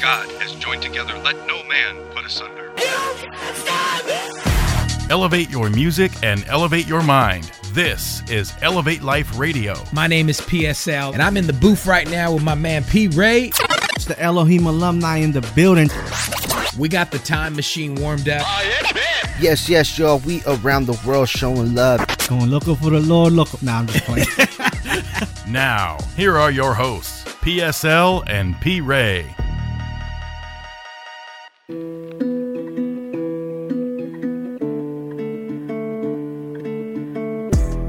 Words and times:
God 0.00 0.30
has 0.40 0.54
joined 0.54 0.80
together, 0.80 1.18
let 1.18 1.36
no 1.46 1.62
man 1.64 1.94
put 2.14 2.24
asunder. 2.24 2.72
Elevate 5.10 5.50
your 5.50 5.68
music 5.68 6.10
and 6.22 6.42
elevate 6.46 6.86
your 6.86 7.02
mind. 7.02 7.52
This 7.72 8.22
is 8.30 8.54
Elevate 8.62 9.02
Life 9.02 9.38
Radio. 9.38 9.74
My 9.92 10.06
name 10.06 10.30
is 10.30 10.40
PSL, 10.40 11.12
and 11.12 11.20
I'm 11.20 11.36
in 11.36 11.46
the 11.46 11.52
booth 11.52 11.84
right 11.86 12.10
now 12.10 12.32
with 12.32 12.42
my 12.42 12.54
man 12.54 12.82
P. 12.84 13.08
Ray. 13.08 13.52
It's 13.94 14.06
the 14.06 14.18
Elohim 14.18 14.66
alumni 14.66 15.18
in 15.18 15.32
the 15.32 15.42
building. 15.54 15.90
We 16.78 16.88
got 16.88 17.10
the 17.10 17.18
time 17.18 17.54
machine 17.54 17.94
warmed 17.96 18.28
up. 18.30 18.42
Oh, 18.46 18.96
yes, 19.38 19.68
yes, 19.68 19.98
y'all. 19.98 20.20
We 20.20 20.42
around 20.46 20.86
the 20.86 20.98
world 21.06 21.28
showing 21.28 21.74
love. 21.74 22.06
Going 22.26 22.46
looking 22.46 22.76
for 22.76 22.88
the 22.88 23.00
Lord, 23.00 23.34
look. 23.34 23.62
Nah, 23.62 23.80
I'm 23.80 23.86
just 23.86 24.04
playing. 24.04 24.26
Now, 25.50 25.98
here 26.16 26.38
are 26.38 26.52
your 26.52 26.74
hosts, 26.74 27.24
PSL 27.24 28.22
and 28.28 28.58
P. 28.60 28.80
Ray. 28.80 29.34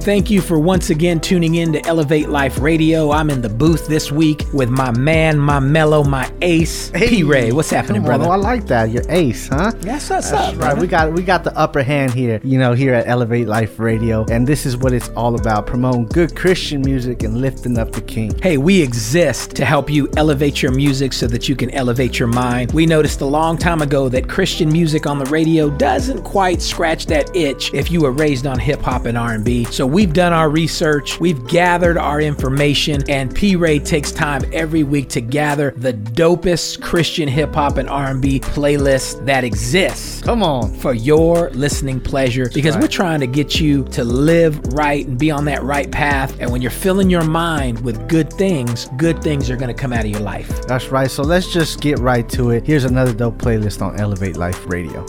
Thank 0.02 0.32
you 0.32 0.41
for 0.41 0.58
once 0.58 0.90
again 0.90 1.20
tuning 1.20 1.55
in 1.55 1.73
to 1.73 1.86
Elevate 1.86 2.28
Life 2.28 2.59
Radio. 2.59 3.12
I'm 3.12 3.30
in 3.30 3.40
the 3.40 3.50
booth 3.50 3.88
this 3.88 4.12
week 4.12 4.46
with 4.52 4.68
my 4.68 4.90
man, 4.98 5.38
my 5.38 5.59
mellow, 5.59 6.04
my 6.04 6.32
ace, 6.42 6.90
P. 6.90 7.22
Ray. 7.22 7.52
What's 7.52 7.70
happening, 7.70 8.02
on, 8.02 8.08
brother? 8.08 8.26
oh, 8.26 8.32
I 8.32 8.36
like 8.36 8.66
that. 8.66 8.90
Your 8.90 9.04
ace, 9.09 9.48
huh? 9.48 9.72
Yes, 9.82 10.09
what's 10.09 10.32
That's 10.32 10.34
up, 10.34 10.48
right. 10.54 10.58
brother? 10.58 10.82
We 10.82 10.88
got 10.88 11.14
we 11.14 11.22
got 11.22 11.44
the 11.44 11.56
upper 11.56 11.84
hand 11.84 12.16
here, 12.16 12.42
you 12.44 12.58
know, 12.58 12.73
here 12.73 12.95
at 12.95 13.08
Elevate 13.08 13.48
Life 13.48 13.80
Radio, 13.80 14.26
and 14.32 14.48
this 14.48 14.66
is 14.66 14.75
what 14.75 14.92
it's 14.92 15.09
all 15.09 15.36
about: 15.36 15.67
promoting 15.67 16.08
good 16.08 16.36
Christian 16.36 16.81
music 16.81 17.22
and 17.22 17.38
lifting 17.40 17.78
up 17.78 17.92
the 17.92 18.02
King. 18.02 18.36
Hey, 18.42 18.58
we 18.58 18.81
exist 18.81 19.52
to 19.52 19.66
help 19.66 19.88
you 19.88 20.09
elevate 20.18 20.64
your 20.64 20.72
music 20.72 21.14
so 21.14 21.28
that 21.28 21.47
you 21.47 21.56
can 21.56 21.70
elevate 21.72 22.18
your 22.18 22.28
mind. 22.28 22.72
We 22.72 22.88
noticed 22.88 23.22
a 23.22 23.25
long 23.25 23.56
time 23.56 23.84
ago 23.84 24.09
that 24.09 24.28
Christian 24.28 24.72
music 24.72 25.06
on 25.06 25.20
the 25.20 25.25
radio 25.25 25.70
doesn't 25.70 26.23
quite 26.23 26.59
scratch 26.59 27.06
that 27.06 27.36
itch 27.36 27.72
if 27.75 27.92
you 27.92 28.02
were 28.02 28.12
raised 28.12 28.47
on 28.47 28.58
hip 28.58 28.81
hop 28.81 29.06
and 29.06 29.16
R&B. 29.16 29.66
So 29.66 29.91
we've 29.92 30.14
done 30.14 30.34
our 30.34 30.50
research, 30.50 31.20
we've 31.20 31.45
gathered 31.47 31.97
our 31.97 32.22
information, 32.22 33.03
and 33.09 33.34
P 33.36 33.56
Ray 33.56 33.78
takes 33.80 34.11
time 34.11 34.42
every 34.53 34.84
week 34.84 35.09
to 35.09 35.22
gather 35.22 35.72
the 35.72 35.94
dopest 35.94 36.81
Christian 36.81 37.28
hip 37.28 37.53
hop 37.53 37.78
and 37.78 37.89
R&B 37.89 38.39
playlist 38.39 39.25
that 39.25 39.44
exists 39.44 40.22
Come 40.22 40.42
on. 40.42 40.73
for 40.75 40.94
your 40.94 41.50
listening 41.52 42.00
pleasure 42.00 42.50
because 42.53 42.78
we're 42.78 42.88
trying 42.88 43.19
to 43.19 43.28
get 43.28 43.59
you 43.59 43.84
to 43.89 44.03
live 44.03 44.59
right 44.73 45.06
and 45.06 45.19
be 45.19 45.30
on 45.30 45.45
that 45.45 45.64
right 45.64 45.92
path. 45.92 46.36
And 46.39 46.52
when 46.52 46.62
you're 46.62 46.72
filling 46.72 47.09
your 47.09 47.23
mind 47.23 47.80
with 47.81 48.08
good 48.08 48.31
things, 48.34 48.88
good 48.97 49.22
things 49.22 49.50
are 49.50 49.58
going 49.58 49.73
to 49.73 49.80
come 49.80 49.92
out 49.94 50.06
of 50.06 50.12
your 50.12 50.22
life. 50.22 50.66
That's 50.67 50.88
right. 50.89 51.12
So 51.12 51.23
let's 51.23 51.52
just 51.52 51.81
get 51.81 52.00
right 52.00 52.28
to 52.30 52.52
it. 52.52 52.66
Here's 52.66 52.86
another 52.86 53.14
dope 53.14 53.38
playlist 53.38 53.81
on 53.81 54.00
Elevate 54.00 54.38
Life 54.38 54.66
Radio. 54.67 55.06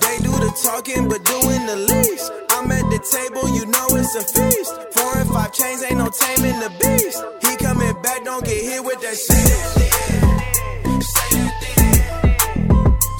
They 0.00 0.18
do 0.18 0.30
the 0.32 0.52
talking, 0.62 1.08
but 1.08 1.24
doing 1.24 1.66
the 1.66 1.76
least. 1.76 2.32
I'm 2.50 2.70
at 2.70 2.82
the 2.90 2.98
table, 2.98 3.48
you 3.54 3.66
know 3.66 3.86
it's 3.92 4.14
a 4.14 4.22
feast. 4.22 4.72
Four 4.92 5.18
and 5.18 5.30
five 5.30 5.52
chains, 5.52 5.82
ain't 5.82 5.98
no 5.98 6.08
taming 6.10 6.58
the 6.60 6.70
beast. 6.80 7.22
He 7.42 7.56
coming 7.56 7.94
back, 8.02 8.24
don't 8.24 8.44
get 8.44 8.62
hit 8.62 8.84
with 8.84 9.00
that 9.00 9.16
shit. 9.16 9.58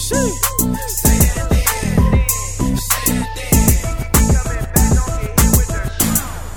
Shit. 0.01 0.35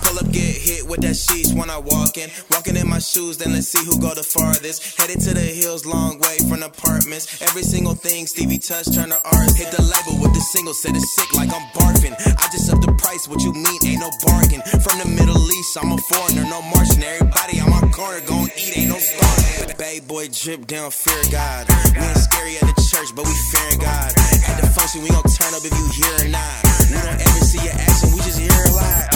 Pull 0.03 0.17
up, 0.19 0.31
get 0.31 0.56
hit 0.56 0.88
with 0.88 1.01
that 1.01 1.16
sheesh 1.16 1.53
when 1.53 1.69
I 1.69 1.78
walk 1.78 2.17
in. 2.17 2.29
Walking 2.72 2.88
in 2.88 2.90
my 2.90 3.00
shoes, 3.00 3.36
then 3.36 3.52
let's 3.52 3.68
see 3.68 3.84
who 3.84 4.00
go 4.00 4.16
the 4.16 4.24
farthest. 4.24 4.96
Headed 4.96 5.20
to 5.28 5.34
the 5.34 5.44
hills, 5.44 5.86
long 5.86 6.20
way 6.24 6.40
from 6.48 6.64
apartments. 6.64 7.42
Every 7.42 7.64
single 7.64 7.96
thing 7.96 8.28
Stevie 8.28 8.59
touch, 8.59 8.88
turn 8.96 9.12
to 9.12 9.20
art. 9.20 9.52
Hit 9.59 9.76
the 9.76 9.84
label 9.84 10.24
with 10.24 10.32
the 10.32 10.40
single, 10.40 10.74
said 10.74 10.96
it's 10.96 11.04
sick 11.20 11.36
like 11.36 11.52
I'm 11.52 11.68
barfing. 11.76 12.16
I 12.16 12.48
just 12.48 12.72
up 12.72 12.80
the 12.80 12.96
price, 12.96 13.28
what 13.28 13.44
you 13.44 13.52
mean, 13.52 13.76
ain't 13.84 14.00
no 14.00 14.08
bargain. 14.24 14.64
From 14.80 15.04
the 15.04 15.08
Middle 15.12 15.36
East, 15.36 15.76
I'm 15.84 15.92
a 15.92 16.00
foreigner, 16.08 16.48
no 16.48 16.64
Martian. 16.72 17.04
Everybody 17.04 17.59
on 17.59 17.76
my 17.76 17.84
corner 17.92 18.24
gon' 18.24 18.48
eat, 18.56 18.88
ain't 18.88 18.96
no 18.96 19.00
starving. 19.03 19.76
Bay 19.76 20.00
boy 20.00 20.32
drip 20.32 20.64
down, 20.64 20.96
fear 20.96 21.20
God. 21.28 21.68
We 21.68 22.00
ain't 22.00 22.24
scary 22.24 22.56
at 22.56 22.72
the 22.72 22.76
church, 22.88 23.12
but 23.12 23.28
we 23.28 23.36
fearing 23.52 23.84
God. 23.84 24.16
At 24.48 24.64
the 24.64 24.72
function, 24.72 25.03
we 25.03 25.12
gon' 25.12 25.28
turn 25.28 25.52
up 25.52 25.64
if 25.68 25.76
you 25.76 25.88
hear 25.92 26.24
or 26.24 26.30
not. 26.32 26.56
We 26.88 26.96
don't 27.03 27.20
ever 27.20 27.42
see 27.44 27.59
your 27.68 27.76
action, 27.76 28.16
we 28.16 28.24
just 28.24 28.40
hear 28.40 28.56
a 28.56 28.72
lot. 28.80 29.10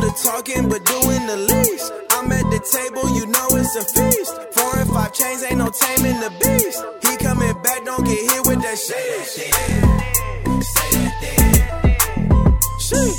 The 0.00 0.10
talking, 0.24 0.68
but 0.68 0.82
doing 0.86 1.26
the 1.26 1.36
least. 1.36 1.92
I'm 2.12 2.32
at 2.32 2.44
the 2.50 2.58
table, 2.58 3.04
you 3.14 3.26
know 3.26 3.48
it's 3.52 3.76
a 3.76 3.84
feast. 3.84 4.32
Four 4.56 4.78
and 4.78 4.88
five 4.90 5.12
chains, 5.12 5.42
ain't 5.44 5.58
no 5.58 5.68
taming 5.68 6.18
the 6.20 6.30
beast. 6.40 6.82
He 7.04 7.16
coming 7.18 7.52
back, 7.62 7.84
don't 7.84 8.04
get 8.04 8.16
hit 8.32 8.46
with 8.46 8.62
that 8.62 8.78
shit. 8.78 8.96
Say 9.26 9.50
that 9.50 9.68
thing. 9.68 10.62
Say 10.62 10.90
that 10.96 11.14
thing. 11.20 11.52
Shit. 12.80 13.12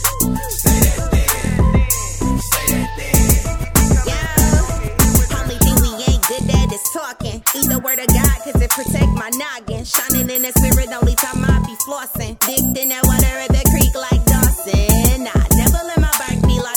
Only 5.37 5.57
thing 5.61 5.77
we 5.85 5.91
ain't 6.09 6.23
good 6.27 6.49
at 6.49 6.73
is 6.73 6.81
talking. 6.93 7.43
Eat 7.55 7.69
the 7.69 7.79
word 7.85 7.99
of 7.99 8.07
God, 8.07 8.37
cause 8.43 8.61
it 8.61 8.71
protect 8.71 9.11
my 9.13 9.29
noggin. 9.37 9.85
Shining 9.85 10.29
in 10.29 10.41
the 10.41 10.51
spirit, 10.57 10.89
only 10.97 11.13
time 11.15 11.45
I 11.45 11.59
be 11.65 11.75
flossing. 11.85 12.39
Dipped 12.41 12.77
in 12.77 12.89
that 12.89 13.05
water 13.05 13.37
at 13.37 13.49
the 13.53 13.63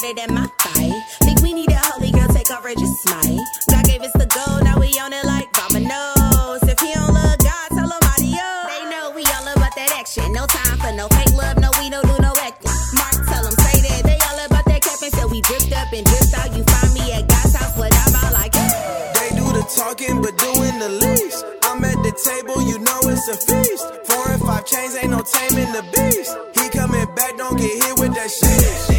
louder 0.04 0.20
than 0.20 0.34
my 0.34 0.46
fight. 0.58 0.92
Think 1.20 1.40
we 1.40 1.52
need 1.52 1.70
a 1.70 1.78
holy 1.78 2.10
girl, 2.10 2.28
take 2.28 2.50
over, 2.50 2.74
just 2.74 3.02
smite. 3.02 3.40
God 3.70 3.84
gave 3.84 4.02
us 4.02 4.12
the 4.12 4.26
gold, 4.26 4.64
now 4.64 4.78
we 4.78 4.88
own 5.00 5.12
it 5.12 5.24
like 5.24 5.52
dominoes. 5.52 6.62
If 6.62 6.78
he 6.80 6.92
don't 6.94 7.12
love 7.12 7.38
God, 7.38 7.68
tell 7.70 7.88
him 7.88 8.04
adios. 8.12 8.66
They 8.68 8.84
know 8.90 9.12
we 9.14 9.24
all 9.24 9.46
about 9.48 9.74
that 9.76 9.92
action. 9.96 10.32
No 10.32 10.46
time 10.46 10.78
for 10.78 10.92
no 10.92 11.08
fake 11.08 11.34
love, 11.34 11.58
no, 11.58 11.70
we 11.80 11.90
don't 11.90 12.06
do 12.06 12.16
no 12.20 12.32
acting. 12.40 12.70
Mark, 12.94 13.16
tell 13.28 13.42
them, 13.44 13.56
say 13.64 13.80
that. 13.88 14.02
They 14.04 14.18
all 14.28 14.38
about 14.46 14.64
that 14.66 14.82
capping, 14.82 15.12
so 15.12 15.28
we 15.28 15.40
drift 15.42 15.72
up 15.72 15.92
and 15.92 16.04
drift 16.04 16.34
out. 16.34 16.52
You 16.56 16.64
find 16.64 16.92
me 16.94 17.12
at 17.12 17.28
God's 17.28 17.54
house, 17.54 17.76
but 17.76 17.92
I'm 17.92 18.14
out 18.20 18.32
like, 18.32 18.52
They 18.52 19.30
do 19.36 19.46
the 19.52 19.64
talking, 19.76 20.20
but 20.20 20.36
doing 20.36 20.78
the 20.78 20.90
least. 21.00 21.44
I'm 21.64 21.84
at 21.84 21.98
the 22.04 22.12
table, 22.12 22.60
you 22.68 22.78
know 22.78 23.00
it's 23.08 23.28
a 23.28 23.36
feast. 23.36 23.86
Four 24.06 24.30
and 24.30 24.42
five 24.42 24.66
chains, 24.66 24.96
ain't 24.96 25.10
no 25.10 25.22
taming 25.22 25.72
the 25.72 25.84
beast. 25.94 26.36
He 26.54 26.68
coming 26.70 27.06
back, 27.14 27.36
don't 27.36 27.56
get 27.56 27.72
hit 27.72 27.98
with 27.98 28.14
that. 28.14 28.30
Shit. 28.30 28.93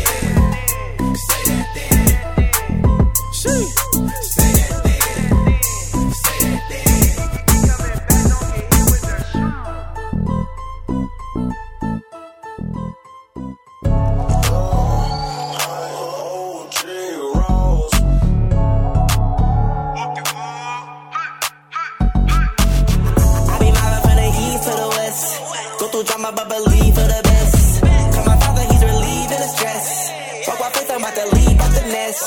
Believe 26.25 26.95
for 26.95 27.01
the 27.05 27.21
best. 27.23 27.83
My 27.83 28.35
father, 28.39 28.63
he's 28.71 28.81
relieving 28.81 29.37
the 29.37 29.47
stress. 29.55 30.09
Walk 30.47 30.59
my 30.59 30.69
face, 30.69 30.89
I'm 30.89 30.97
about 30.97 31.13
to 31.13 31.35
leave 31.35 31.59
out 31.61 31.71
the 31.71 31.81
nest. 31.81 32.23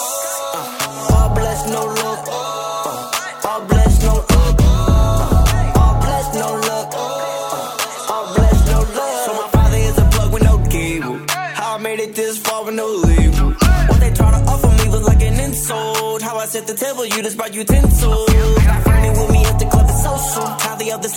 Uh, 0.54 1.14
all 1.14 1.34
blessed, 1.34 1.66
no 1.66 1.84
look. 1.84 2.20
Uh, 2.28 3.48
all 3.48 3.66
blessed, 3.66 4.02
no 4.02 4.14
look. 4.14 4.60
Uh, 4.62 5.80
all 5.80 6.00
blessed, 6.00 6.34
no 6.34 6.48
look. 6.54 6.88
Uh, 6.94 8.12
all 8.12 8.34
blessed, 8.36 8.66
no 8.70 8.78
look. 8.78 9.14
So 9.26 9.32
my 9.34 9.48
father 9.50 9.78
is 9.78 9.98
a 9.98 10.04
plug 10.12 10.32
with 10.32 10.44
no 10.44 10.58
cable. 10.70 11.18
How 11.28 11.74
I 11.74 11.78
made 11.78 11.98
it 11.98 12.14
this 12.14 12.38
far 12.38 12.64
with 12.64 12.74
no 12.74 12.86
label. 12.86 13.50
What 13.88 13.98
they 13.98 14.12
try 14.12 14.30
to 14.30 14.40
offer 14.46 14.70
me 14.80 14.88
was 14.90 15.02
like 15.08 15.22
an 15.22 15.40
insult. 15.40 16.22
How 16.22 16.36
I 16.36 16.46
set 16.46 16.68
the 16.68 16.74
table, 16.74 17.04
you 17.04 17.20
just 17.20 17.36
brought 17.36 17.52
utensils. 17.52 18.37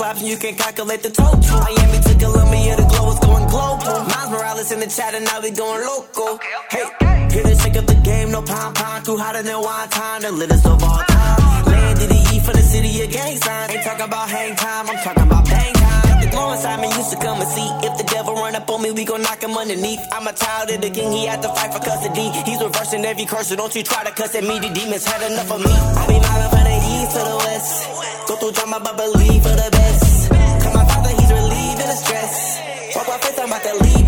How 0.01 0.13
the 0.13 0.19
other 0.19 0.19
slaps 0.19 0.21
and 0.21 0.29
you 0.29 0.37
can 0.37 0.55
calculate 0.55 1.03
the 1.03 1.11
total. 1.11 1.59
Miami 1.61 1.99
to 2.01 2.13
Columbia, 2.17 2.75
the 2.75 2.85
glow 2.89 3.11
is 3.13 3.19
going 3.19 3.47
global. 3.47 3.97
Miles 4.09 4.29
Morales 4.31 4.71
in 4.71 4.79
the 4.79 4.87
chat 4.87 5.13
and 5.13 5.25
now 5.25 5.39
we 5.41 5.51
going 5.51 5.81
local. 5.85 6.39
Hey, 6.69 6.85
get 7.29 7.45
a 7.45 7.55
shake 7.61 7.75
of 7.75 7.85
the 7.85 7.95
game, 8.01 8.31
no 8.31 8.41
pom 8.41 8.73
pom. 8.73 9.03
Too 9.03 9.17
hotter 9.17 9.43
than 9.43 9.61
wine 9.61 9.89
time, 9.89 10.21
the 10.23 10.31
littest 10.31 10.65
of 10.65 10.83
all 10.83 11.03
time. 11.05 11.65
Landed 11.65 12.09
the 12.09 12.19
E 12.33 12.39
for 12.39 12.53
the 12.53 12.61
city 12.63 12.89
of 13.03 13.11
gang 13.11 13.37
signs. 13.37 13.71
Ain't 13.71 13.83
talking 13.83 14.05
about 14.05 14.29
hang 14.29 14.55
time, 14.55 14.89
I'm 14.89 14.97
talking 15.03 15.23
about 15.23 15.45
bang 15.45 15.73
time. 15.73 16.21
The 16.21 16.27
glowing 16.33 16.59
Simon 16.59 16.89
used 16.97 17.11
to 17.11 17.17
come 17.17 17.39
and 17.39 17.51
see. 17.53 17.69
If 17.85 17.93
the 17.97 18.05
devil 18.09 18.33
run 18.33 18.55
up 18.55 18.69
on 18.69 18.81
me, 18.81 18.91
we 18.91 19.05
gon' 19.05 19.21
knock 19.21 19.43
him 19.43 19.55
underneath. 19.55 20.01
I'm 20.11 20.25
a 20.25 20.33
child 20.33 20.71
of 20.71 20.81
the 20.81 20.89
king, 20.89 21.11
he 21.11 21.25
had 21.25 21.41
to 21.43 21.49
fight 21.49 21.73
for 21.73 21.79
custody. 21.79 22.29
He's 22.49 22.61
reversing 22.61 23.05
every 23.05 23.25
curse, 23.25 23.49
so 23.49 23.55
don't 23.55 23.73
you 23.75 23.83
try 23.83 24.03
to 24.03 24.11
cuss 24.11 24.33
at 24.33 24.43
me. 24.43 24.57
The 24.57 24.69
demons 24.73 25.05
had 25.05 25.21
enough 25.31 25.51
of 25.51 25.61
me. 25.61 25.71
I 25.71 26.07
be 26.07 26.17
mobbing 26.19 26.60
east 26.95 27.11
to 27.15 27.21
the 27.23 27.37
west. 27.45 27.73
Go 28.27 28.35
through 28.35 28.51
drama, 28.51 28.79
but 28.83 28.95
believe 28.97 29.41
for 29.43 29.55
the 29.55 29.69
best. 29.71 30.29
Cause 30.61 30.73
my 30.75 30.85
father, 30.85 31.09
he's 31.09 31.31
relieving 31.31 31.87
the 31.91 31.97
stress. 32.03 32.35
Walk 32.95 33.07
my 33.07 33.17
face, 33.17 33.39
I'm 33.39 33.47
about 33.47 33.63
to 33.63 33.73
leave 33.83 34.00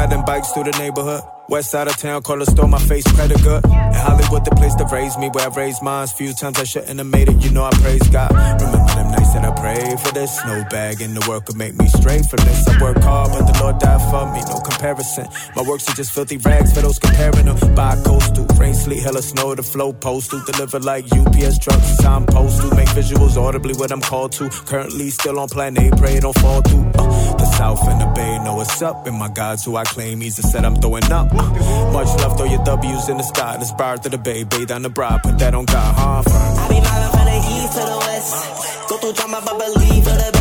riding 0.00 0.24
bikes 0.24 0.50
through 0.52 0.64
the 0.64 0.76
neighborhood. 0.78 1.22
West 1.50 1.72
side 1.72 1.88
of 1.88 1.96
town, 1.96 2.22
call 2.22 2.40
a 2.40 2.46
store, 2.46 2.68
my 2.68 2.78
face 2.78 3.02
credit 3.12 3.42
good. 3.42 3.64
In 3.64 4.00
Hollywood, 4.06 4.44
the 4.44 4.52
place 4.52 4.74
that 4.76 4.88
raised 4.92 5.18
me, 5.18 5.28
where 5.30 5.50
I 5.50 5.52
raised 5.52 5.82
mine. 5.82 6.06
Few 6.06 6.32
times 6.32 6.60
I 6.60 6.64
shouldn't 6.64 6.96
have 6.96 7.06
made 7.08 7.28
it, 7.28 7.42
you 7.42 7.50
know 7.50 7.64
I 7.64 7.70
praise 7.82 8.06
God. 8.08 8.30
Remember 8.30 8.94
them 8.94 9.10
nights 9.10 9.32
that 9.34 9.44
I 9.44 9.52
prayed 9.60 9.98
for 9.98 10.12
this. 10.14 10.32
No 10.46 10.64
bag 10.70 11.00
in 11.00 11.12
the 11.14 11.26
world 11.28 11.46
could 11.46 11.56
make 11.56 11.74
me 11.74 11.88
straight 11.88 12.24
from 12.26 12.38
this. 12.46 12.68
I 12.68 12.80
work 12.80 12.98
hard, 13.02 13.30
but 13.34 13.50
the 13.50 13.58
Lord 13.60 13.80
died 13.80 14.02
for 14.10 14.24
me, 14.32 14.40
no 14.46 14.60
comparison. 14.60 15.26
My 15.56 15.62
works 15.62 15.90
are 15.90 15.94
just 15.94 16.12
filthy 16.12 16.36
rags 16.36 16.72
for 16.72 16.82
those 16.82 17.00
comparing 17.00 17.46
them. 17.46 17.58
By 17.74 17.96
coastal, 18.06 18.46
rain, 18.54 18.74
sleet, 18.74 19.02
hella 19.02 19.22
snow, 19.22 19.56
the 19.56 19.64
flow 19.64 19.92
postal. 19.92 20.40
Deliver 20.46 20.78
like 20.78 21.04
UPS 21.10 21.58
trucks, 21.58 22.04
I'm 22.04 22.26
postal. 22.26 22.70
Make 22.76 22.90
visuals 22.94 23.36
audibly 23.36 23.74
what 23.74 23.90
I'm 23.90 24.00
called 24.00 24.30
to. 24.38 24.48
Currently 24.70 25.10
still 25.10 25.40
on 25.40 25.48
plan 25.48 25.76
A, 25.78 25.90
pray 25.96 26.14
it 26.14 26.22
don't 26.22 26.38
fall 26.38 26.62
through. 26.62 26.86
Uh, 26.94 27.36
the 27.36 27.46
South 27.58 27.82
and 27.88 28.00
the 28.00 28.06
Bay 28.14 28.38
know 28.44 28.54
what's 28.54 28.80
up, 28.82 29.04
and 29.08 29.18
my 29.18 29.28
God's 29.28 29.64
who 29.64 29.74
I 29.74 29.82
claim. 29.90 30.20
He's 30.20 30.36
the 30.36 30.42
set 30.42 30.64
I'm 30.64 30.76
throwing 30.76 31.04
up. 31.12 31.32
Much 31.32 32.10
love, 32.22 32.36
throw 32.38 32.46
your 32.46 32.64
W's 32.64 33.08
in 33.08 33.16
the 33.18 33.22
sky. 33.22 33.56
Inspired 33.56 34.02
to 34.04 34.08
the 34.08 34.18
bay, 34.18 34.44
bathe 34.44 34.70
on 34.70 34.82
the 34.82 34.88
bride, 34.88 35.22
put 35.22 35.38
that 35.38 35.54
on 35.54 35.64
God, 35.66 35.94
huh? 35.96 36.22
I 36.26 36.68
be 36.68 36.80
mobbing 36.80 37.12
from 37.14 37.26
the 37.26 37.38
east 37.54 37.72
to 37.76 37.82
the 37.90 37.98
west. 38.06 38.88
Go 38.88 38.96
through 38.98 39.12
drama, 39.12 39.42
but 39.44 39.58
believe 39.58 40.04
for 40.04 40.16
the 40.22 40.39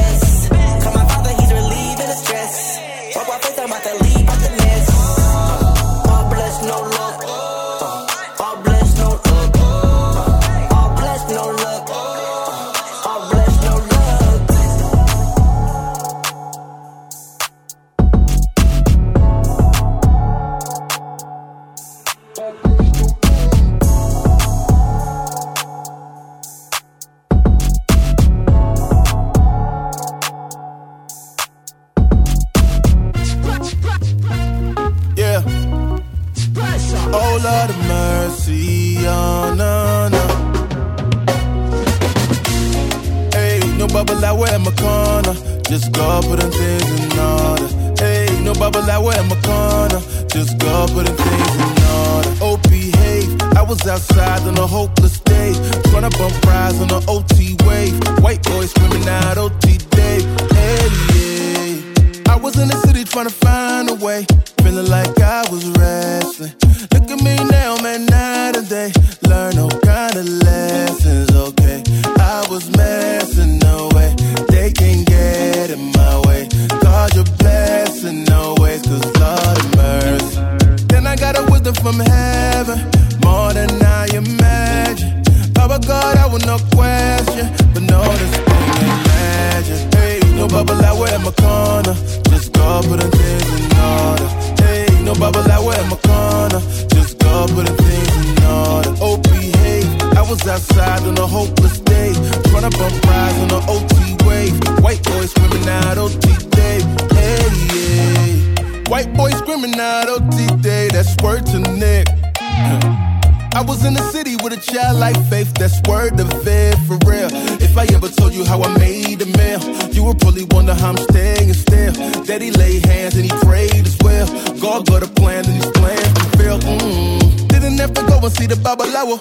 go 128.19 128.30
see 128.30 128.45
the 128.48 128.56
Babalawo. 128.56 129.19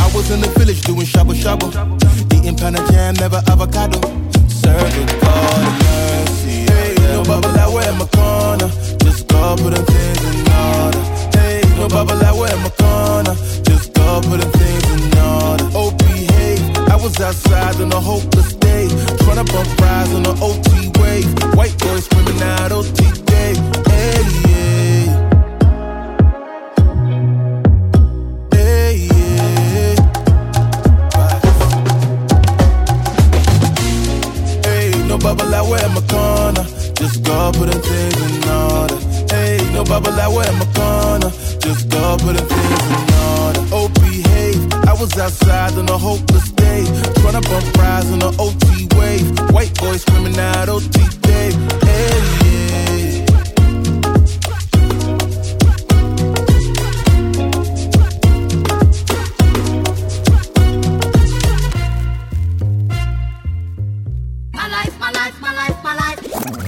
I 0.00 0.06
was 0.14 0.30
in 0.30 0.40
the 0.40 0.48
village 0.58 0.82
doing 0.82 1.06
shabu 1.06 1.34
shabu, 1.34 1.70
eating 2.34 2.56
panna 2.56 2.78
jam, 2.90 3.14
never 3.14 3.40
avocado. 3.48 4.00
Serving 4.48 5.06
God 5.20 5.62
mercy. 5.82 6.66
Hey, 6.66 6.94
no 7.14 7.22
Babalawo 7.22 7.78
in 7.86 7.98
my 7.98 8.06
corner, 8.10 8.70
just 9.04 9.28
go 9.28 9.56
put 9.56 9.74
them 9.74 9.84
things 9.84 10.22
in 10.24 10.40
order. 10.50 11.02
Hey, 11.38 11.60
no 11.78 11.86
Babalawo 11.86 12.50
in 12.50 12.60
my 12.62 12.70
corner, 12.70 13.34
just 13.62 13.94
go 13.94 14.20
put 14.22 14.40
them 14.40 14.50
things 14.52 14.86
in 14.90 15.18
order. 15.18 15.66
Oh, 15.74 15.90
behave. 15.98 16.60
I 16.90 16.96
was 16.96 17.20
outside 17.20 17.80
on 17.80 17.92
a 17.92 18.00
hopeless 18.00 18.54
day, 18.54 18.88
trying 19.22 19.44
to 19.44 19.52
bump 19.52 19.80
rides 19.80 20.12
on 20.14 20.26
an 20.26 20.36
OT 20.42 20.90
wave. 20.98 21.30
White 21.54 21.78
boy 21.78 22.00
screaming 22.00 22.42
out 22.42 22.72
OT 22.72 23.12
day. 23.26 23.54
Hey, 23.86 24.43
Babalawo 35.24 35.80
in 35.80 35.94
my 35.94 36.02
corner. 36.12 36.64
Just 36.92 37.24
go 37.24 37.50
put 37.52 37.72
them 37.72 37.80
things 37.80 38.20
in 38.28 38.44
order. 38.44 38.98
Hey, 39.32 39.56
no 39.72 39.82
Babalawo 39.82 40.44
in 40.44 40.58
my 40.60 40.68
corner. 40.76 41.30
Just 41.64 41.88
go 41.88 42.16
put 42.18 42.36
them 42.36 42.46
things 42.46 42.84
in 42.92 43.04
order. 43.32 43.62
Oh, 43.72 43.88
behave. 44.04 44.60
I 44.84 44.92
was 44.92 45.16
outside 45.18 45.72
on 45.78 45.88
a 45.88 45.96
hopeless 45.96 46.50
day. 46.52 46.84
Trying 47.24 47.40
to 47.40 47.48
bump 47.48 47.76
rides 47.78 48.10
on 48.12 48.20
an 48.20 48.34
OT 48.38 48.86
wave. 49.00 49.24
White 49.48 49.72
boy 49.80 49.96
screaming 49.96 50.38
out 50.38 50.68
OT 50.68 50.92
day. 51.22 51.50
Hey, 51.88 52.20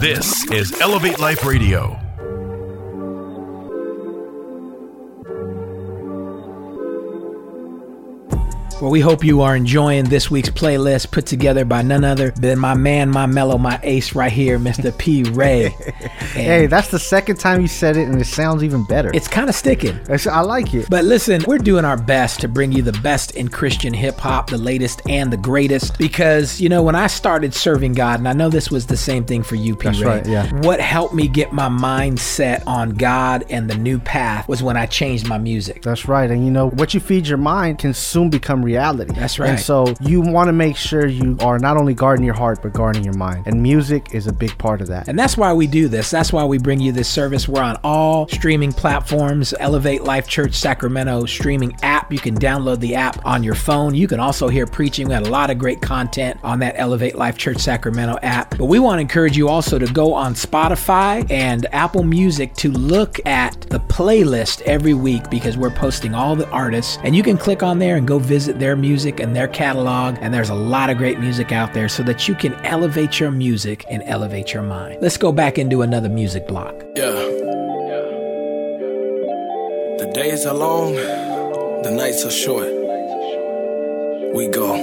This 0.07 0.49
is 0.53 0.81
Elevate 0.81 1.19
Life 1.19 1.45
Radio. 1.45 2.06
Well, 8.87 8.93
we 8.93 9.01
hope 9.01 9.25
you 9.25 9.41
are 9.41 9.57
enjoying 9.57 10.05
this 10.05 10.31
week's 10.31 10.51
playlist 10.51 11.11
put 11.11 11.27
together 11.27 11.65
by 11.65 11.83
none 11.83 12.05
other 12.05 12.31
than 12.31 12.61
my 12.61 12.75
man, 12.75 13.11
my 13.11 13.27
mellow, 13.27 13.59
my 13.59 13.81
ace 13.83 14.15
right 14.15 14.31
here, 14.31 14.61
Mr. 14.61 14.97
P. 14.97 15.25
Ray. 15.25 15.75
Hey, 16.37 16.67
that's 16.67 16.89
the 16.89 16.99
second 16.99 17.37
time 17.37 17.63
you 17.63 17.67
said 17.67 17.97
it, 17.97 18.07
and 18.07 18.21
it 18.21 18.27
sounds 18.27 18.63
even 18.63 18.85
better. 18.85 19.11
It's 19.15 19.27
kind 19.27 19.49
of 19.49 19.55
sticking. 19.55 19.99
I 20.11 20.43
like 20.43 20.75
it. 20.75 20.87
But 20.91 21.07
listen, 21.07 21.43
we're 21.47 21.57
doing 21.57 21.87
our 21.87 21.97
best 21.97 22.41
to 22.41 22.49
bring 22.49 22.73
you 22.73 22.83
the 22.83 22.93
best 22.93 23.37
in 23.37 23.49
Christian 23.49 23.95
hip 23.95 24.19
hop, 24.19 24.51
the 24.51 24.59
latest 24.59 25.01
and 25.09 25.33
the 25.33 25.39
greatest. 25.39 25.97
Because, 25.97 26.61
you 26.61 26.69
know, 26.69 26.83
when 26.83 26.95
I 26.95 27.07
started 27.07 27.55
serving 27.55 27.95
God, 27.95 28.19
and 28.19 28.29
I 28.29 28.35
know 28.35 28.51
this 28.51 28.71
was 28.71 28.85
the 28.85 28.99
same 28.99 29.25
thing 29.25 29.43
for 29.43 29.55
you, 29.55 29.75
P. 29.75 29.87
That's 29.87 30.01
Ray, 30.01 30.07
right, 30.09 30.27
yeah. 30.27 30.53
what 30.61 30.79
helped 30.79 31.15
me 31.15 31.27
get 31.27 31.55
my 31.55 31.71
mind 31.71 32.21
set 32.21 32.67
on 32.67 32.91
God 32.91 33.47
and 33.49 33.71
the 33.71 33.77
new 33.77 33.99
path 33.99 34.47
was 34.47 34.63
when 34.63 34.77
I 34.77 34.85
changed 34.85 35.27
my 35.27 35.39
music. 35.39 35.81
That's 35.81 36.07
right. 36.07 36.31
And 36.31 36.45
you 36.45 36.51
know, 36.51 36.69
what 36.69 36.93
you 36.93 37.01
feed 37.01 37.27
your 37.27 37.39
mind 37.39 37.79
can 37.79 37.95
soon 37.95 38.29
become 38.29 38.63
reality. 38.63 38.76
Reality. 38.77 39.13
That's 39.15 39.39
right. 39.39 39.51
And 39.51 39.61
so 39.61 39.95
you 40.01 40.21
want 40.21 40.49
to 40.49 40.53
make 40.53 40.77
sure 40.77 41.07
you 41.07 41.37
are 41.41 41.59
not 41.59 41.77
only 41.77 41.95
guarding 41.95 42.25
your 42.25 42.35
heart, 42.35 42.61
but 42.63 42.73
guarding 42.73 43.05
your 43.05 43.15
mind. 43.15 43.47
And 43.47 43.63
music 43.63 44.15
is 44.15 44.27
a 44.27 44.33
big 44.33 44.57
part 44.59 44.81
of 44.81 44.89
that. 44.89 45.09
And 45.09 45.19
that's 45.19 45.37
why 45.37 45.53
we 45.53 45.67
do 45.67 45.89
this. 45.89 46.11
That's 46.11 46.33
why 46.33 46.45
we 46.45 46.59
bring 46.59 46.81
you 46.81 46.93
this 46.93 47.09
service. 47.09 47.49
We're 47.49 47.63
on 47.63 47.79
all 47.83 48.29
streaming 48.29 48.73
platforms, 48.73 49.55
Elevate 49.59 50.03
Life 50.03 50.29
Church 50.29 50.55
Sacramento 50.55 51.25
streaming 51.27 51.77
app. 51.83 52.13
You 52.13 52.19
can 52.19 52.37
download 52.37 52.81
the 52.81 52.95
app 52.95 53.25
on 53.25 53.43
your 53.43 53.55
phone. 53.55 53.95
You 53.95 54.09
can 54.09 54.21
also 54.21 54.49
hear 54.49 54.67
preaching. 54.67 55.09
We 55.09 55.15
got 55.15 55.27
a 55.27 55.31
lot 55.31 55.51
of 55.51 55.59
great 55.59 55.81
content 55.81 56.39
on 56.43 56.59
that 56.61 56.75
Elevate 56.77 57.17
Life 57.17 57.39
Church 57.39 57.59
Sacramento 57.59 58.19
app. 58.23 58.57
But 58.59 58.67
we 58.67 58.79
want 58.79 58.99
to 58.99 59.01
encourage 59.01 59.37
you 59.37 59.49
also 59.49 59.79
to 59.79 59.87
go 59.93 60.13
on 60.13 60.35
Spotify 60.35 61.29
and 61.31 61.67
Apple 61.73 62.03
Music 62.03 62.55
to 62.55 62.71
look 62.71 63.25
at 63.27 63.61
the 63.63 63.81
playlist 63.81 64.61
every 64.63 64.95
week 64.95 65.31
because 65.31 65.57
we're 65.57 65.71
posting 65.71 66.15
all 66.15 66.37
the 66.37 66.49
artists. 66.51 66.99
And 67.03 67.17
you 67.17 67.23
can 67.23 67.39
click 67.39 67.63
on 67.63 67.79
there 67.79 67.97
and 67.97 68.07
go 68.07 68.19
visit 68.19 68.56
their 68.59 68.77
music 68.77 69.21
and 69.21 69.35
their 69.35 69.49
catalog. 69.49 70.17
And 70.21 70.33
there's 70.33 70.51
a 70.51 70.55
lot 70.55 70.91
of 70.91 70.99
great 70.99 71.19
music 71.19 71.53
out 71.53 71.75
there 71.75 71.89
so 71.89 72.03
that 72.05 72.27
you 72.29 72.35
can 72.35 72.55
elevate 72.65 73.21
your 73.21 73.31
music 73.31 73.85
and 73.91 74.03
elevate 74.07 74.53
your 74.53 74.63
mind. 74.63 74.99
Let's 75.01 75.17
go 75.17 75.33
back 75.33 75.59
into 75.59 75.83
another 75.83 76.09
music 76.09 76.47
block. 76.49 76.75
Yeah. 76.97 77.13
The 79.99 80.11
days 80.15 80.45
are 80.47 80.55
long, 80.55 80.95
the 80.95 81.91
nights 81.91 82.25
are 82.25 82.31
short. 82.31 82.67
We 84.35 84.49
go. 84.49 84.77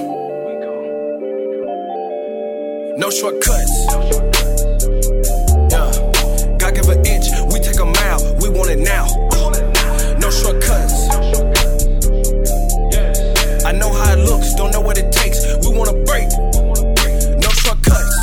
No 2.96 3.10
shortcuts. 3.10 3.72
Yeah. 5.70 5.90
God 6.58 6.74
give 6.74 6.88
an 6.88 7.04
inch, 7.06 7.26
we 7.52 7.60
take 7.60 7.78
a 7.80 7.84
mile. 7.84 8.36
We 8.40 8.48
want 8.48 8.70
it 8.70 8.78
now. 8.78 9.33
Don't 14.56 14.72
know 14.72 14.80
what 14.80 14.98
it 14.98 15.10
takes. 15.12 15.44
We 15.62 15.76
wanna 15.76 15.94
break. 16.04 16.28
No 17.38 17.50
shortcuts. 17.62 18.16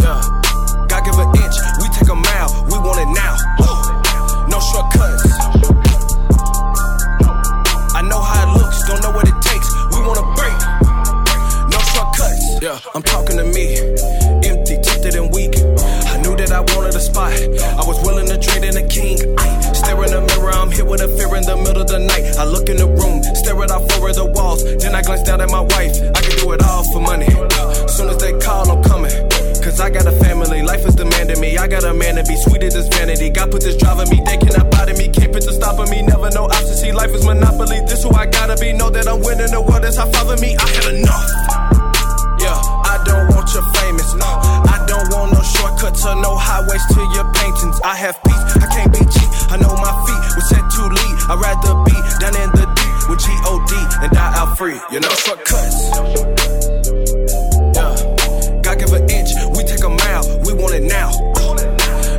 Yeah. 0.00 0.20
God 0.88 1.00
give 1.04 1.18
an 1.18 1.28
inch, 1.36 1.56
we 1.80 1.88
take 1.92 2.08
a 2.08 2.14
mile. 2.14 2.50
We 2.70 2.78
want 2.78 3.00
it 3.00 3.10
now. 3.12 3.36
No 4.48 4.58
shortcuts. 4.60 5.24
I 7.94 8.02
know 8.02 8.20
how 8.20 8.42
it 8.44 8.58
looks, 8.58 8.82
don't 8.88 9.02
know 9.02 9.10
what 9.10 9.28
it 9.28 9.38
takes. 9.42 9.68
We 9.92 10.00
wanna 10.06 10.26
break. 10.36 10.58
No 11.70 11.78
shortcuts. 11.92 12.62
Yeah, 12.62 12.78
I'm 12.94 13.02
talking 13.02 13.36
to 13.36 13.44
me. 13.44 13.76
Empty, 14.48 14.76
tempted, 14.82 15.14
and 15.16 15.32
weak. 15.34 15.56
I 16.12 16.16
knew 16.22 16.36
that 16.36 16.52
I 16.52 16.60
wanted 16.72 16.94
a 16.94 17.00
spot. 17.00 17.32
I 17.32 17.82
was 17.86 18.00
willing 18.04 18.28
to 18.28 18.38
trade 18.38 18.64
in 18.64 18.76
a 18.76 18.86
king. 18.88 19.18
Stare 19.74 20.04
in 20.04 20.10
the 20.10 20.20
mirror, 20.20 20.52
I'm 20.52 20.70
here 20.70 20.84
with 20.84 21.00
a 21.00 21.08
fear 21.16 21.34
in 21.36 21.44
the 21.44 21.56
middle 21.56 21.82
of 21.82 21.88
the 21.88 21.98
night. 21.98 22.36
I 22.36 22.44
look 22.44 22.68
in 22.68 22.76
the 22.76 22.86
room, 22.86 23.09
all 23.68 23.84
four 23.92 24.08
of 24.08 24.16
the 24.16 24.24
walls. 24.24 24.64
Then 24.64 24.94
I 24.94 25.02
glance 25.02 25.22
down 25.28 25.44
at 25.44 25.50
my 25.52 25.60
wife. 25.60 25.92
I 26.16 26.20
can 26.24 26.34
do 26.40 26.52
it 26.56 26.62
all 26.64 26.84
for 26.88 27.04
money. 27.04 27.28
Soon 27.92 28.08
as 28.08 28.16
they 28.16 28.32
call, 28.40 28.64
I'm 28.72 28.80
coming. 28.80 29.12
Cause 29.60 29.78
I 29.78 29.90
got 29.90 30.08
a 30.08 30.16
family, 30.24 30.62
life 30.62 30.86
is 30.88 30.94
demanding 30.94 31.38
me. 31.38 31.58
I 31.58 31.68
got 31.68 31.84
a 31.84 31.92
man 31.92 32.16
to 32.16 32.24
be 32.24 32.36
sweet 32.36 32.62
as 32.62 32.72
this 32.72 32.88
vanity. 32.88 33.28
God 33.28 33.50
put 33.50 33.60
this 33.60 33.76
driving 33.76 34.08
me, 34.08 34.24
they 34.24 34.38
cannot 34.38 34.70
bother 34.70 34.94
me. 34.94 35.12
Can't 35.12 35.32
put 35.32 35.44
the 35.44 35.52
stopping 35.52 35.90
me, 35.90 36.00
never 36.00 36.30
no 36.30 36.48
option. 36.48 36.72
See, 36.80 36.92
life 36.92 37.12
is 37.12 37.26
monopoly. 37.26 37.84
This 37.84 38.02
who 38.02 38.10
I 38.16 38.24
gotta 38.24 38.56
be. 38.56 38.72
Know 38.72 38.88
that 38.88 39.06
I'm 39.06 39.20
winning 39.20 39.52
the 39.52 39.60
world, 39.60 39.84
that's 39.84 40.00
how 40.00 40.08
follow 40.08 40.36
me. 40.40 40.56
I 40.56 40.64
had 40.64 40.96
enough. 40.96 41.28
Yeah, 42.40 42.56
I 42.56 42.96
don't 43.04 43.36
want 43.36 43.52
your 43.52 43.66
famous. 43.76 44.16
No, 44.16 44.30
I 44.64 44.80
don't 44.88 45.12
want 45.12 45.36
no 45.36 45.42
shortcuts 45.44 46.06
or 46.08 46.16
no 46.16 46.40
highways 46.40 46.84
to 46.96 47.00
your 47.12 47.28
paintings. 47.36 47.76
I 47.84 47.96
have 48.00 48.16
peace, 48.24 48.44
I 48.56 48.66
can't 48.72 48.92
be 48.96 49.04
cheap. 49.12 49.28
I 49.52 49.60
know 49.60 49.76
my 49.76 49.92
feet 50.08 50.24
were 50.40 50.46
set 50.48 50.64
to 50.64 50.82
lead. 50.88 51.14
I'd 51.28 51.36
rather 51.36 51.76
be 51.84 51.96
down 52.16 52.32
in 52.40 52.48
the 52.56 52.79
with 53.10 53.18
G-O-D 53.18 53.74
and 54.02 54.12
die 54.12 54.38
out 54.38 54.56
free. 54.56 54.78
You 54.92 55.00
know, 55.00 55.08
shortcuts. 55.08 55.90
Yeah, 57.74 58.62
God 58.62 58.78
give 58.78 58.92
an 58.92 59.10
inch, 59.10 59.30
we 59.56 59.64
take 59.64 59.82
a 59.82 59.88
mile. 59.88 60.40
We 60.46 60.52
want 60.54 60.74
it 60.74 60.84
now. 60.84 61.10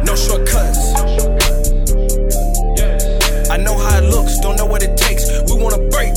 No 0.04 0.16
shortcuts. 0.16 0.80
I 3.50 3.58
know 3.58 3.78
how 3.78 3.98
it 3.98 4.04
looks, 4.04 4.38
don't 4.40 4.58
know 4.58 4.66
what 4.66 4.84
it 4.84 4.98
takes. 4.98 5.24
We 5.50 5.62
wanna 5.62 5.80
break. 5.90 6.14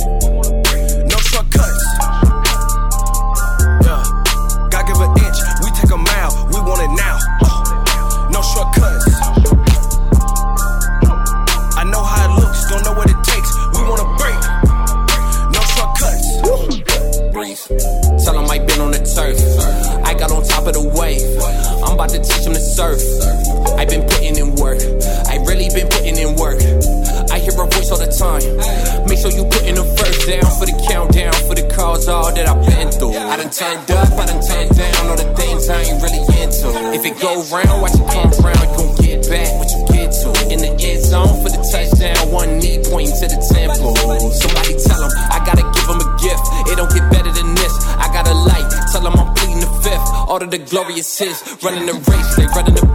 Glorious 50.95 51.19
hits, 51.19 51.65
running 51.65 51.87
the 51.87 51.95
race, 51.95 52.37
they 52.37 52.47
running 52.47 52.75
the 52.75 52.94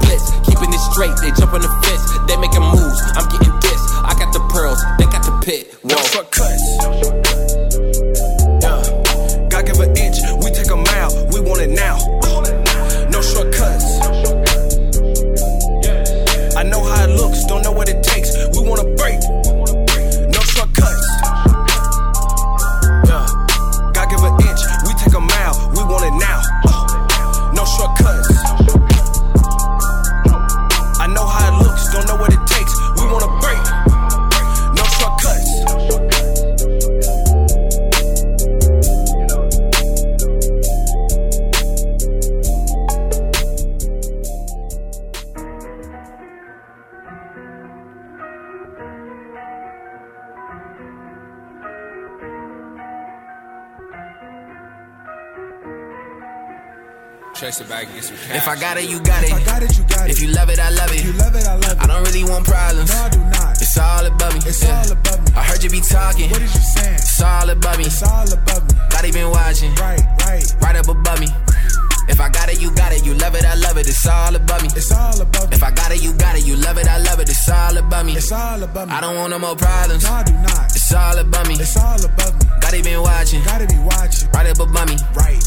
It's 74.75 74.91
all 74.91 75.21
above 75.21 75.49
me. 75.49 75.55
If 75.55 75.63
I 75.63 75.71
got 75.71 75.91
it, 75.91 76.01
you 76.03 76.13
got 76.13 76.37
it. 76.37 76.45
You 76.45 76.55
love 76.55 76.77
it, 76.77 76.87
I 76.87 76.97
love 76.99 77.19
it. 77.19 77.29
It's 77.29 77.49
all 77.49 77.77
above 77.77 78.05
me. 78.05 78.13
It's 78.15 78.31
all 78.31 78.61
above 78.61 78.87
me. 78.87 78.93
I 78.93 79.01
don't 79.01 79.15
want 79.15 79.31
no 79.31 79.39
more 79.39 79.55
problems. 79.55 80.03
No, 80.03 80.11
I 80.11 80.23
do 80.23 80.33
not. 80.33 80.65
It's 80.75 80.93
all 80.93 81.17
above 81.17 81.47
me. 81.47 81.55
It's 81.55 81.77
all 81.77 82.03
above 82.03 82.33
me. 82.39 82.49
God 82.61 82.73
even 82.73 83.01
watching. 83.01 83.43
Gotta 83.43 83.67
be 83.67 83.79
watching. 83.79 84.29
Right 84.31 84.47
up 84.47 84.59
above 84.59 84.87
me. 84.87 84.97
Right. 85.15 85.43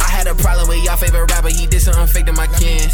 I 0.00 0.08
had 0.08 0.26
a 0.26 0.34
problem 0.34 0.68
with 0.68 0.84
y'all 0.84 0.96
favorite 0.96 1.30
rapper. 1.30 1.48
He 1.48 1.66
did 1.66 1.80
something 1.80 2.06
fake 2.06 2.26
to 2.26 2.32
my 2.32 2.46
kin. 2.46 2.88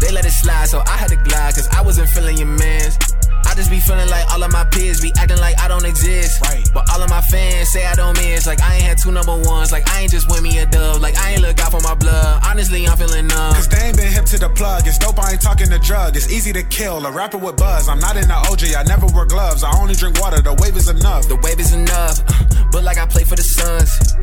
They 0.00 0.10
let 0.10 0.24
it 0.24 0.32
slide, 0.32 0.68
so 0.68 0.82
I 0.86 0.96
had 0.96 1.10
to 1.10 1.16
glide, 1.16 1.54
cause 1.54 1.68
I 1.68 1.82
wasn't 1.82 2.08
feeling 2.08 2.38
your 2.38 2.48
mans. 2.48 2.98
I 3.46 3.54
just 3.54 3.70
be 3.70 3.80
feeling 3.80 4.08
like 4.08 4.30
all 4.32 4.42
of 4.42 4.52
my 4.52 4.64
peers 4.64 5.00
be 5.00 5.12
acting 5.18 5.38
like 5.38 5.58
I 5.60 5.68
don't 5.68 5.84
exist. 5.84 6.40
Right. 6.42 6.66
But 6.72 6.88
all 6.90 7.02
of 7.02 7.10
my 7.10 7.20
fans 7.20 7.70
say 7.70 7.84
I 7.86 7.94
don't 7.94 8.16
miss. 8.16 8.46
Like 8.46 8.60
I 8.62 8.74
ain't 8.74 8.84
had 8.84 8.98
two 8.98 9.12
number 9.12 9.36
ones. 9.36 9.72
Like 9.72 9.88
I 9.88 10.00
ain't 10.00 10.10
just 10.10 10.30
win 10.30 10.42
me 10.42 10.58
a 10.58 10.66
dub. 10.66 11.00
Like 11.00 11.16
I 11.16 11.32
ain't 11.32 11.42
look 11.42 11.58
out 11.60 11.72
for 11.72 11.80
my 11.80 11.94
blood. 11.94 12.42
Honestly, 12.44 12.86
I'm 12.86 12.96
feeling 12.96 13.26
numb. 13.26 13.54
Cause 13.54 13.68
they 13.68 13.78
ain't 13.86 13.96
been 13.96 14.12
hip 14.12 14.24
to 14.26 14.38
the 14.38 14.48
plug. 14.50 14.86
It's 14.86 14.98
dope, 14.98 15.18
I 15.18 15.32
ain't 15.32 15.42
talking 15.42 15.70
the 15.70 15.78
drug. 15.78 16.16
It's 16.16 16.30
easy 16.32 16.52
to 16.52 16.62
kill. 16.62 17.04
A 17.04 17.10
rapper 17.10 17.38
with 17.38 17.56
buzz. 17.56 17.88
I'm 17.88 17.98
not 17.98 18.16
in 18.16 18.28
the 18.28 18.34
OJ, 18.50 18.76
I 18.76 18.82
never 18.84 19.06
wear 19.06 19.26
gloves. 19.26 19.62
I 19.64 19.70
only 19.80 19.94
drink 19.94 20.20
water, 20.20 20.40
the 20.40 20.54
wave 20.54 20.76
is 20.76 20.88
enough. 20.88 21.28
The 21.28 21.36
wave 21.36 21.60
is 21.60 21.72
enough. 21.72 22.20
Uh, 22.28 22.64
but 22.72 22.84
like 22.84 22.98
I 22.98 23.06
play 23.06 23.24
for 23.24 23.36
the 23.36 23.42
Suns. 23.42 24.16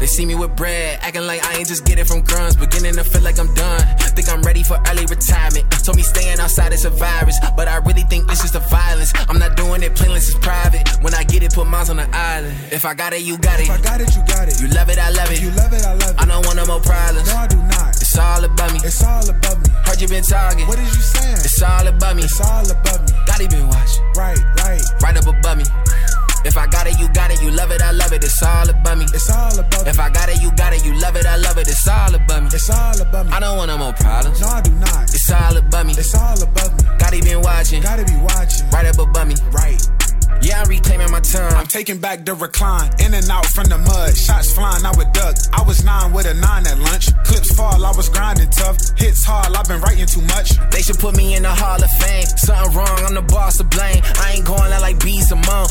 They 0.00 0.06
see 0.06 0.24
me 0.24 0.34
with 0.34 0.56
bread, 0.56 0.98
acting 1.02 1.26
like 1.26 1.44
I 1.44 1.58
ain't 1.58 1.68
just 1.68 1.84
get 1.84 1.98
it 1.98 2.06
from 2.06 2.22
crumbs. 2.22 2.56
Beginning 2.56 2.94
to 2.94 3.04
feel 3.04 3.20
like 3.20 3.38
I'm 3.38 3.52
done. 3.54 3.84
Think 4.20 4.36
I'm 4.36 4.42
ready 4.42 4.62
for 4.62 4.76
early 4.88 5.06
retirement. 5.06 5.64
Uh, 5.72 5.78
told 5.78 5.96
me 5.96 6.02
staying 6.02 6.40
outside 6.40 6.72
is 6.72 6.84
a 6.84 6.90
virus, 6.90 7.38
but 7.56 7.68
I 7.68 7.76
really 7.78 8.02
think 8.02 8.28
this 8.28 8.44
is 8.44 8.54
the 8.60 8.68
violence. 8.68 9.12
I'm 9.28 9.38
not 9.38 9.56
doing 9.56 9.82
it 9.82 9.94
plain, 9.94 10.16
it's 10.16 10.34
private. 10.38 10.88
When 11.02 11.14
I 11.14 11.24
get 11.24 11.42
it, 11.42 11.54
put 11.54 11.66
miles 11.66 11.90
on 11.90 11.96
the 11.96 12.08
island. 12.12 12.56
If 12.70 12.84
I 12.84 12.94
got 12.94 13.12
it, 13.12 13.22
you 13.22 13.38
got 13.38 13.60
it. 13.60 13.68
If 13.68 13.70
I 13.70 13.80
got 13.80 14.00
it, 14.00 14.14
you 14.16 14.22
got 14.26 14.48
it. 14.48 14.60
You 14.60 14.68
love 14.68 14.88
it, 14.88 14.98
I 14.98 15.10
love 15.10 15.30
it. 15.30 15.40
You 15.40 15.50
love 15.52 15.72
it, 15.72 15.84
I 15.84 15.94
love 15.94 16.14
it. 16.14 16.20
I 16.20 16.26
don't 16.26 16.44
want 16.46 16.56
no 16.56 16.66
more 16.66 16.80
problems. 16.80 17.26
No, 17.28 17.36
I 17.36 17.46
do 17.46 17.56
not. 17.56 17.96
It's 17.96 18.18
all 18.18 18.44
above 18.44 18.72
me. 18.72 18.80
It's 18.84 19.02
all 19.02 19.28
above 19.28 19.58
me. 19.62 19.70
Heard 19.84 20.00
you 20.00 20.08
been 20.08 20.24
talking. 20.24 20.66
What 20.66 20.78
is 20.78 20.94
you 20.94 21.02
saying? 21.02 21.40
It's 21.44 21.62
all 21.62 21.86
above 21.86 22.16
me. 22.16 22.24
It's 22.24 22.40
all 22.40 22.68
above 22.70 23.00
me. 23.02 23.12
God, 23.26 23.40
he 23.40 23.48
been 23.48 23.68
watching. 23.68 24.04
Right, 24.16 24.38
right. 24.64 24.82
Right 25.02 25.16
up 25.16 25.26
above 25.26 25.58
me. 25.58 25.64
If 26.44 26.56
I 26.56 26.66
got 26.66 26.86
it, 26.86 26.98
you 26.98 27.08
got 27.12 27.30
it, 27.30 27.42
you 27.42 27.50
love 27.50 27.70
it, 27.70 27.82
I 27.82 27.92
love 27.92 28.12
it, 28.12 28.24
it's 28.24 28.42
all 28.42 28.68
about 28.68 28.98
me. 28.98 29.06
It's 29.12 29.30
all 29.30 29.58
about 29.58 29.84
me. 29.84 29.90
If 29.90 30.00
I 30.00 30.10
got 30.10 30.28
it, 30.28 30.42
you 30.42 30.50
got 30.52 30.72
it, 30.72 30.84
you 30.84 30.94
love 30.98 31.16
it, 31.16 31.26
I 31.26 31.36
love 31.36 31.58
it, 31.58 31.68
it's 31.68 31.86
all 31.86 32.14
above 32.14 32.42
me. 32.42 32.48
It's 32.52 32.70
all 32.70 33.00
above 33.00 33.26
me. 33.26 33.32
I 33.32 33.40
don't 33.40 33.56
want 33.56 33.68
no 33.68 33.78
more 33.78 33.92
problems. 33.92 34.40
No, 34.40 34.48
I 34.48 34.60
do 34.62 34.72
not. 34.72 35.04
It's 35.04 35.30
all 35.30 35.56
about 35.56 35.86
me. 35.86 35.92
It's 35.92 36.14
all 36.14 36.42
about 36.42 36.72
me. 36.78 36.80
He 37.20 37.20
been 37.20 37.42
watching. 37.42 37.82
Gotta 37.82 38.04
be 38.04 38.16
watching. 38.16 38.68
Right 38.70 38.86
up 38.86 38.98
above 38.98 39.28
me. 39.28 39.34
Right. 39.52 39.80
Yeah, 40.42 40.62
I'm 40.62 40.68
reclaiming 40.68 41.10
my 41.10 41.20
time. 41.20 41.52
I'm 41.52 41.66
taking 41.66 41.98
back 41.98 42.24
the 42.24 42.32
recline, 42.32 42.88
in 43.04 43.12
and 43.12 43.28
out 43.28 43.44
from 43.44 43.68
the 43.68 43.76
mud. 43.76 44.16
Shots 44.16 44.54
flying, 44.54 44.86
I 44.86 44.92
would 44.96 45.12
duck. 45.12 45.36
I 45.52 45.62
was 45.62 45.84
nine 45.84 46.14
with 46.14 46.24
a 46.24 46.32
nine 46.32 46.66
at 46.66 46.78
lunch. 46.78 47.12
Clips 47.24 47.52
fall, 47.54 47.84
I 47.84 47.92
was 47.92 48.08
grinding 48.08 48.48
tough. 48.48 48.78
Hits 48.96 49.22
hard, 49.22 49.54
I've 49.54 49.68
been 49.68 49.82
writing 49.82 50.06
too 50.06 50.22
much. 50.22 50.56
They 50.70 50.80
should 50.80 50.98
put 50.98 51.14
me 51.14 51.34
in 51.34 51.42
the 51.42 51.52
Hall 51.52 51.76
of 51.76 51.90
Fame. 52.00 52.24
Something 52.24 52.72
wrong, 52.72 52.98
I'm 53.04 53.14
the 53.14 53.22
boss 53.22 53.58
to 53.58 53.64
blame. 53.64 54.00
I 54.16 54.32
ain't 54.36 54.46
going 54.46 54.72
out 54.72 54.80
like 54.80 54.98
B 55.04 55.20
Simone. 55.20 55.68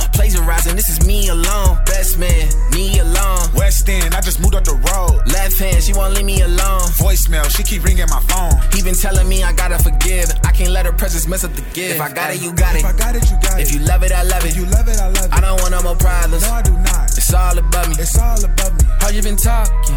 Plagiarizing, 0.60 0.76
this 0.76 0.90
is 0.90 1.08
me 1.08 1.28
alone. 1.30 1.78
Best 1.86 2.20
man, 2.20 2.50
me 2.72 3.00
alone. 3.00 3.40
West 3.56 3.88
End, 3.88 4.14
I 4.14 4.22
just 4.22 4.40
moved 4.40 4.56
up 4.56 4.64
the 4.64 4.76
road. 4.76 5.22
Left 5.32 5.58
hand, 5.60 5.84
she 5.84 5.94
won't 5.94 6.14
leave 6.16 6.26
me 6.26 6.42
alone. 6.42 6.82
Voicemail, 7.00 7.50
she 7.56 7.64
keep 7.64 7.84
ringing 7.84 8.08
my 8.10 8.20
phone. 8.28 8.60
He 8.74 8.82
been 8.84 8.96
telling 8.96 9.28
me 9.28 9.44
I 9.44 9.54
gotta 9.54 9.80
forgive. 9.80 10.30
I 10.44 10.52
can't 10.52 10.72
let 10.72 10.86
her 10.86 10.92
presence 10.92 11.28
mess 11.28 11.44
up 11.44 11.54
the 11.54 11.62
gift. 11.74 11.96
If 11.96 12.02
I 12.02 12.12
got 12.12 12.34
it, 12.34 12.42
you 12.42 12.54
got 12.54 12.76
it. 12.76 12.80
If 12.80 12.86
I 12.86 12.94
got 12.94 13.16
it, 13.16 13.30
you 13.30 13.38
got 13.42 13.60
it. 13.60 13.68
If 13.68 13.74
you 13.74 13.80
love 13.80 14.04
it, 14.04 14.12
I 14.12 14.24
love 14.24 14.44
it. 14.44 14.52
If 14.52 14.58
you 14.58 14.66
love 14.66 14.88
it, 14.88 15.00
I 15.00 15.08
love 15.08 15.26
it. 15.26 15.34
I 15.34 15.40
don't 15.40 15.60
want 15.62 15.72
no 15.72 15.82
more 15.82 15.96
problems. 15.96 16.44
No, 16.44 16.52
I 16.52 16.62
do 16.62 16.74
not. 16.74 17.08
It's 17.16 17.34
all 17.34 17.58
above 17.58 17.90
me. 17.90 17.96
It's 18.00 18.18
all 18.18 18.44
above 18.44 18.74
me. 18.76 18.86
How 19.00 19.10
you 19.10 19.22
been 19.22 19.38
talking? 19.38 19.96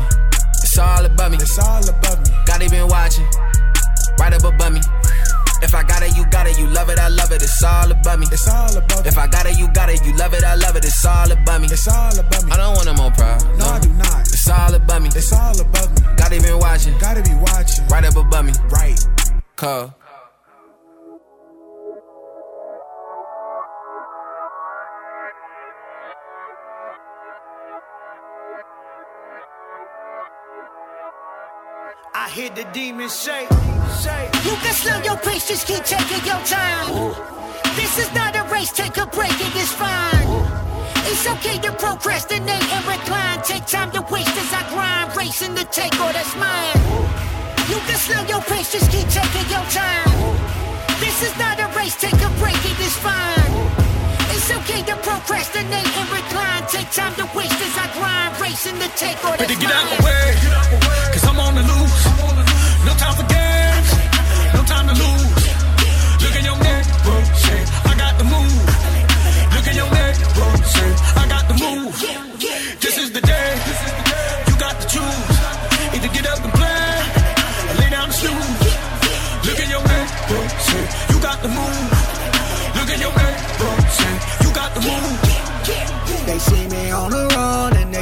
It's 0.62 0.78
all 0.78 1.04
above 1.04 1.32
me. 1.32 1.38
It's 1.38 1.58
all 1.58 1.82
above 1.82 2.22
me. 2.22 2.30
God, 2.46 2.62
he 2.62 2.68
been 2.68 2.88
watching. 2.88 3.26
Right 4.18 4.32
up 4.32 4.44
above 4.44 4.72
me. 4.72 4.80
If 5.62 5.76
I 5.76 5.84
got 5.84 6.02
it, 6.02 6.16
you 6.16 6.26
got 6.26 6.48
it, 6.48 6.58
you 6.58 6.66
love 6.66 6.90
it, 6.90 6.98
it, 7.42 7.44
it's 7.44 7.62
all 7.62 7.90
above 7.90 8.18
me. 8.18 8.26
It's 8.30 8.48
all 8.48 8.76
above 8.76 9.02
me. 9.02 9.08
If 9.08 9.18
I 9.18 9.26
got 9.26 9.46
it, 9.46 9.58
you 9.58 9.68
got 9.72 9.90
it, 9.90 10.04
you 10.04 10.16
love 10.16 10.34
it, 10.34 10.44
I 10.44 10.54
love 10.54 10.76
it, 10.76 10.84
it's 10.84 11.04
all 11.04 11.30
above 11.30 11.60
me. 11.60 11.66
It's 11.66 11.88
all 11.88 12.18
above 12.18 12.44
me. 12.44 12.52
I 12.52 12.56
don't 12.56 12.74
want 12.74 12.86
no 12.86 12.94
more 12.94 13.10
problems. 13.10 13.58
No, 13.58 13.66
I 13.66 13.80
do 13.80 13.88
not. 13.90 14.20
It's 14.20 14.48
all 14.48 14.74
above 14.74 15.02
me. 15.02 15.08
It's 15.08 15.32
all 15.32 15.60
above 15.60 15.90
me. 15.90 16.06
God, 16.16 16.32
he 16.32 16.40
been 16.40 16.58
watching. 16.58 16.96
Gotta 16.98 17.22
be 17.22 17.34
watching. 17.34 17.86
Right 17.88 18.04
up 18.04 18.16
above 18.16 18.44
me. 18.44 18.52
Right. 18.70 18.98
Call. 19.56 19.94
I 32.14 32.28
hear 32.28 32.50
the 32.50 32.64
demons 32.72 33.12
say, 33.12 33.46
say. 34.00 34.30
You 34.44 34.54
can 34.72 34.80
slow 34.80 35.02
your 35.02 35.16
pace, 35.18 35.48
just 35.48 35.66
keep 35.66 35.84
taking 35.84 36.24
your 36.24 36.40
time. 36.48 37.12
This 37.76 37.98
is 37.98 38.12
not 38.14 38.36
a 38.36 38.44
race, 38.52 38.72
take 38.72 38.96
a 38.96 39.06
break, 39.06 39.32
it 39.32 39.54
is 39.56 39.72
fine. 39.72 40.28
It's 41.10 41.26
okay 41.26 41.58
to 41.60 41.72
procrastinate 41.72 42.68
and 42.72 42.84
recline. 42.86 43.42
Take 43.42 43.66
time 43.66 43.90
to 43.92 44.00
waste 44.10 44.36
as 44.36 44.52
I 44.52 44.62
grind, 44.72 45.16
racing 45.16 45.54
to 45.56 45.64
take 45.64 45.94
all 46.00 46.12
that's 46.12 46.34
mine. 46.36 46.80
You 47.68 47.78
can 47.86 47.98
slow 47.98 48.22
your 48.32 48.40
pace, 48.42 48.72
just 48.72 48.90
keep 48.90 49.08
taking 49.08 49.48
your 49.50 49.66
time. 49.68 50.08
This 51.00 51.22
is 51.22 51.36
not 51.38 51.60
a 51.60 51.68
race, 51.76 51.96
take 52.00 52.20
a 52.22 52.30
break, 52.40 52.56
it 52.56 52.78
is 52.80 52.96
fine. 52.96 53.52
It's 54.32 54.50
okay 54.50 54.80
to 54.88 54.96
procrastinate 55.04 55.90
and 55.98 56.08
recline. 56.10 56.64
Take 56.68 56.90
time 56.90 57.14
to 57.16 57.28
waste 57.36 57.60
as 57.60 57.76
I 57.76 57.86
grind, 57.92 58.40
racing 58.40 58.78
to 58.78 58.88
take 58.96 59.22
all 59.24 59.36
that's 59.36 59.42
Better 59.42 59.54
mine. 59.54 59.68
get 59.68 59.72
out 59.72 59.86
my 59.92 59.98
way, 60.06 60.24
cause 61.12 61.24
I'm 61.24 61.40
on 61.40 61.54
the 61.56 61.62
loose. 61.62 62.00
No 62.86 62.94
time 62.94 63.14
for 63.14 63.31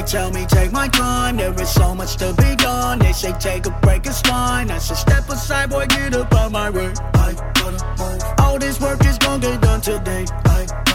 they 0.00 0.06
tell 0.06 0.30
me 0.30 0.46
take 0.46 0.72
my 0.72 0.88
time. 0.88 1.36
There 1.36 1.52
is 1.60 1.68
so 1.68 1.94
much 1.94 2.16
to 2.16 2.32
be 2.34 2.56
done. 2.56 2.98
They 2.98 3.12
say 3.12 3.32
take 3.38 3.66
a 3.66 3.70
break, 3.82 4.06
it's 4.06 4.20
fine. 4.22 4.70
I 4.70 4.78
said 4.78 4.96
step 4.96 5.28
aside, 5.28 5.70
boy, 5.70 5.86
get 5.86 6.14
up 6.14 6.32
on 6.34 6.52
my 6.52 6.70
way. 6.70 6.92
I 7.14 7.32
gotta 7.54 7.84
move. 7.98 8.22
All 8.38 8.58
this 8.58 8.80
work 8.80 9.04
is 9.04 9.18
gonna 9.18 9.40
get 9.42 9.60
done 9.60 9.80
today. 9.80 10.24
I. 10.44 10.89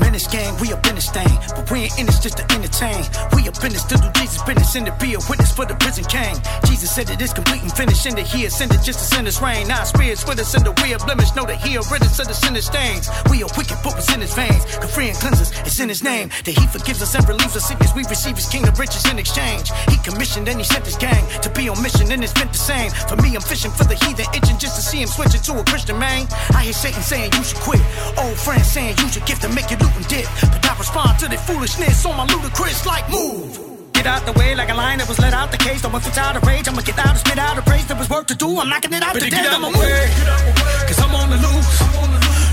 Man, 0.00 0.12
this 0.12 0.26
gang, 0.26 0.54
we 0.60 0.72
up 0.72 0.86
in 0.86 0.94
this 0.94 1.10
thing. 1.10 1.32
But 1.54 1.70
we 1.70 1.88
ain't 1.88 1.98
in 1.98 2.06
this 2.06 2.18
just 2.18 2.36
to 2.38 2.44
entertain. 2.52 3.04
We 3.34 3.48
up 3.48 3.62
in 3.64 3.72
this 3.72 3.84
to 3.84 3.96
do 3.96 4.08
Jesus' 4.20 4.42
business 4.42 4.74
and 4.74 4.86
to 4.86 4.94
be 5.00 5.14
a 5.14 5.20
witness 5.28 5.52
for 5.52 5.64
the 5.64 5.74
prison 5.76 6.04
king. 6.04 6.36
Jesus 6.66 6.90
said 6.90 7.08
it 7.08 7.20
is 7.20 7.32
complete 7.32 7.62
and 7.62 7.72
finished, 7.72 8.04
and 8.06 8.16
that 8.18 8.26
he 8.26 8.44
ascended 8.44 8.82
just 8.82 8.98
to 8.98 9.06
send 9.06 9.26
us 9.28 9.40
rain. 9.40 9.68
Now 9.68 9.84
spirits 9.84 10.26
with 10.26 10.40
us, 10.40 10.54
and 10.54 10.64
the 10.66 10.72
are 10.72 11.04
blemish. 11.06 11.34
Know 11.34 11.46
that 11.46 11.60
he 11.62 11.76
a 11.76 11.82
rid 11.92 12.02
us 12.02 12.18
of 12.18 12.28
the 12.28 12.34
sinner's 12.34 12.66
stains. 12.66 13.08
We 13.30 13.42
are 13.42 13.52
wicked, 13.56 13.78
but 13.84 13.94
what's 13.94 14.12
in 14.12 14.20
his 14.20 14.34
veins. 14.34 14.64
The 14.82 14.88
free 14.88 15.08
and 15.08 15.18
cleanse 15.18 15.40
us, 15.40 15.50
it's 15.62 15.78
in 15.80 15.88
his 15.88 16.02
name. 16.02 16.28
That 16.44 16.58
he 16.58 16.66
forgives 16.66 17.00
us 17.00 17.14
and 17.14 17.26
relieves 17.28 17.56
us 17.56 17.68
sickness. 17.68 17.94
We 17.94 18.04
receive 18.04 18.36
his 18.36 18.48
kingdom 18.48 18.74
riches 18.74 19.06
in 19.06 19.18
exchange. 19.18 19.70
He 19.88 19.96
commissioned 20.02 20.48
and 20.48 20.58
he 20.58 20.64
sent 20.64 20.84
his 20.84 20.96
gang 20.96 21.24
to 21.40 21.50
be 21.50 21.68
on 21.68 21.80
mission, 21.82 22.10
and 22.10 22.22
it's 22.22 22.34
been 22.34 22.48
the 22.48 22.58
same. 22.58 22.90
For 23.08 23.16
me, 23.16 23.34
I'm 23.36 23.42
fishing 23.42 23.70
for 23.70 23.84
the 23.84 23.94
heathen, 23.94 24.26
itching 24.34 24.58
just 24.58 24.76
to 24.76 24.82
see 24.82 25.00
him 25.00 25.08
switch 25.08 25.34
into 25.34 25.54
a 25.58 25.64
Christian 25.64 25.98
man. 25.98 26.26
I 26.50 26.64
hear 26.64 26.72
Satan 26.72 27.02
saying 27.02 27.32
you 27.32 27.44
should 27.44 27.62
quit. 27.62 27.80
Old 28.18 28.36
friends 28.36 28.66
saying 28.66 28.98
you 28.98 29.08
your 29.14 29.21
gift 29.26 29.42
to 29.42 29.48
make 29.48 29.70
you 29.70 29.76
loot 29.78 29.94
and 29.96 30.06
dip. 30.08 30.26
But 30.52 30.64
I 30.66 30.72
respond 30.78 31.18
to 31.20 31.28
their 31.28 31.38
foolishness 31.38 32.04
on 32.06 32.16
my 32.16 32.26
ludicrous 32.26 32.86
like 32.86 33.08
move. 33.10 33.58
Get 33.92 34.06
out 34.06 34.24
the 34.26 34.32
way 34.32 34.54
like 34.54 34.70
a 34.70 34.74
lion 34.74 34.98
that 34.98 35.08
was 35.08 35.18
let 35.18 35.32
out 35.34 35.50
the 35.50 35.58
cage. 35.58 35.82
Don't 35.82 35.92
want 35.92 36.04
fit 36.04 36.18
out 36.18 36.36
of 36.36 36.42
rage. 36.42 36.66
I'ma 36.68 36.82
get 36.82 36.98
out 36.98 37.10
and 37.10 37.18
spit 37.18 37.38
out 37.38 37.58
of 37.58 37.64
praise. 37.64 37.86
There 37.86 37.96
was 37.96 38.08
work 38.10 38.26
to 38.28 38.34
do. 38.34 38.48
I'm 38.58 38.68
knocking 38.68 38.92
it 38.92 39.02
out 39.02 39.14
Better 39.14 39.26
today. 39.26 39.42
get 39.42 39.46
out 39.46 39.62
I'ma 39.62 39.70
way, 39.78 40.06
move. 40.08 40.88
Cause 40.88 40.98
I'm 41.00 41.14
on 41.14 41.28
the 41.30 41.38
loose. 41.38 41.72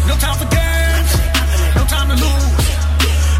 No 0.10 0.16
time 0.18 0.38
for 0.38 0.50
games. 0.50 1.12
No 1.76 1.84
time 1.86 2.08
to 2.12 2.18
lose. 2.18 2.56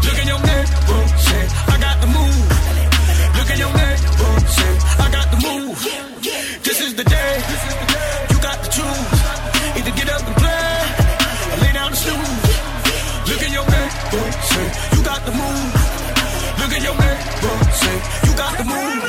Look 0.06 0.18
in 0.22 0.26
your 0.28 0.42
neck, 0.42 0.66
bro. 0.86 0.98
Shit, 1.26 1.48
I 1.70 1.76
got 1.78 1.96
the 2.00 2.10
move. 2.10 2.44
Look 3.38 3.50
in 3.54 3.58
your 3.58 3.74
neck, 3.74 3.98
bro. 4.18 4.28
Shit, 4.56 4.76
I 4.98 5.06
got 5.12 5.26
the 5.30 5.38
move. 5.46 5.76
This 6.64 6.78
is 6.80 6.94
the 6.96 7.04
day. 7.04 7.89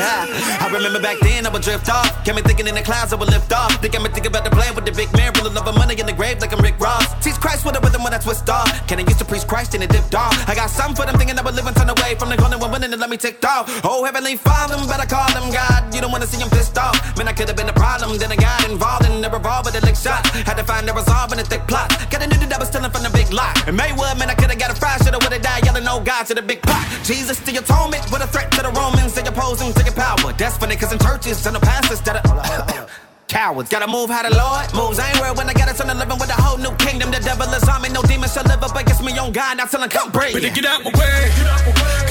I 0.01 0.69
remember 0.71 0.99
back 0.99 1.19
then 1.21 1.45
I 1.45 1.49
would 1.49 1.61
drift 1.61 1.89
off. 1.89 2.25
Got 2.25 2.35
me 2.35 2.41
thinking 2.41 2.67
in 2.67 2.75
the 2.75 2.81
clouds 2.81 3.13
I 3.13 3.15
would 3.15 3.29
lift 3.29 3.51
off. 3.51 3.81
Got 3.81 4.01
me 4.01 4.09
thinking 4.09 4.31
about 4.31 4.43
the 4.43 4.49
plan 4.49 4.75
with 4.75 4.85
the 4.85 4.91
big 4.91 5.11
man. 5.13 5.33
Really 5.35 5.53
loving 5.53 5.75
money 5.75 5.99
in 5.99 6.05
the 6.05 6.13
grave 6.13 6.39
like 6.39 6.53
I'm 6.53 6.59
Rick 6.59 6.79
Ross. 6.79 7.05
Teach 7.23 7.35
Christ 7.35 7.65
with 7.65 7.77
a 7.77 7.81
rhythm 7.81 8.03
when 8.03 8.13
I 8.13 8.17
twist 8.17 8.49
off. 8.49 8.69
Can 8.87 8.99
I 8.99 9.03
used 9.03 9.19
to 9.19 9.25
preach 9.25 9.45
Christ 9.47 9.73
and 9.75 9.83
it 9.83 9.89
dipped 9.89 10.15
off. 10.15 10.33
I 10.47 10.55
got 10.55 10.69
something 10.69 10.95
for 10.95 11.05
them 11.05 11.17
thinking 11.17 11.37
I 11.37 11.41
would 11.41 11.55
live 11.55 11.67
and 11.67 11.75
turn 11.75 11.89
away 11.89 12.15
from 12.15 12.29
the 12.29 12.37
corner 12.37 12.57
when 12.57 12.71
winning 12.71 12.91
and 12.91 13.01
let 13.01 13.09
me 13.09 13.17
tick 13.17 13.43
off. 13.45 13.69
Oh, 13.83 14.03
Heavenly 14.03 14.35
Father, 14.37 14.75
better 14.87 15.07
call 15.07 15.29
him 15.37 15.51
God. 15.51 15.93
You 15.93 16.01
don't 16.01 16.11
wanna 16.11 16.27
see 16.27 16.41
him 16.41 16.49
pissed 16.49 16.77
off. 16.77 16.95
Man, 17.17 17.27
I 17.27 17.33
could 17.33 17.47
have 17.47 17.57
been 17.57 17.69
a 17.69 17.73
problem. 17.73 18.17
Then 18.17 18.31
I 18.31 18.35
got 18.35 18.69
involved 18.69 19.05
in 19.05 19.21
the 19.21 19.29
revolver 19.29 19.71
that 19.71 19.83
lick 19.83 19.95
shot. 19.95 20.25
Had 20.47 20.57
to 20.57 20.63
find 20.63 20.87
the 20.87 20.93
resolve 20.93 21.31
in 21.33 21.39
a 21.39 21.43
thick 21.43 21.67
plot. 21.67 21.89
Got 22.09 22.23
a 22.23 22.27
new 22.27 22.37
that 22.37 22.53
I 22.53 22.59
was 22.59 22.69
stealing 22.69 22.91
from 22.91 23.03
the 23.03 23.09
big 23.11 23.31
lot. 23.31 23.53
And 23.67 23.77
Maywood, 23.77 24.17
man, 24.17 24.29
I 24.29 24.35
could 24.35 24.49
have 24.49 24.59
got 24.59 24.71
a 24.71 24.75
fry. 24.75 24.97
Should 24.97 25.13
have 25.13 25.23
would've 25.23 25.41
died 25.41 25.65
yelling, 25.65 25.83
no 25.83 25.99
God 25.99 26.25
to 26.27 26.33
the 26.33 26.41
big 26.41 26.61
pot. 26.61 26.85
Jesus 27.03 27.39
the 27.39 27.57
atonement 27.57 28.03
with 28.11 28.21
a 28.21 28.27
threat 28.27 28.51
to 28.53 28.61
the 28.63 28.71
Romans. 28.71 29.13
They 29.13 29.21
opposing 29.27 29.73
to 29.73 29.90
your 29.95 30.03
power. 30.03 30.33
That's 30.33 30.57
funny, 30.57 30.75
cause 30.75 30.91
in 30.91 30.99
churches 30.99 31.45
and 31.45 31.55
the 31.55 31.59
pastors 31.59 32.01
that 32.01 32.25
are. 32.25 32.87
Cowards 33.27 33.69
gotta 33.69 33.87
move 33.87 34.09
how 34.09 34.27
the 34.27 34.35
Lord 34.35 34.67
moves. 34.75 34.99
I 34.99 35.07
ain't 35.07 35.19
worried 35.21 35.37
when 35.37 35.47
I 35.47 35.53
got 35.53 35.71
a 35.71 35.73
son 35.73 35.89
of 35.89 35.95
living 35.95 36.19
with 36.19 36.27
a 36.27 36.35
whole 36.35 36.57
new 36.57 36.75
kingdom. 36.75 37.11
The 37.11 37.19
devil 37.23 37.47
is 37.47 37.63
on 37.63 37.81
me, 37.81 37.87
no 37.87 38.03
demon 38.03 38.27
shall 38.27 38.43
live 38.43 38.59
up 38.61 38.75
against 38.75 39.01
me 39.03 39.17
on 39.17 39.31
God. 39.31 39.55
Now 39.55 39.71
tell 39.71 39.81
him 39.81 39.87
come 39.87 40.11
bring 40.11 40.33
Better 40.35 40.51
get 40.51 40.65
out 40.65 40.83
my 40.83 40.91
way, 40.91 41.31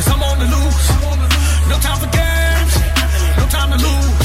cause 0.00 0.08
I'm 0.08 0.22
on 0.22 0.38
the 0.40 0.48
loose. 0.48 0.80
No 1.68 1.76
time 1.84 2.00
for 2.00 2.08
games, 2.08 2.72
no 3.36 3.44
time 3.52 3.68
to 3.68 3.78
lose. 3.84 4.16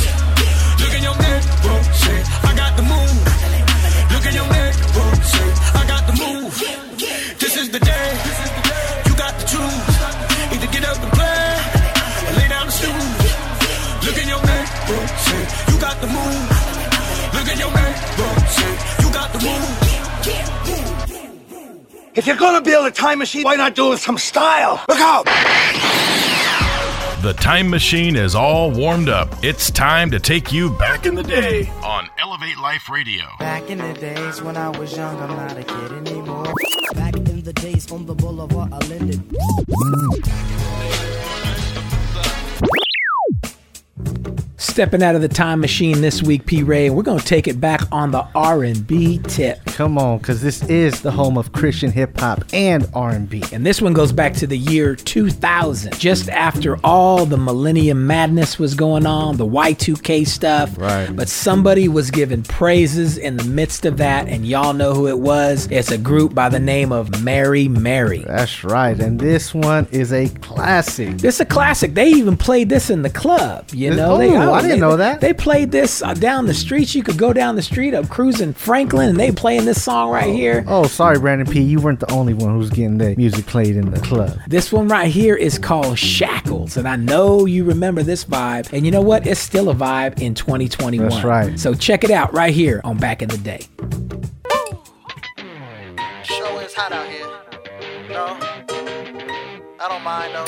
Look 0.80 0.94
in 0.96 1.04
your 1.04 1.18
neck, 1.20 1.44
bro, 1.68 1.76
shit, 2.00 2.24
I 2.48 2.52
got 2.56 2.72
the 2.80 2.84
move. 2.88 3.16
Look 4.16 4.24
in 4.32 4.34
your 4.40 4.48
neck, 4.48 4.72
bro, 4.96 5.04
shit, 5.20 5.54
I 5.76 5.84
the. 16.08 16.26
Look 17.34 17.48
at 17.48 17.58
your 17.58 17.70
you 19.02 19.14
got 19.14 19.34
the. 19.34 19.40
If 22.16 22.28
you're 22.28 22.38
gonna 22.38 22.62
build 22.62 22.86
a 22.88 22.92
time 22.92 23.20
machine, 23.20 23.44
why 23.44 23.56
not 23.56 23.76
do 23.76 23.88
it 23.88 23.90
with 23.92 24.00
some 24.00 24.18
style? 24.18 24.84
Look 24.88 25.00
out! 25.00 25.26
The 27.22 27.34
time 27.34 27.70
machine 27.70 28.16
is 28.16 28.36
all 28.36 28.70
warmed 28.72 29.10
up. 29.10 29.44
It's 29.44 29.72
time 29.72 30.12
to 30.12 30.20
take 30.20 30.54
you 30.54 30.70
back 30.78 31.06
in 31.06 31.16
the 31.16 31.24
day 31.24 31.68
on 31.84 32.08
Elevate 32.20 32.60
Life 32.60 32.88
Radio. 32.90 33.26
Back 33.40 33.70
in 33.70 33.80
the 33.80 33.94
days 33.94 34.42
when 34.42 34.56
I 34.56 34.70
was 34.70 34.96
young, 34.96 35.20
I'm 35.20 35.36
not 35.36 35.58
a 35.58 35.64
kid 35.64 35.92
anymore. 35.92 36.54
Back 36.94 37.16
in 37.16 37.42
the 37.42 37.54
days 37.54 37.92
on 37.92 38.06
the 38.06 38.14
boulevard, 38.14 38.72
I 38.72 38.78
landed. 38.88 39.24
Stepping 44.76 45.02
out 45.02 45.16
of 45.16 45.22
the 45.22 45.30
time 45.30 45.62
machine 45.62 46.02
this 46.02 46.22
week, 46.22 46.46
P. 46.46 46.62
Ray, 46.62 46.88
and 46.88 46.98
we're 46.98 47.04
going 47.04 47.18
to 47.18 47.26
take 47.26 47.48
it 47.48 47.62
back 47.62 47.80
on 47.94 48.12
the 48.12 48.28
R&B 48.36 49.20
tip. 49.20 49.64
Come 49.68 49.98
on, 49.98 50.18
because 50.18 50.42
this 50.42 50.64
is 50.64 51.00
the 51.00 51.12
home 51.12 51.38
of 51.38 51.54
Christian 51.54 51.94
hip 51.94 52.20
hop 52.20 52.44
and 52.52 52.86
R&B. 52.94 53.42
And 53.54 53.66
this 53.66 53.82
one 53.82 53.94
goes 53.94 54.12
back 54.12 54.34
to 54.34 54.48
the 54.48 54.58
year 54.58 54.94
2000, 54.94 55.98
just 55.98 56.28
after 56.28 56.76
all 56.84 57.26
the 57.26 57.38
Millennium 57.38 58.06
Madness 58.06 58.60
was 58.60 58.76
going 58.76 59.06
on, 59.06 59.38
the 59.38 59.46
Y2K 59.46 60.28
stuff. 60.28 60.78
Right. 60.78 61.10
But 61.10 61.30
somebody 61.30 61.88
was 61.88 62.12
given 62.12 62.44
praises 62.44 63.18
in 63.18 63.38
the 63.38 63.46
midst 63.46 63.86
of 63.86 63.96
that, 64.00 64.28
and 64.28 64.46
y'all 64.46 64.74
know 64.74 64.94
who 64.94 65.08
it 65.08 65.20
was. 65.20 65.70
It's 65.72 65.92
a 65.92 65.98
group 65.98 66.36
by 66.36 66.50
the 66.50 66.60
name 66.60 66.92
of 66.92 67.24
Mary 67.24 67.70
Mary. 67.70 68.26
That's 68.28 68.66
right, 68.66 69.00
and 69.00 69.22
this 69.22 69.54
one 69.54 69.88
is 69.92 70.12
a 70.12 70.28
classic. 70.28 71.20
This 71.20 71.36
is 71.36 71.40
a 71.42 71.46
classic. 71.46 71.94
They 71.94 72.10
even 72.10 72.36
played 72.36 72.68
this 72.68 72.90
in 72.90 73.04
the 73.04 73.10
club. 73.10 73.70
You 73.72 73.96
know, 73.96 74.16
Oh, 74.16 74.18
they, 74.18 74.36
I 74.36 74.65
didn't 74.68 74.80
they- 74.82 74.88
know 74.88 74.98
that. 74.98 75.22
They 75.22 75.34
played 75.34 75.72
this 75.72 76.02
uh, 76.02 76.14
down 76.14 76.46
the 76.46 76.54
streets. 76.54 76.94
You 76.96 77.04
could 77.04 77.18
go 77.18 77.34
down 77.34 77.56
the 77.56 77.62
street 77.62 77.94
of 77.94 78.10
cruising 78.10 78.54
Franklin, 78.54 79.10
and 79.10 79.20
they 79.20 79.32
playing 79.32 79.66
this 79.66 79.84
song 79.84 80.10
right 80.12 80.34
here. 80.34 80.64
Oh, 80.68 80.86
sorry, 80.88 81.20
Brandon 81.20 81.48
P. 81.48 81.62
You 81.62 81.80
weren't 81.80 82.00
the 82.00 82.12
only 82.12 82.34
one 82.34 82.56
who's 82.56 82.70
getting 82.70 82.98
the 82.98 83.16
music 83.16 83.46
played 83.46 83.76
in 83.76 83.92
the 83.92 84.00
club. 84.02 84.40
This 84.48 84.72
one 84.72 84.88
right 84.88 85.10
here 85.12 85.36
is 85.36 85.58
called 85.58 85.98
Shackles, 85.98 86.78
and 86.78 86.88
I 86.88 86.96
know 86.96 87.46
you 87.46 87.64
remember 87.64 88.04
this 88.04 88.24
vibe. 88.26 88.72
And 88.74 88.86
you 88.86 88.92
know 88.92 89.02
what? 89.02 89.26
It's 89.26 89.40
still 89.40 89.70
a 89.70 89.76
vibe 89.76 90.22
in 90.22 90.34
2021. 90.36 91.08
That's 91.10 91.24
right. 91.24 91.60
So 91.60 91.74
check 91.74 92.04
it 92.04 92.12
out 92.12 92.34
right 92.34 92.54
here 92.54 92.82
on 92.84 92.98
Back 92.98 93.22
in 93.22 93.30
the 93.30 93.38
Day. 93.38 93.62
Show 96.24 96.60
is 96.60 96.74
hot 96.74 96.92
out 96.92 97.08
here. 97.08 97.26
No, 98.10 98.38
I 99.80 99.88
don't 99.90 100.04
mind 100.04 100.34
though. 100.34 100.46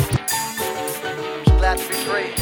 I'm 1.09 1.43
just 1.45 1.57
glad 1.57 1.77
to 1.77 1.87
be 1.87 1.93
free. 1.95 2.36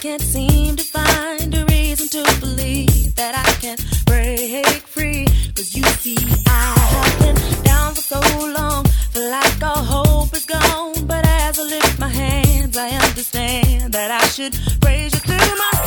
Can't 0.00 0.22
seem 0.22 0.76
to 0.76 0.82
find 0.82 1.54
a 1.54 1.62
reason 1.66 2.08
to 2.08 2.40
believe 2.40 3.14
that 3.16 3.34
I 3.36 3.50
can 3.60 3.76
break 4.06 4.86
free. 4.86 5.26
Cause 5.54 5.74
you 5.74 5.84
see, 6.00 6.16
I 6.46 6.74
have 6.94 7.18
been 7.20 7.62
down 7.64 7.94
for 7.94 8.00
so 8.00 8.20
long, 8.58 8.86
feel 9.12 9.30
like 9.30 9.62
all 9.62 9.84
hope 9.84 10.34
is 10.34 10.46
gone. 10.46 11.06
But 11.06 11.26
as 11.26 11.58
I 11.58 11.64
lift 11.64 11.98
my 11.98 12.08
hands, 12.08 12.78
I 12.78 12.88
understand 12.88 13.92
that 13.92 14.10
I 14.10 14.26
should 14.28 14.54
praise 14.80 15.12
you 15.12 15.20
through 15.20 15.56
my 15.58 15.79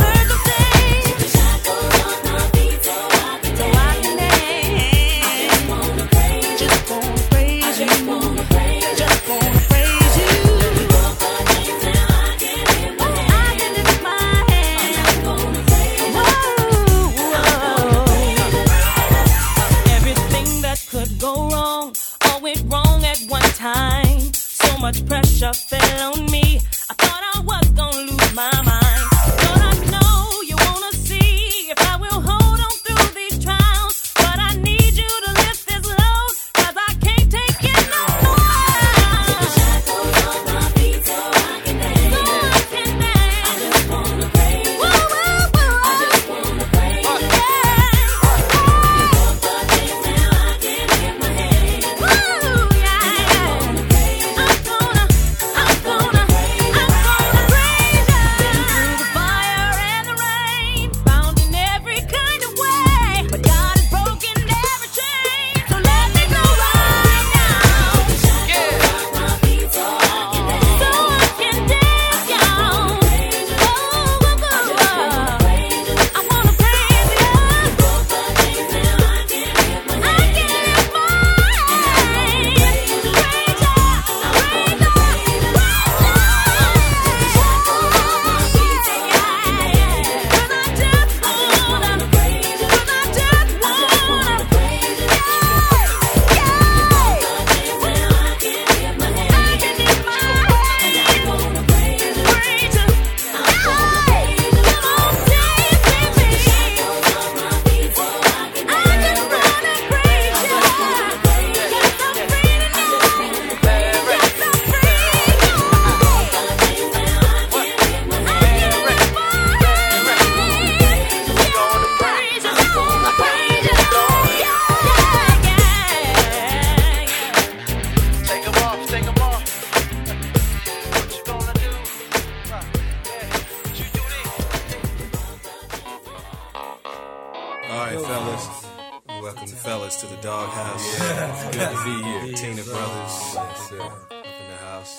went 22.41 22.63
wrong 22.72 23.04
at 23.06 23.19
one 23.28 23.50
time. 23.58 24.19
So 24.34 24.78
much 24.80 25.06
pressure 25.06 25.54
fell 25.54 26.13
on 26.13 26.26
me. 26.32 26.60
I 26.89 26.93
thought 26.93 27.24
I 27.36 27.39
was 27.41 27.69
gonna 27.69 28.12
lose 28.12 28.34
my 28.34 28.52
mind. 28.63 28.73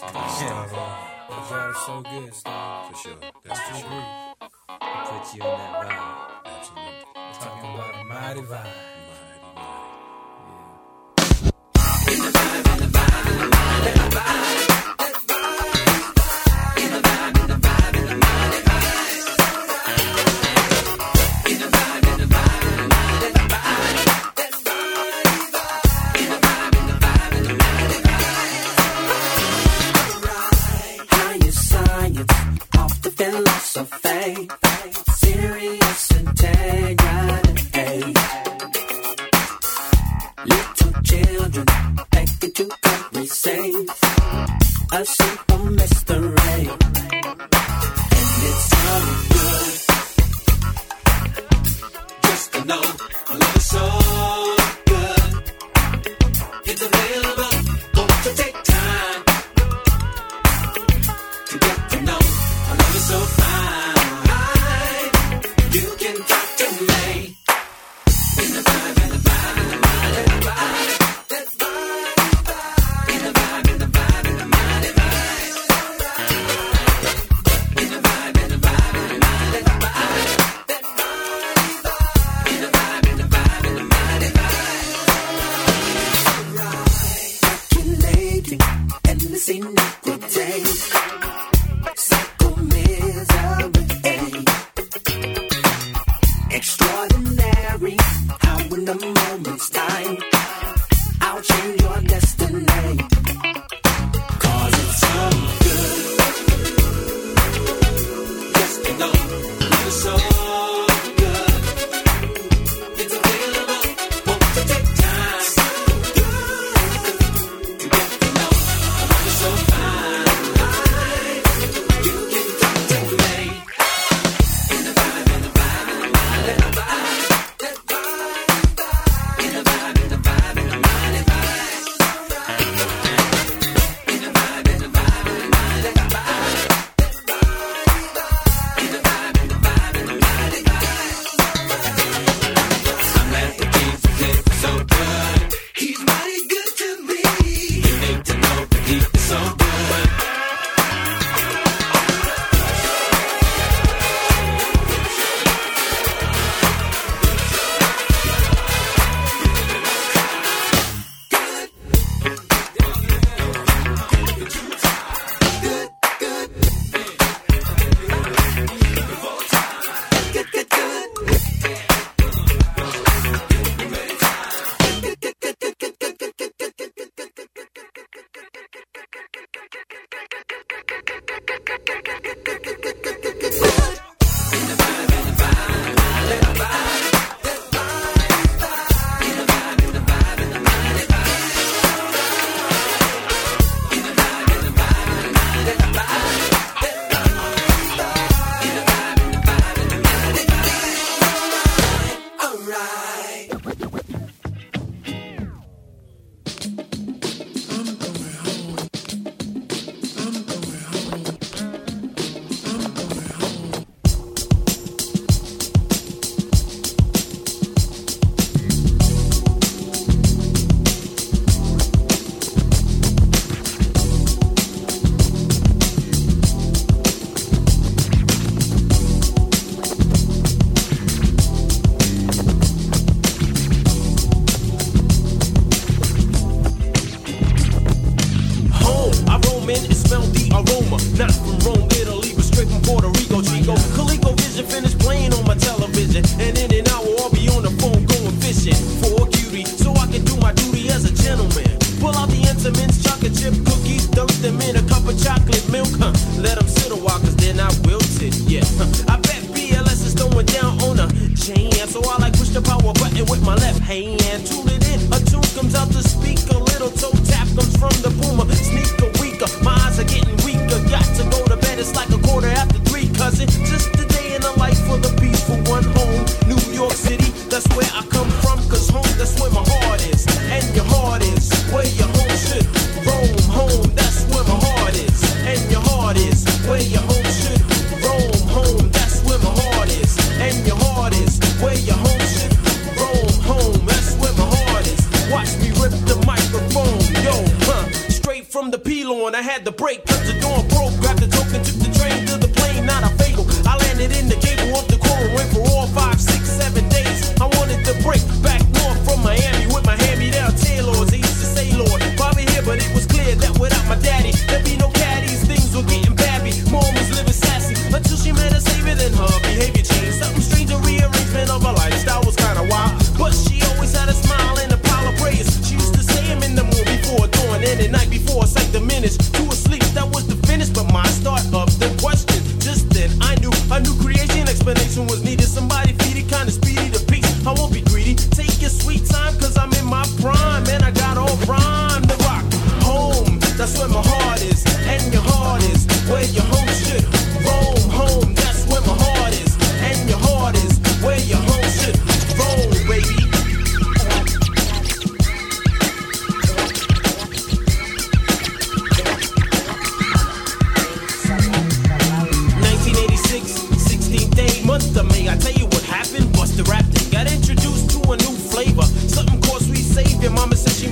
In 0.02 0.12
the 0.12 0.18
house. 0.18 0.42
Y'all 0.42 1.74
so 1.86 2.02
good, 2.02 2.34
Star. 2.34 2.90
For 2.90 2.96
sure. 2.96 3.16
That's 3.44 3.60
for 3.60 3.74
sure. 3.76 4.34
Put 4.80 5.34
you 5.34 5.42
on 5.42 5.58
that 5.58 5.72
vibe. 5.82 6.46
Absolutely. 6.46 6.94
Talking 7.34 7.74
about 7.74 7.94
a 7.94 8.04
mighty 8.04 8.40
vibe. 8.42 8.66
Higher 11.76 12.32
science 14.12 14.78
of 14.78 14.83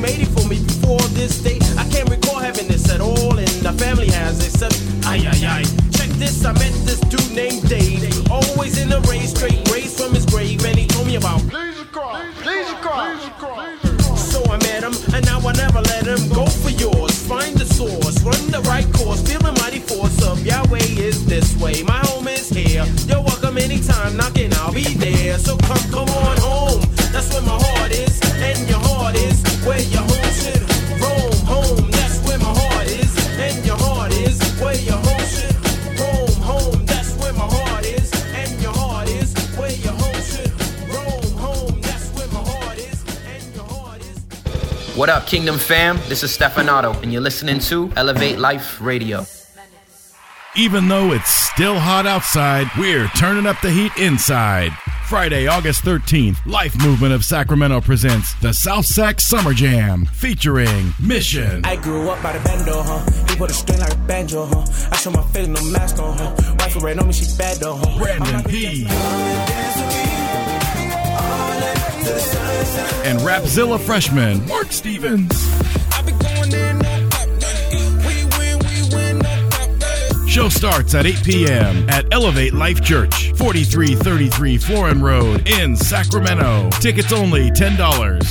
made 0.03 0.19
it 0.19 0.29
for 0.35 0.47
me 0.49 0.59
before 0.59 1.01
this 1.15 1.39
day. 1.39 1.59
I 1.79 1.89
can't 1.89 2.11
recall 2.11 2.41
having 2.41 2.67
this 2.67 2.91
at 2.91 3.01
all, 3.01 3.39
and 3.39 3.55
the 3.63 3.73
family 3.73 4.11
has 4.11 4.43
except 4.45 4.75
uh, 5.07 5.11
ay 5.11 5.23
ay 5.31 5.47
ay. 5.47 5.63
Check 5.95 6.11
this, 6.19 6.45
I 6.45 6.53
met 6.55 6.75
this 6.85 7.01
dude 7.07 7.33
named 7.33 7.63
Dave, 7.69 8.11
always 8.31 8.83
in 8.83 8.91
a 8.93 9.01
race, 9.07 9.31
straight 9.31 9.63
raised 9.71 9.97
from 9.97 10.13
his 10.13 10.27
grave, 10.27 10.65
and 10.67 10.77
he 10.77 10.87
told 10.89 11.07
me 11.07 11.15
about 11.17 11.41
Please 11.49 11.79
Christ, 11.95 12.37
please 12.43 12.73
Christ, 12.83 13.23
Jesus 13.23 13.39
Christ. 13.39 14.33
So 14.33 14.43
I 14.51 14.59
met 14.67 14.83
him, 14.83 14.95
and 15.15 15.25
now 15.25 15.39
I 15.39 15.53
never 15.53 15.81
let 15.93 16.05
him 16.05 16.29
go 16.35 16.47
for 16.47 16.71
yours. 16.71 17.15
Find 17.23 17.55
the 17.57 17.67
source, 17.67 18.21
run 18.27 18.43
the 18.51 18.61
right 18.67 18.89
course, 18.93 19.23
feel 19.23 19.41
the 19.41 19.53
mighty 19.63 19.79
force 19.79 20.19
of 20.27 20.45
Yahweh 20.45 20.99
is 20.99 21.25
this 21.27 21.55
way. 21.63 21.83
My 21.85 22.01
home 22.11 22.27
is 22.27 22.49
here. 22.49 22.85
You're 23.07 23.23
welcome 23.23 23.57
anytime, 23.57 24.17
knocking, 24.17 24.53
I'll 24.55 24.73
be 24.73 24.95
there. 24.95 25.39
So 25.39 25.57
come, 25.59 25.85
come 25.95 26.09
on 26.11 26.37
home. 26.39 26.72
What 45.03 45.11
up, 45.11 45.27
Kingdom 45.27 45.59
fam? 45.59 45.97
This 46.07 46.23
is 46.23 46.31
Stefanato, 46.31 46.93
and 47.03 47.13
you're 47.13 47.21
listening 47.21 47.59
to 47.59 47.91
Elevate 47.97 48.39
Life 48.39 48.81
Radio. 48.81 49.27
Even 50.55 50.87
though 50.87 51.11
it's 51.11 51.29
still 51.51 51.77
hot 51.77 52.07
outside, 52.07 52.69
we're 52.79 53.09
turning 53.17 53.45
up 53.45 53.61
the 53.63 53.71
heat 53.73 53.91
inside. 53.97 54.71
Friday, 55.09 55.49
August 55.49 55.83
13th, 55.83 56.47
Life 56.47 56.81
Movement 56.81 57.13
of 57.13 57.25
Sacramento 57.25 57.81
presents 57.81 58.35
the 58.35 58.53
South 58.53 58.87
Sac 58.87 59.21
Summer 59.21 59.53
Jam 59.53 60.05
featuring 60.05 60.93
Mission, 61.01 61.65
I 61.65 61.75
grew 61.75 62.09
up 62.09 62.23
by 62.23 62.39
the 62.39 62.45
bando, 62.45 62.81
huh? 62.85 63.05
He 63.29 63.35
put 63.35 63.51
a 63.51 63.55
string 63.55 63.81
like 63.81 63.95
a 63.95 63.97
banjo, 63.97 64.45
huh? 64.47 64.65
I 64.93 64.97
show 64.99 65.11
my 65.11 65.25
face, 65.33 65.49
no 65.49 65.65
mask 65.73 65.99
on, 65.99 66.17
huh? 66.17 66.55
Wife 66.61 66.81
red 66.81 67.01
on 67.01 67.09
me, 67.09 67.13
she 67.13 67.27
bad 67.37 67.57
though, 67.57 67.75
huh? 67.75 67.99
Brandon 67.99 68.45
P. 68.45 68.87
and 73.05 73.19
Rapzilla 73.21 73.79
freshman 73.79 74.47
Mark 74.47 74.73
Stevens. 74.73 75.33
Show 80.33 80.49
starts 80.49 80.95
at 80.95 81.05
8 81.05 81.25
p.m. 81.25 81.87
at 81.91 82.07
Elevate 82.11 82.55
Life 82.55 82.83
Church, 82.83 83.33
4333 83.33 84.57
Florin 84.57 85.03
Road 85.03 85.47
in 85.47 85.77
Sacramento. 85.77 86.71
Tickets 86.81 87.13
only 87.13 87.51
$10. 87.51 87.77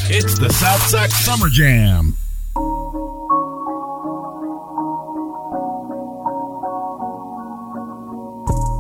It's 0.10 0.39
the 0.39 0.49
South 0.49 0.82
Sac 0.88 1.12
Summer 1.12 1.47
Jam. 1.47 2.17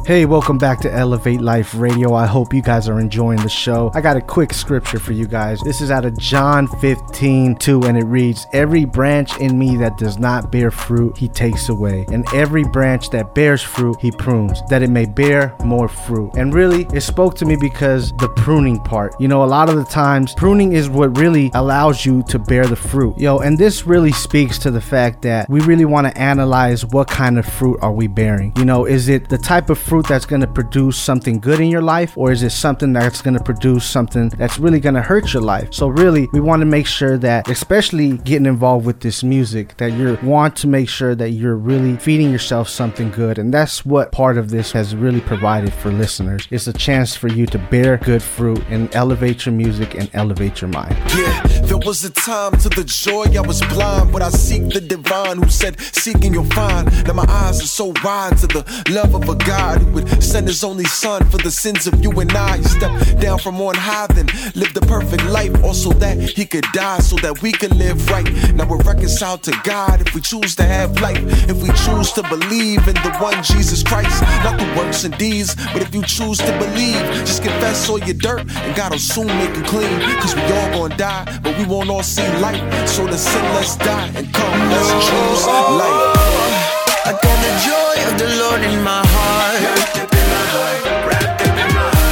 Hey, 0.03 0.25
welcome 0.25 0.57
back 0.57 0.79
to 0.79 0.91
Elevate 0.91 1.41
Life 1.41 1.75
Radio. 1.75 2.15
I 2.15 2.25
hope 2.25 2.55
you 2.55 2.63
guys 2.63 2.89
are 2.89 2.99
enjoying 2.99 3.39
the 3.43 3.47
show. 3.47 3.91
I 3.93 4.01
got 4.01 4.17
a 4.17 4.21
quick 4.21 4.51
scripture 4.51 4.97
for 4.97 5.13
you 5.13 5.27
guys. 5.27 5.61
This 5.61 5.79
is 5.79 5.91
out 5.91 6.05
of 6.05 6.17
John 6.17 6.65
15 6.65 7.55
2, 7.57 7.83
and 7.83 7.95
it 7.95 8.05
reads 8.05 8.47
Every 8.51 8.83
branch 8.83 9.37
in 9.37 9.59
me 9.59 9.77
that 9.77 9.99
does 9.99 10.17
not 10.17 10.51
bear 10.51 10.71
fruit, 10.71 11.15
he 11.17 11.27
takes 11.29 11.69
away. 11.69 12.07
And 12.11 12.25
every 12.33 12.63
branch 12.63 13.11
that 13.11 13.35
bears 13.35 13.61
fruit, 13.61 13.95
he 14.01 14.09
prunes, 14.09 14.63
that 14.69 14.81
it 14.81 14.89
may 14.89 15.05
bear 15.05 15.55
more 15.63 15.87
fruit. 15.87 16.31
And 16.35 16.51
really, 16.51 16.87
it 16.95 17.01
spoke 17.01 17.35
to 17.35 17.45
me 17.45 17.55
because 17.55 18.11
the 18.13 18.29
pruning 18.29 18.79
part. 18.79 19.13
You 19.21 19.27
know, 19.27 19.43
a 19.43 19.45
lot 19.45 19.69
of 19.69 19.75
the 19.75 19.85
times, 19.85 20.33
pruning 20.33 20.73
is 20.73 20.89
what 20.89 21.15
really 21.15 21.51
allows 21.53 22.07
you 22.07 22.23
to 22.23 22.39
bear 22.39 22.65
the 22.65 22.75
fruit. 22.75 23.19
Yo, 23.19 23.37
and 23.37 23.55
this 23.55 23.85
really 23.85 24.11
speaks 24.11 24.57
to 24.59 24.71
the 24.71 24.81
fact 24.81 25.21
that 25.21 25.47
we 25.47 25.59
really 25.61 25.85
want 25.85 26.07
to 26.07 26.17
analyze 26.17 26.87
what 26.87 27.07
kind 27.07 27.37
of 27.37 27.45
fruit 27.45 27.77
are 27.83 27.91
we 27.91 28.07
bearing. 28.07 28.51
You 28.57 28.65
know, 28.65 28.85
is 28.85 29.07
it 29.07 29.29
the 29.29 29.37
type 29.37 29.69
of 29.69 29.77
fruit 29.91 30.07
that's 30.07 30.25
going 30.25 30.39
to 30.39 30.47
produce 30.47 30.97
something 30.97 31.37
good 31.37 31.59
in 31.59 31.67
your 31.67 31.81
life, 31.81 32.17
or 32.17 32.31
is 32.31 32.43
it 32.43 32.51
something 32.51 32.93
that's 32.93 33.21
going 33.21 33.33
to 33.33 33.43
produce 33.43 33.85
something 33.85 34.29
that's 34.29 34.57
really 34.57 34.79
going 34.79 34.95
to 34.95 35.01
hurt 35.01 35.33
your 35.33 35.43
life? 35.43 35.67
So, 35.73 35.89
really, 35.89 36.29
we 36.31 36.39
want 36.39 36.61
to 36.61 36.65
make 36.65 36.87
sure 36.87 37.17
that, 37.17 37.49
especially 37.49 38.17
getting 38.19 38.45
involved 38.45 38.85
with 38.85 39.01
this 39.01 39.21
music, 39.21 39.75
that 39.79 39.91
you 39.91 40.17
want 40.23 40.55
to 40.61 40.67
make 40.67 40.87
sure 40.87 41.13
that 41.15 41.31
you're 41.31 41.57
really 41.57 41.97
feeding 41.97 42.31
yourself 42.31 42.69
something 42.69 43.11
good. 43.11 43.37
And 43.37 43.53
that's 43.53 43.85
what 43.85 44.13
part 44.13 44.37
of 44.37 44.49
this 44.49 44.71
has 44.71 44.95
really 44.95 45.19
provided 45.19 45.73
for 45.73 45.91
listeners. 45.91 46.47
It's 46.51 46.67
a 46.67 46.73
chance 46.87 47.13
for 47.13 47.27
you 47.27 47.45
to 47.47 47.57
bear 47.57 47.97
good 47.97 48.23
fruit 48.23 48.63
and 48.69 48.95
elevate 48.95 49.45
your 49.45 49.55
music 49.55 49.95
and 49.95 50.09
elevate 50.13 50.61
your 50.61 50.69
mind. 50.69 50.95
Yeah, 51.17 51.41
there 51.63 51.79
was 51.79 52.05
a 52.05 52.11
time 52.11 52.53
to 52.59 52.69
the 52.69 52.85
joy 52.85 53.25
I 53.37 53.41
was 53.41 53.59
blind, 53.73 54.13
but 54.13 54.21
I 54.21 54.29
seek 54.29 54.69
the 54.69 54.79
divine 54.79 55.43
who 55.43 55.49
said, 55.49 55.81
Seeking 55.81 56.33
you'll 56.33 56.45
find. 56.45 56.89
Now 57.05 57.13
my 57.13 57.25
eyes 57.27 57.61
are 57.61 57.67
so 57.67 57.91
wide 58.05 58.37
to 58.37 58.47
the 58.47 58.63
love 58.89 59.13
of 59.15 59.27
a 59.27 59.35
God 59.35 59.80
who 59.81 59.91
would 59.91 60.23
send 60.23 60.47
his 60.47 60.63
only 60.63 60.85
son 60.85 61.23
for 61.29 61.37
the 61.37 61.51
sins 61.51 61.87
of 61.87 62.03
you 62.03 62.11
and 62.19 62.31
I. 62.31 62.57
He 62.57 62.63
stepped 62.63 63.19
down 63.19 63.39
from 63.39 63.59
on 63.61 63.75
high, 63.75 64.07
then 64.07 64.27
lived 64.55 64.75
the 64.75 64.85
perfect 64.87 65.25
life, 65.25 65.51
also 65.63 65.91
that 65.93 66.17
he 66.19 66.45
could 66.45 66.65
die 66.73 66.99
so 66.99 67.15
that 67.17 67.41
we 67.41 67.51
could 67.51 67.75
live 67.75 68.09
right. 68.09 68.27
Now 68.55 68.67
we're 68.67 68.83
reconciled 68.83 69.43
to 69.43 69.59
God 69.63 70.01
if 70.01 70.13
we 70.15 70.21
choose 70.21 70.55
to 70.55 70.63
have 70.63 70.99
life, 71.01 71.21
if 71.49 71.61
we 71.61 71.69
choose 71.85 72.11
to 72.13 72.23
believe 72.23 72.87
in 72.87 72.95
the 72.95 73.11
one 73.19 73.41
Jesus 73.43 73.83
Christ, 73.83 74.21
not 74.43 74.59
the 74.59 74.67
works 74.77 75.03
and 75.03 75.17
deeds, 75.17 75.55
but 75.73 75.81
if 75.81 75.93
you 75.93 76.03
choose 76.03 76.37
to 76.39 76.51
believe, 76.57 77.01
just 77.25 77.43
confess 77.43 77.89
all 77.89 77.99
your 77.99 78.15
dirt 78.15 78.41
and 78.49 78.75
God 78.75 78.91
will 78.91 78.99
soon 78.99 79.27
make 79.27 79.55
you 79.55 79.63
clean. 79.63 79.99
Cause 80.21 80.35
we 80.35 80.41
all 80.41 80.71
gonna 80.71 80.97
die, 80.97 81.39
but 81.43 81.57
we 81.57 81.65
won't 81.65 81.89
all 81.89 82.03
see 82.03 82.27
light. 82.39 82.61
So 82.87 83.05
the 83.07 83.17
sin, 83.17 83.43
let's 83.55 83.75
die 83.77 84.07
and 84.15 84.33
come, 84.33 84.59
let's 84.69 84.91
choose 85.07 85.45
life. 85.47 86.40
I 87.03 87.11
got 87.17 87.37
the 87.41 87.53
joy 87.65 87.95
of 88.09 88.13
the 88.21 88.29
Lord 88.41 88.61
in 88.61 88.83
my 88.83 89.01
heart. 89.01 89.61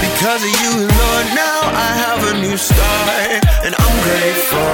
Because 0.02 0.42
of 0.42 0.54
you, 0.62 0.74
Lord, 0.82 1.28
now 1.38 1.60
I 1.70 1.90
have 2.06 2.22
a 2.32 2.34
new 2.42 2.58
start. 2.58 3.46
And 3.66 3.76
I'm 3.78 3.96
grateful. 4.02 4.74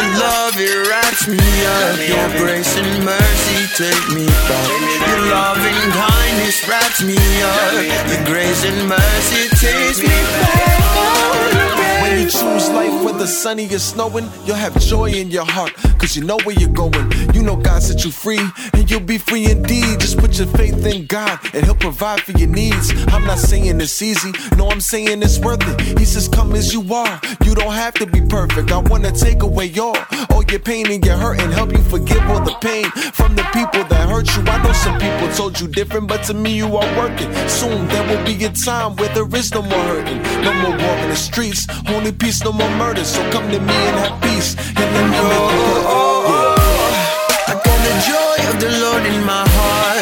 Your 0.00 0.10
love, 0.16 0.56
it 0.56 0.88
wraps 0.88 1.28
me 1.28 1.44
up. 1.76 2.00
Your 2.00 2.28
grace 2.40 2.72
and 2.80 3.04
mercy 3.04 3.58
take 3.76 4.06
me 4.16 4.26
back. 4.48 4.68
Your 5.06 5.20
loving 5.28 5.80
kindness 5.92 6.66
wraps 6.66 7.02
me 7.04 7.20
up. 7.20 8.08
Your 8.08 8.24
grace 8.24 8.64
and 8.64 8.88
mercy 8.88 9.48
takes 9.60 10.00
me 10.00 10.08
back. 10.08 11.89
When 12.10 12.18
you 12.18 12.24
choose 12.28 12.68
life, 12.70 13.04
whether 13.04 13.24
sunny 13.24 13.72
or 13.72 13.78
snowing, 13.78 14.28
you'll 14.44 14.56
have 14.56 14.76
joy 14.80 15.12
in 15.12 15.30
your 15.30 15.44
heart, 15.44 15.74
cause 15.96 16.16
you 16.16 16.24
know 16.24 16.38
where 16.42 16.58
you're 16.58 16.68
going. 16.68 17.12
You 17.32 17.40
know 17.40 17.54
God 17.54 17.84
set 17.84 18.04
you 18.04 18.10
free, 18.10 18.40
and 18.72 18.90
you'll 18.90 18.98
be 18.98 19.16
free 19.16 19.48
indeed. 19.48 20.00
Just 20.00 20.18
put 20.18 20.36
your 20.36 20.48
faith 20.48 20.84
in 20.84 21.06
God, 21.06 21.38
and 21.54 21.64
He'll 21.64 21.76
provide 21.76 22.20
for 22.22 22.32
your 22.32 22.48
needs. 22.48 22.90
I'm 23.14 23.24
not 23.24 23.38
saying 23.38 23.80
it's 23.80 24.02
easy, 24.02 24.32
no, 24.56 24.68
I'm 24.70 24.80
saying 24.80 25.22
it's 25.22 25.38
worth 25.38 25.62
it. 25.62 26.00
He 26.00 26.04
says, 26.04 26.26
Come 26.26 26.56
as 26.56 26.72
you 26.72 26.82
are, 26.92 27.20
you 27.44 27.54
don't 27.54 27.72
have 27.72 27.94
to 27.94 28.06
be 28.06 28.20
perfect. 28.22 28.72
I 28.72 28.78
wanna 28.78 29.12
take 29.12 29.44
away 29.44 29.72
all, 29.78 29.96
all 30.30 30.42
your 30.50 30.58
pain 30.58 30.90
and 30.90 31.06
your 31.06 31.16
hurt, 31.16 31.40
and 31.40 31.52
help 31.52 31.70
you 31.70 31.82
forgive 31.84 32.22
all 32.28 32.40
the 32.40 32.56
pain 32.60 32.90
from 33.12 33.36
the 33.36 33.44
people 33.52 33.84
that 33.84 34.08
hurt 34.08 34.26
you. 34.34 34.42
I 34.50 34.60
know 34.64 34.72
some 34.72 34.98
people 34.98 35.32
told 35.34 35.60
you 35.60 35.68
different, 35.68 36.08
but 36.08 36.24
to 36.24 36.34
me, 36.34 36.56
you 36.56 36.76
are 36.76 36.98
working. 36.98 37.32
Soon 37.46 37.86
there 37.86 38.04
will 38.08 38.24
be 38.26 38.44
a 38.44 38.50
time 38.50 38.96
where 38.96 39.14
there 39.14 39.28
is 39.36 39.54
no 39.54 39.62
more 39.62 39.84
hurting, 39.84 40.20
no 40.42 40.52
more 40.54 40.72
walking 40.72 41.08
the 41.08 41.14
streets, 41.14 41.68
only 42.00 42.12
peace, 42.12 42.42
no 42.42 42.52
more 42.52 42.70
murder. 42.76 43.04
So 43.04 43.20
come 43.30 43.46
to 43.50 43.60
me 43.60 43.78
and 43.90 43.96
have 44.00 44.16
peace, 44.22 44.56
and 44.80 44.88
let 44.94 45.04
me 45.04 45.10
make 45.12 45.20
you 45.20 45.60
perfect. 45.60 45.84
Oh, 45.84 46.32
oh, 46.32 46.32
oh. 46.32 47.52
I 47.52 47.54
got 47.66 47.78
the 47.88 47.94
joy 48.08 48.36
of 48.50 48.56
the 48.64 48.72
Lord 48.84 49.04
in 49.04 49.18
my 49.24 49.44
heart. 49.44 50.00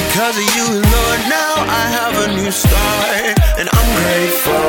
Because 0.00 0.36
of 0.36 0.48
you, 0.56 0.66
Lord, 0.94 1.20
now 1.32 1.52
I 1.80 1.84
have 1.96 2.14
a 2.24 2.28
new 2.36 2.50
start. 2.52 3.32
And 3.58 3.66
I'm 3.72 3.88
grateful. 4.00 4.68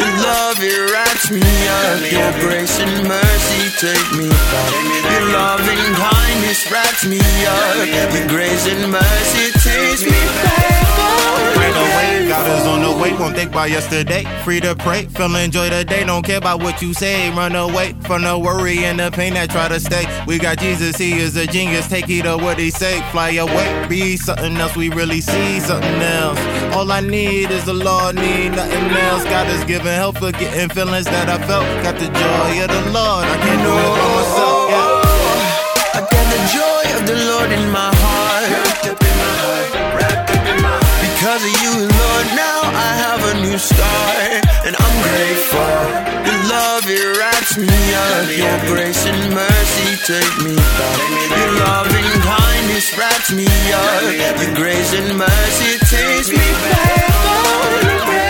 Your 0.00 0.14
love, 0.28 0.58
it 0.60 0.80
wraps 0.92 1.26
me 1.32 1.52
up. 1.80 1.98
Your 2.12 2.32
grace 2.44 2.76
and 2.84 3.08
mercy 3.08 3.62
take 3.80 4.08
me 4.20 4.28
back. 4.28 4.72
Your 5.12 5.24
loving 5.32 5.84
kindness 5.96 6.60
wraps 6.70 7.06
me 7.06 7.20
up. 7.20 8.12
Your 8.12 8.28
grace 8.28 8.66
and 8.68 8.92
mercy 8.92 9.44
takes 9.64 10.04
me 10.04 10.20
back. 10.44 10.79
Won't 13.20 13.36
think 13.36 13.50
about 13.50 13.68
yesterday. 13.68 14.24
Free 14.44 14.60
to 14.60 14.74
pray, 14.74 15.04
feel 15.04 15.34
enjoy 15.36 15.68
the 15.68 15.84
day, 15.84 16.04
don't 16.04 16.24
care 16.24 16.38
about 16.38 16.62
what 16.62 16.80
you 16.80 16.94
say. 16.94 17.28
Run 17.32 17.54
away 17.54 17.92
from 18.06 18.22
the 18.22 18.38
worry 18.38 18.78
and 18.78 18.98
the 18.98 19.10
pain 19.10 19.34
that 19.34 19.50
try 19.50 19.68
to 19.68 19.78
stay. 19.78 20.06
We 20.26 20.38
got 20.38 20.58
Jesus, 20.58 20.96
he 20.96 21.20
is 21.20 21.36
a 21.36 21.46
genius, 21.46 21.86
take 21.86 22.06
heed 22.06 22.24
of 22.24 22.40
what 22.40 22.58
he 22.58 22.70
say. 22.70 23.02
Fly 23.12 23.32
away, 23.32 23.86
be 23.88 24.16
something 24.16 24.56
else, 24.56 24.74
we 24.74 24.88
really 24.88 25.20
see 25.20 25.60
something 25.60 26.00
else. 26.00 26.40
All 26.74 26.90
I 26.90 27.00
need 27.00 27.50
is 27.50 27.66
the 27.66 27.74
Lord, 27.74 28.16
need 28.16 28.52
nothing 28.52 28.90
else. 28.96 29.22
God 29.24 29.48
is 29.48 29.62
giving 29.64 29.92
help 29.92 30.16
for 30.16 30.32
getting 30.32 30.70
feelings 30.70 31.04
that 31.04 31.28
I 31.28 31.38
felt. 31.46 31.66
Got 31.84 31.96
the 31.96 32.06
joy 32.06 32.64
of 32.64 32.70
the 32.70 32.90
Lord, 32.90 33.24
I 33.28 33.36
can't 33.36 33.62
do 33.62 33.70
it 33.70 33.94
by 34.00 34.08
myself. 34.16 34.70
Yeah. 34.70 35.00
I 35.92 36.00
got 36.08 36.26
the 36.34 36.40
joy 36.56 36.98
of 36.98 37.06
the 37.06 37.16
Lord 37.30 37.52
in 37.52 37.70
my 37.70 37.94
heart. 37.94 37.99
Because 41.40 41.62
you, 41.62 41.72
Lord, 41.72 42.26
now 42.36 42.60
I 42.68 42.90
have 43.00 43.20
a 43.32 43.40
new 43.40 43.56
start. 43.56 44.44
And 44.66 44.76
I'm 44.76 44.96
grateful. 45.08 45.72
Your 46.28 46.40
love, 46.52 46.84
it 46.84 47.16
wraps 47.16 47.56
me 47.56 47.80
up. 47.96 48.28
Your 48.28 48.58
grace 48.68 49.06
and 49.06 49.32
mercy 49.32 49.96
take 50.04 50.36
me 50.44 50.54
back. 50.54 51.00
Your 51.32 51.52
loving 51.64 52.10
kindness 52.20 52.92
wraps 52.98 53.32
me 53.32 53.48
up. 53.72 54.36
Your 54.36 54.54
grace 54.54 54.92
and 54.92 55.16
mercy 55.16 55.78
takes 55.88 56.28
me 56.28 56.44
back. 56.68 57.08
Oh, 57.08 58.20
I'm 58.20 58.29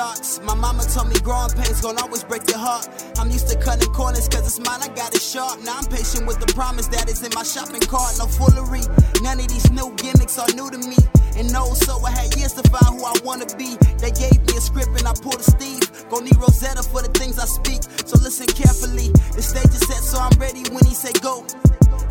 sharks. 0.00 0.40
My 0.42 0.54
mama 0.54 0.82
told 0.84 1.08
me 1.08 1.16
growing 1.20 1.50
pains 1.50 1.80
gon' 1.80 1.98
always 1.98 2.24
break 2.24 2.48
your 2.48 2.58
heart. 2.58 2.88
I'm 3.18 3.30
used 3.30 3.48
to 3.48 3.56
cutting 3.58 3.92
corners 3.92 4.28
cause 4.28 4.46
it's 4.48 4.60
mine, 4.66 4.80
I 4.80 4.88
got 4.96 5.14
it 5.14 5.20
sharp. 5.20 5.60
Now 5.62 5.76
I'm 5.78 5.84
patient 5.84 6.26
with 6.26 6.40
the 6.40 6.50
promise 6.54 6.88
that 6.88 7.10
is 7.10 7.22
in 7.22 7.32
my 7.34 7.42
shopping 7.42 7.84
cart. 7.92 8.16
No 8.18 8.26
foolery, 8.26 8.84
none 9.20 9.38
of 9.40 9.48
these 9.48 9.70
new 9.70 9.92
gimmicks 9.96 10.38
are 10.38 10.48
new 10.56 10.70
to 10.70 10.78
me. 10.78 10.96
And 11.36 11.52
no, 11.52 11.64
so 11.74 12.00
I 12.04 12.10
had 12.10 12.34
years 12.36 12.54
to 12.54 12.64
find 12.72 12.88
who 12.96 13.04
I 13.04 13.14
wanna 13.24 13.48
be. 13.60 13.76
They 14.00 14.12
gave 14.12 14.40
me 14.46 14.56
a 14.56 14.62
script 14.68 14.92
and 14.96 15.06
I 15.06 15.12
pulled 15.20 15.40
a 15.40 15.44
Steve. 15.44 15.84
Go 16.08 16.20
need 16.20 16.36
Rosetta 16.36 16.82
for 16.82 17.02
the 17.02 17.12
things 17.20 17.38
I 17.38 17.44
speak. 17.44 17.82
So 18.08 18.16
listen 18.24 18.48
carefully. 18.48 19.12
The 19.36 19.42
stage 19.42 19.72
is 19.76 19.84
set, 19.84 20.02
so 20.02 20.16
I'm 20.18 20.36
ready 20.40 20.64
when 20.72 20.84
he 20.86 20.94
say 20.94 21.12
go. 21.20 21.44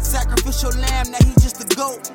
Sacrificial 0.01 0.71
lamb, 0.79 1.11
now 1.11 1.19
he 1.25 1.33
just 1.41 1.63
a 1.63 1.75
goat. 1.75 2.11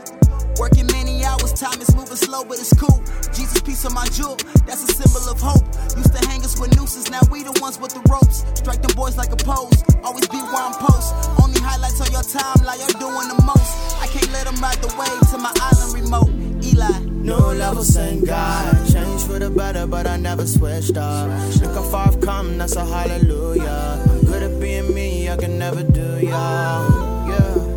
Working 0.58 0.86
many 0.86 1.24
hours, 1.24 1.52
time 1.52 1.80
is 1.80 1.94
moving 1.94 2.16
slow, 2.16 2.44
but 2.44 2.58
it's 2.58 2.72
cool. 2.74 3.02
Jesus, 3.34 3.60
piece 3.60 3.84
of 3.84 3.92
my 3.92 4.06
jewel, 4.06 4.36
that's 4.66 4.82
a 4.82 4.92
symbol 4.92 5.28
of 5.28 5.40
hope. 5.40 5.64
Used 5.96 6.14
to 6.14 6.28
hang 6.28 6.44
us 6.44 6.58
with 6.58 6.76
nooses, 6.76 7.10
now 7.10 7.20
we 7.30 7.42
the 7.42 7.56
ones 7.60 7.78
with 7.78 7.92
the 7.92 8.00
ropes. 8.10 8.44
Strike 8.54 8.82
them 8.82 8.94
boys 8.94 9.16
like 9.16 9.32
a 9.32 9.36
pose, 9.36 9.82
always 10.04 10.28
be 10.28 10.38
where 10.38 10.62
I'm 10.62 10.74
post. 10.74 11.14
Only 11.42 11.60
highlights 11.60 12.00
on 12.00 12.10
your 12.12 12.22
timeline, 12.22 12.78
you're 12.78 13.00
doing 13.02 13.28
the 13.28 13.42
most. 13.44 13.70
I 14.00 14.06
can't 14.06 14.30
let 14.32 14.46
them 14.46 14.56
ride 14.62 14.78
the 14.78 14.88
wave 14.94 15.30
to 15.32 15.38
my 15.38 15.52
island 15.60 15.92
remote. 15.94 16.30
Eli. 16.64 16.98
New 17.24 17.34
levels, 17.34 17.90
thank 17.90 18.26
God. 18.26 18.92
Changed 18.92 19.26
for 19.26 19.38
the 19.38 19.50
better, 19.50 19.86
but 19.86 20.06
I 20.06 20.16
never 20.16 20.46
switched 20.46 20.96
up. 20.96 21.28
Look 21.60 21.74
how 21.74 21.82
far 21.82 22.08
I've 22.08 22.20
come, 22.20 22.58
that's 22.58 22.76
a 22.76 22.84
hallelujah. 22.84 24.04
I'm 24.08 24.24
good 24.24 24.42
at 24.42 24.60
being 24.60 24.94
me, 24.94 25.28
I 25.28 25.36
can 25.36 25.58
never 25.58 25.82
do 25.82 26.20
y'all. 26.24 27.28
Yeah, 27.28 27.73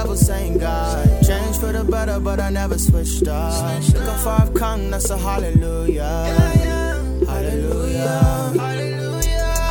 levels, 0.00 0.22
thank 0.26 0.58
God. 0.60 1.06
Change 1.22 1.58
for 1.58 1.72
the 1.72 1.84
better, 1.84 2.18
but 2.20 2.40
I 2.40 2.48
never 2.50 2.78
switched 2.78 3.28
up. 3.28 3.82
Look 3.92 4.04
how 4.04 4.16
far 4.24 4.40
I've 4.42 4.54
come, 4.54 4.90
that's 4.90 5.10
a 5.10 5.18
hallelujah. 5.18 6.24
Hallelujah. 7.28 8.56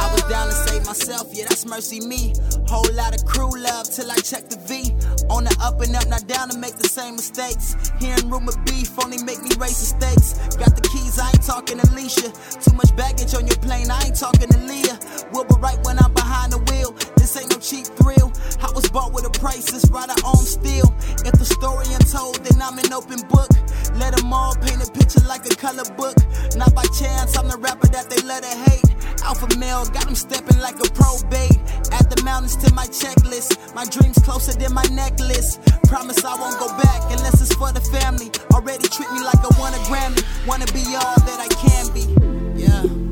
I 0.03 0.09
was 0.13 0.23
down 0.29 0.47
to 0.47 0.53
save 0.53 0.85
myself, 0.85 1.29
yeah, 1.33 1.45
that's 1.49 1.65
mercy 1.65 1.99
me. 1.99 2.33
Whole 2.67 2.93
lot 2.93 3.15
of 3.15 3.25
crew 3.25 3.49
love 3.57 3.89
till 3.89 4.11
I 4.11 4.17
check 4.17 4.47
the 4.49 4.57
V. 4.69 4.93
On 5.31 5.43
the 5.43 5.55
up 5.61 5.81
and 5.81 5.95
up, 5.95 6.07
not 6.07 6.27
down 6.27 6.49
to 6.49 6.57
make 6.59 6.75
the 6.75 6.87
same 6.87 7.15
mistakes. 7.15 7.75
Hearing 7.99 8.29
rumor 8.29 8.53
beef 8.65 8.91
only 9.03 9.17
make 9.23 9.41
me 9.41 9.49
raise 9.57 9.79
the 9.81 9.89
stakes. 9.97 10.55
Got 10.57 10.75
the 10.75 10.85
keys, 10.93 11.17
I 11.17 11.29
ain't 11.29 11.41
talking 11.41 11.79
Alicia. 11.79 12.29
Too 12.61 12.75
much 12.77 12.95
baggage 12.95 13.33
on 13.33 13.47
your 13.47 13.57
plane, 13.57 13.89
I 13.89 13.99
ain't 14.05 14.19
talking 14.19 14.49
Aaliyah. 14.49 15.33
Wilbur 15.33 15.57
Wright 15.57 15.79
when 15.85 15.97
I'm 15.97 16.13
behind 16.13 16.53
the 16.53 16.59
wheel. 16.69 16.93
This 17.29 17.43
ain't 17.43 17.53
no 17.53 17.59
cheap 17.61 17.85
thrill. 17.93 18.33
I 18.57 18.71
was 18.73 18.89
bought 18.89 19.13
with 19.13 19.23
a 19.23 19.29
price, 19.29 19.69
it's 19.69 19.87
right 19.91 20.09
I 20.09 20.17
own 20.25 20.41
still. 20.49 20.89
If 21.21 21.37
the 21.37 21.45
story 21.45 21.85
untold, 21.93 22.41
then 22.41 22.57
I'm 22.59 22.79
an 22.79 22.91
open 22.91 23.21
book. 23.29 23.53
Let 24.01 24.17
them 24.17 24.33
all 24.33 24.55
paint 24.55 24.81
a 24.81 24.89
picture 24.89 25.21
like 25.29 25.45
a 25.45 25.53
color 25.53 25.85
book. 25.93 26.17
Not 26.57 26.73
by 26.73 26.81
chance, 26.97 27.37
I'm 27.37 27.47
the 27.47 27.57
rapper 27.61 27.85
that 27.93 28.09
they 28.09 28.17
let 28.25 28.41
it 28.41 28.57
hate. 28.65 29.21
Alpha 29.21 29.45
male, 29.59 29.85
got 29.93 30.09
them 30.09 30.15
stepping 30.15 30.57
like 30.57 30.81
a 30.81 30.89
probate. 30.89 31.53
Add 31.93 32.09
the 32.09 32.19
mountains 32.25 32.57
to 32.65 32.73
my 32.73 32.89
checklist. 32.89 33.53
My 33.75 33.85
dreams 33.85 34.17
closer 34.25 34.57
than 34.57 34.73
my 34.73 34.89
necklace. 34.89 35.59
Promise 35.85 36.25
I 36.25 36.33
won't 36.33 36.57
go 36.57 36.73
back 36.81 37.13
unless 37.13 37.45
it's 37.45 37.53
for 37.53 37.71
the 37.71 37.81
family. 37.93 38.33
Already 38.57 38.89
treat 38.89 39.11
me 39.13 39.21
like 39.21 39.37
I 39.37 39.53
won 39.61 39.77
a 39.77 39.81
Grammy. 39.85 40.25
Wanna 40.47 40.65
be 40.73 40.81
all 40.97 41.13
that 41.29 41.37
I 41.37 41.49
can 41.61 41.93
be. 41.93 42.28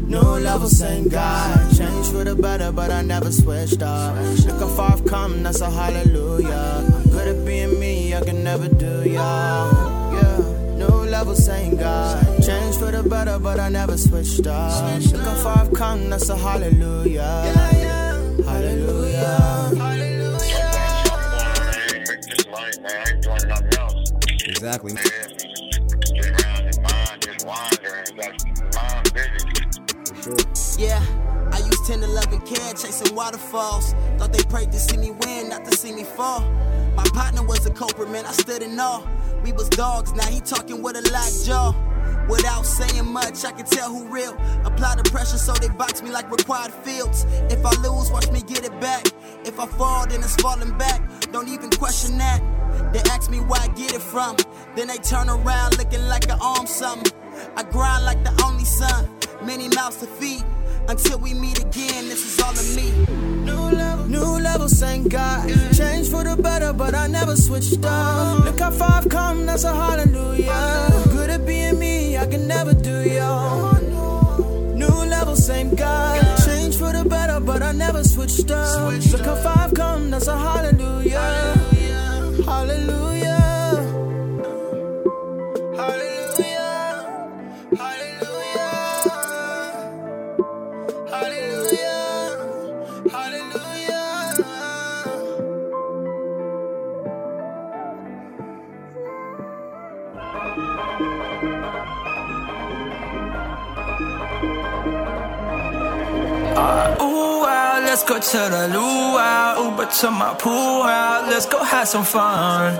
Yeah. 0.07 0.19
New 0.21 0.39
levels, 0.43 0.79
thank 0.79 1.11
God. 1.11 1.75
Change 1.75 2.07
for 2.07 2.23
the 2.23 2.35
better, 2.35 2.71
but 2.71 2.91
I 2.91 3.01
never 3.01 3.31
switched 3.31 3.81
up. 3.81 4.15
Look 4.45 4.59
how 4.59 4.67
far 4.67 4.91
I've 4.93 5.05
come, 5.05 5.43
that's 5.43 5.61
a 5.61 5.69
hallelujah. 5.69 6.85
I'm 6.95 7.03
good 7.09 7.27
at 7.27 7.45
being 7.45 7.79
me, 7.79 8.15
I 8.15 8.21
can 8.21 8.43
never 8.43 8.67
do 8.69 9.09
y'all. 9.09 10.13
Yeah, 10.13 10.37
new 10.77 11.09
levels, 11.09 11.45
thank 11.45 11.79
God. 11.79 12.23
Change 12.43 12.77
for 12.77 12.91
the 12.91 13.03
better, 13.03 13.37
but 13.39 13.59
I 13.59 13.69
never 13.69 13.97
switched 13.97 14.47
up. 14.47 15.01
Look 15.11 15.21
how 15.21 15.35
far 15.35 15.57
I've 15.59 15.73
come, 15.73 16.09
that's 16.09 16.29
a 16.29 16.37
hallelujah. 16.37 17.21
Yeah, 17.21 17.71
yeah. 17.77 17.97
Hallelujah. 18.45 19.73
Hallelujah. 19.77 20.71
Make 22.07 22.21
this 22.21 22.47
light, 22.47 22.79
man. 22.81 23.17
Exactly. 24.47 24.93
Yeah, 30.77 31.01
I 31.51 31.57
used 31.57 31.87
10 31.87 32.01
to 32.01 32.05
11 32.05 32.41
care 32.41 32.73
chasing 32.73 33.15
waterfalls. 33.15 33.93
Thought 34.19 34.31
they 34.31 34.43
prayed 34.43 34.71
to 34.71 34.79
see 34.79 34.97
me 34.97 35.09
win, 35.09 35.49
not 35.49 35.65
to 35.65 35.75
see 35.75 35.91
me 35.91 36.03
fall. 36.03 36.41
My 36.95 37.03
partner 37.13 37.43
was 37.43 37.65
a 37.65 37.71
culprit, 37.71 38.11
man, 38.11 38.27
I 38.27 38.31
stood 38.31 38.61
in 38.61 38.79
awe. 38.79 39.01
We 39.43 39.53
was 39.53 39.69
dogs, 39.69 40.13
now 40.13 40.27
he 40.27 40.39
talking 40.39 40.83
with 40.83 40.95
a 40.95 41.11
locked 41.11 41.45
jaw. 41.45 41.73
Without 42.29 42.63
saying 42.63 43.11
much, 43.11 43.43
I 43.43 43.53
can 43.53 43.65
tell 43.65 43.89
who 43.89 44.07
real. 44.13 44.33
Apply 44.65 44.95
the 44.95 45.09
pressure 45.09 45.37
so 45.37 45.53
they 45.53 45.69
box 45.69 46.03
me 46.03 46.11
like 46.11 46.29
required 46.29 46.73
fields. 46.73 47.25
If 47.49 47.65
I 47.65 47.71
lose, 47.81 48.11
watch 48.11 48.29
me 48.29 48.41
get 48.41 48.63
it 48.63 48.79
back. 48.79 49.07
If 49.45 49.59
I 49.59 49.65
fall, 49.65 50.05
then 50.05 50.19
it's 50.19 50.35
falling 50.35 50.77
back. 50.77 51.01
Don't 51.31 51.47
even 51.47 51.71
question 51.71 52.19
that. 52.19 52.41
They 52.93 52.99
ask 53.09 53.31
me 53.31 53.39
where 53.39 53.61
I 53.61 53.67
get 53.69 53.93
it 53.93 54.01
from. 54.01 54.35
Then 54.75 54.89
they 54.89 54.97
turn 54.97 55.27
around 55.29 55.77
looking 55.79 56.05
like 56.07 56.29
I 56.29 56.37
own 56.39 56.67
something. 56.67 57.11
I 57.55 57.63
grind 57.63 58.05
like 58.05 58.23
the 58.23 58.43
only 58.45 58.65
son. 58.65 59.09
Many 59.43 59.69
mouths 59.69 59.97
to 59.97 60.05
feed. 60.05 60.43
Until 60.87 61.19
we 61.19 61.33
meet 61.33 61.59
again, 61.59 62.07
this 62.07 62.25
is 62.25 62.39
all 62.41 62.51
of 62.51 62.75
me. 62.75 62.91
New 63.43 63.75
level, 63.75 64.05
new 64.05 64.39
levels, 64.41 64.73
thank 64.79 65.09
God. 65.09 65.49
Change 65.73 66.09
for 66.09 66.23
the 66.23 66.41
better, 66.41 66.71
but 66.71 66.95
I 66.95 67.07
never 67.07 67.35
switched 67.35 67.83
up. 67.83 68.45
Look 68.45 68.59
how 68.59 68.71
far 68.71 68.91
I've 68.91 69.09
come, 69.09 69.45
that's 69.45 69.65
a 69.65 69.73
hallelujah. 69.73 70.89
Good 71.11 71.29
at 71.29 71.45
being 71.45 71.77
me, 71.77 72.17
I 72.17 72.25
can 72.25 72.47
never 72.47 72.73
do 72.73 73.03
y'all. 73.03 73.73
New 74.81 74.87
level, 74.87 75.35
same 75.35 75.75
God. 75.75 76.23
Change 76.45 76.77
for 76.77 76.93
the 76.93 77.03
better, 77.03 77.41
but 77.41 77.61
I 77.61 77.73
never 77.73 78.03
switched 78.05 78.49
up. 78.49 78.93
Look 79.11 79.25
how 79.25 79.35
far 79.35 79.57
I've 79.65 79.73
come, 79.73 80.09
that's 80.11 80.27
a 80.27 80.37
hallelujah. 80.37 81.19
Hallelujah. 82.45 83.16
Go 108.07 108.17
to 108.19 108.37
the 108.37 108.69
luau, 108.73 109.63
Uber 109.63 109.85
to 109.85 110.11
my 110.11 110.33
pool 110.39 110.83
out, 110.83 111.27
let's 111.29 111.45
go 111.45 111.61
have 111.61 111.87
some 111.87 112.05
fun. 112.05 112.73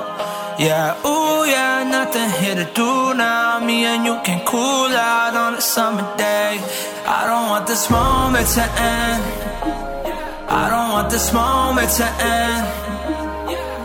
Yeah, 0.57 0.95
ooh, 1.05 1.45
yeah, 1.45 1.83
nothing 1.83 2.29
here 2.41 2.55
to 2.55 2.65
do 2.73 3.13
now. 3.13 3.59
Me 3.59 3.83
and 3.83 4.05
you 4.05 4.17
can 4.23 4.39
cool 4.45 4.89
out 4.95 5.35
on 5.35 5.55
a 5.55 5.61
summer 5.61 6.07
day. 6.17 6.57
I 7.05 7.27
don't 7.27 7.49
want 7.49 7.67
this 7.67 7.89
moment 7.89 8.47
to 8.55 8.63
end. 8.63 9.21
I 10.49 10.69
don't 10.71 10.91
want 10.93 11.09
this 11.09 11.33
moment 11.33 11.89
to 11.99 12.07
end. 12.39 12.65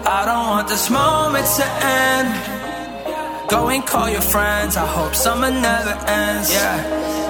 I 0.06 0.20
don't 0.24 0.46
want 0.52 0.68
this 0.68 0.88
moment 0.90 1.46
to 1.58 1.66
end. 2.00 2.28
Go 3.50 3.68
and 3.68 3.84
call 3.84 4.08
your 4.08 4.26
friends. 4.34 4.76
I 4.76 4.86
hope 4.86 5.14
summer 5.14 5.50
never 5.50 5.96
ends. 6.06 6.52
Yeah, 6.54 6.76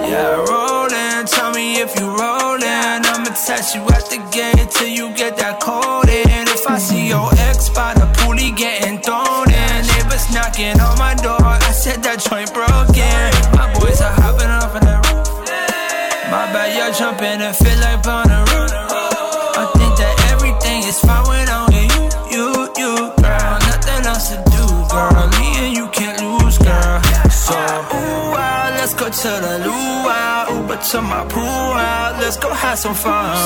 yeah, 0.06 0.44
rolling. 0.50 1.11
Tell 1.26 1.52
me 1.52 1.80
if 1.80 1.94
you 2.00 2.06
rolling. 2.06 3.06
I'ma 3.06 3.30
text 3.46 3.76
you 3.76 3.82
at 3.94 4.10
the 4.10 4.18
gate 4.34 4.70
till 4.70 4.88
you 4.88 5.14
get 5.14 5.36
that 5.36 5.60
code 5.60 6.10
in. 6.10 6.48
If 6.50 6.66
I 6.66 6.78
see 6.78 7.08
your 7.08 7.30
ex 7.46 7.70
by 7.70 7.94
the 7.94 8.10
pool, 8.18 8.34
he 8.34 8.50
getting 8.50 8.98
thrown 8.98 9.46
in. 9.46 9.78
Neighbors 9.86 10.26
knocking 10.34 10.80
on 10.82 10.98
my 10.98 11.14
door. 11.14 11.38
I 11.38 11.70
said 11.70 12.02
that 12.02 12.18
joint 12.26 12.50
broken. 12.50 13.30
My 13.54 13.70
boys 13.78 14.02
are 14.02 14.10
hopping 14.18 14.50
off 14.50 14.74
of 14.74 14.82
the 14.82 14.98
roof. 14.98 15.22
My 16.26 16.50
bad, 16.50 16.74
you're 16.74 16.90
feel 17.54 17.78
like 17.78 18.02
on 18.02 18.26
the 18.26 18.40
roof. 18.50 18.72
I 18.74 19.70
think 19.78 19.94
that 20.02 20.14
everything 20.34 20.82
is 20.90 20.98
fine 21.06 21.22
when 21.30 21.46
only 21.54 21.86
you, 21.92 22.04
you, 22.34 22.46
you, 22.82 23.14
girl. 23.22 23.54
Nothing 23.70 24.10
else 24.10 24.34
to 24.34 24.42
do, 24.50 24.66
girl. 24.90 25.28
Me 25.38 25.54
and 25.62 25.76
you 25.76 25.86
can't 25.94 26.18
lose, 26.18 26.58
girl. 26.58 26.98
So, 27.30 27.54
ooh, 27.54 28.34
wow, 28.34 28.74
let's 28.74 28.94
go 28.94 29.06
to 29.06 29.30
the 29.44 29.54
luau, 29.66 30.31
to 30.90 31.00
my 31.00 31.24
pool 31.28 31.42
out. 31.42 32.18
Let's 32.20 32.36
go 32.36 32.52
have 32.52 32.78
some 32.78 32.94
fun. 32.94 33.36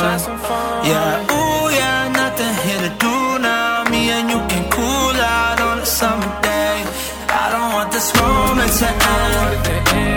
Yeah, 0.87 1.21
ooh, 1.21 1.69
yeah, 1.71 2.09
nothing 2.09 2.55
here 2.65 2.81
to 2.89 2.93
do 2.99 3.39
now. 3.39 3.85
Me 3.91 4.11
and 4.11 4.31
you 4.31 4.41
can 4.49 4.65
cool 4.71 5.17
out 5.21 5.61
on 5.61 5.79
a 5.81 5.87
summer 5.87 6.33
day. 6.41 6.85
I 7.29 7.51
don't 7.53 7.73
want 7.75 7.93
this 7.93 8.09
moment 8.17 8.73
to 8.81 8.89
end. 8.89 10.17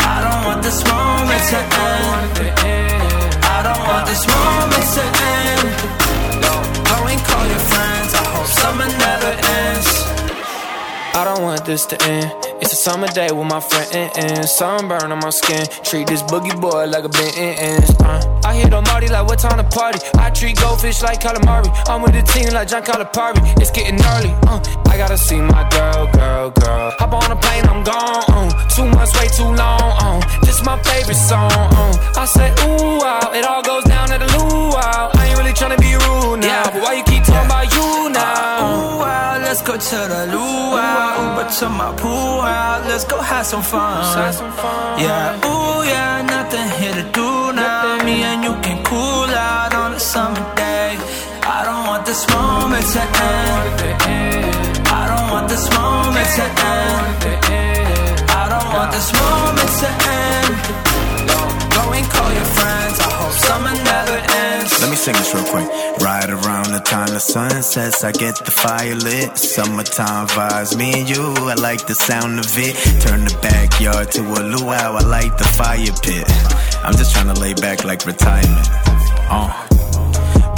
I 0.00 0.16
don't 0.24 0.42
want 0.48 0.62
this 0.62 0.80
moment 0.88 1.44
to 1.50 1.60
end. 2.64 3.44
I 3.44 3.58
don't 3.66 3.82
want 3.88 4.06
this 4.08 4.24
moment 4.26 4.86
to 4.96 5.04
end. 5.36 5.64
Go 6.88 6.96
and 7.12 7.20
call 7.28 7.46
your 7.46 7.64
friends. 7.72 8.10
I 8.14 8.24
hope 8.32 8.48
summer 8.62 8.88
never 9.04 9.32
ends. 9.60 9.88
I 11.14 11.22
don't 11.24 11.42
want 11.42 11.64
this 11.64 11.84
to 11.86 11.96
end. 12.04 12.43
It's 12.64 12.72
a 12.72 12.76
summer 12.76 13.08
day 13.08 13.28
with 13.30 13.46
my 13.46 13.60
friends. 13.60 14.50
Sunburn 14.50 15.12
on 15.12 15.18
my 15.20 15.28
skin. 15.28 15.66
Treat 15.84 16.06
this 16.06 16.22
boogie 16.22 16.58
boy 16.58 16.86
like 16.86 17.04
a 17.04 17.10
Benz. 17.10 17.90
Uh, 18.00 18.40
I 18.42 18.54
hit 18.54 18.72
on 18.72 18.84
Marty 18.84 19.08
like 19.08 19.26
what 19.26 19.38
time 19.38 19.58
to 19.58 19.64
party. 19.64 19.98
I 20.16 20.30
treat 20.30 20.56
goldfish 20.56 21.02
like 21.02 21.20
calamari. 21.20 21.68
I'm 21.88 22.00
with 22.00 22.14
the 22.14 22.22
team 22.22 22.48
like 22.54 22.68
John 22.68 22.82
Calipari. 22.82 23.36
It's 23.60 23.70
getting 23.70 24.00
early. 24.02 24.32
Uh, 24.48 24.60
I 24.88 24.96
gotta 24.96 25.18
see 25.18 25.40
my 25.40 25.68
girl, 25.68 26.06
girl, 26.12 26.50
girl. 26.52 26.90
Hop 26.98 27.12
on 27.12 27.30
a 27.32 27.36
plane, 27.36 27.64
I'm 27.66 27.84
gone. 27.84 28.24
Uh, 28.28 28.68
two 28.70 28.86
months, 28.88 29.12
way 29.20 29.28
too 29.28 29.44
long. 29.44 29.92
Uh, 30.00 30.20
this 30.46 30.64
my 30.64 30.80
favorite 30.84 31.20
song. 31.20 31.52
Uh, 31.52 32.12
I 32.16 32.24
say 32.24 32.48
ooh 32.64 32.96
wow, 33.04 33.30
it 33.34 33.44
all 33.44 33.62
goes 33.62 33.84
down 33.84 34.10
at 34.10 34.20
the 34.20 34.26
luau. 34.38 35.10
I 35.12 35.26
ain't 35.28 35.38
really 35.38 35.52
tryna 35.52 35.78
be 35.78 35.92
rude 35.94 36.40
now, 36.40 36.48
Yeah. 36.48 36.70
but 36.72 36.82
why 36.82 36.92
you 36.94 37.04
keep 37.04 37.24
talking 37.24 37.44
about 37.44 37.68
you 37.76 38.08
now? 38.08 38.56
Ooh, 38.64 38.98
wow, 39.04 39.38
let's 39.42 39.60
go 39.60 39.76
to 39.76 39.96
the 40.12 40.22
luau. 40.32 41.34
Uber 41.36 41.50
to 41.60 41.68
my 41.68 41.92
pool 41.96 42.40
out. 42.54 42.86
Let's 42.90 43.04
go 43.04 43.18
have 43.20 43.46
some 43.46 43.62
fun. 43.62 44.04
Have 44.16 44.34
some 44.34 44.52
fun. 44.52 45.00
Yeah, 45.04 45.46
ooh, 45.48 45.82
yeah, 45.92 46.22
nothing 46.34 46.68
here 46.78 46.94
to 47.00 47.06
do 47.20 47.28
now. 47.52 48.02
Me 48.06 48.16
and 48.30 48.40
you 48.46 48.54
can 48.64 48.78
cool 48.84 49.28
out 49.50 49.72
on 49.82 49.90
a 49.94 50.00
summer 50.00 50.46
day. 50.54 50.90
I 51.56 51.58
don't 51.66 51.84
want 51.90 52.02
this 52.06 52.22
moment 52.34 52.86
to 52.94 53.02
end. 53.30 53.76
I 55.00 55.02
don't 55.10 55.28
want 55.34 55.46
this 55.52 55.66
moment 55.76 56.28
to 56.38 56.46
end. 56.74 57.24
I 58.40 58.44
don't 58.52 58.68
want 58.76 58.90
this 58.96 59.08
moment 59.20 59.70
to 59.80 59.88
end. 60.22 60.54
Go 61.76 61.82
and 61.98 62.06
call 62.14 62.30
your 62.38 62.50
friends. 62.56 62.96
I 63.06 63.10
hope 63.18 63.36
summer 63.48 63.74
never. 63.90 64.23
Let 64.84 64.90
me 64.90 64.96
sing 64.96 65.14
this 65.14 65.32
real 65.32 65.44
quick. 65.44 65.66
Right 66.02 66.28
around 66.28 66.68
the 66.76 66.82
time 66.84 67.08
the 67.08 67.18
sun 67.18 67.62
sets, 67.62 68.04
I 68.04 68.12
get 68.12 68.36
the 68.44 68.50
fire 68.50 68.94
lit. 68.94 69.38
Summertime 69.38 70.26
vibes, 70.26 70.76
me 70.76 71.00
and 71.00 71.08
you, 71.08 71.22
I 71.48 71.54
like 71.54 71.86
the 71.86 71.94
sound 71.94 72.38
of 72.38 72.44
it. 72.58 72.76
Turn 73.00 73.24
the 73.24 73.32
backyard 73.40 74.12
to 74.12 74.20
a 74.20 74.40
luau, 74.44 74.98
I 75.00 75.02
like 75.08 75.38
the 75.38 75.44
fire 75.44 75.88
pit. 76.04 76.28
I'm 76.84 76.92
just 77.00 77.14
trying 77.14 77.32
to 77.32 77.40
lay 77.40 77.54
back 77.54 77.84
like 77.84 78.04
retirement. 78.04 78.68
Uh. 79.32 79.48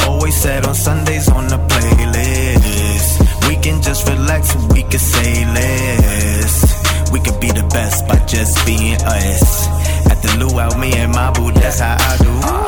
Always 0.09 0.35
said 0.35 0.67
on 0.67 0.75
Sundays 0.75 1.29
on 1.29 1.47
the 1.47 1.59
playlist. 1.71 3.49
We 3.49 3.55
can 3.63 3.81
just 3.81 4.09
relax 4.09 4.57
and 4.57 4.73
we 4.73 4.83
can 4.83 4.99
say 4.99 5.45
less. 5.55 7.13
We 7.13 7.21
could 7.21 7.39
be 7.39 7.53
the 7.53 7.63
best 7.71 8.09
by 8.09 8.19
just 8.27 8.67
being 8.67 9.01
us. 9.03 9.69
At 10.11 10.21
the 10.21 10.37
luau, 10.41 10.77
me 10.81 10.91
and 10.99 11.13
my 11.13 11.31
boo, 11.31 11.53
that's 11.53 11.79
how 11.79 11.97
I 11.97 12.17
do. 12.19 12.66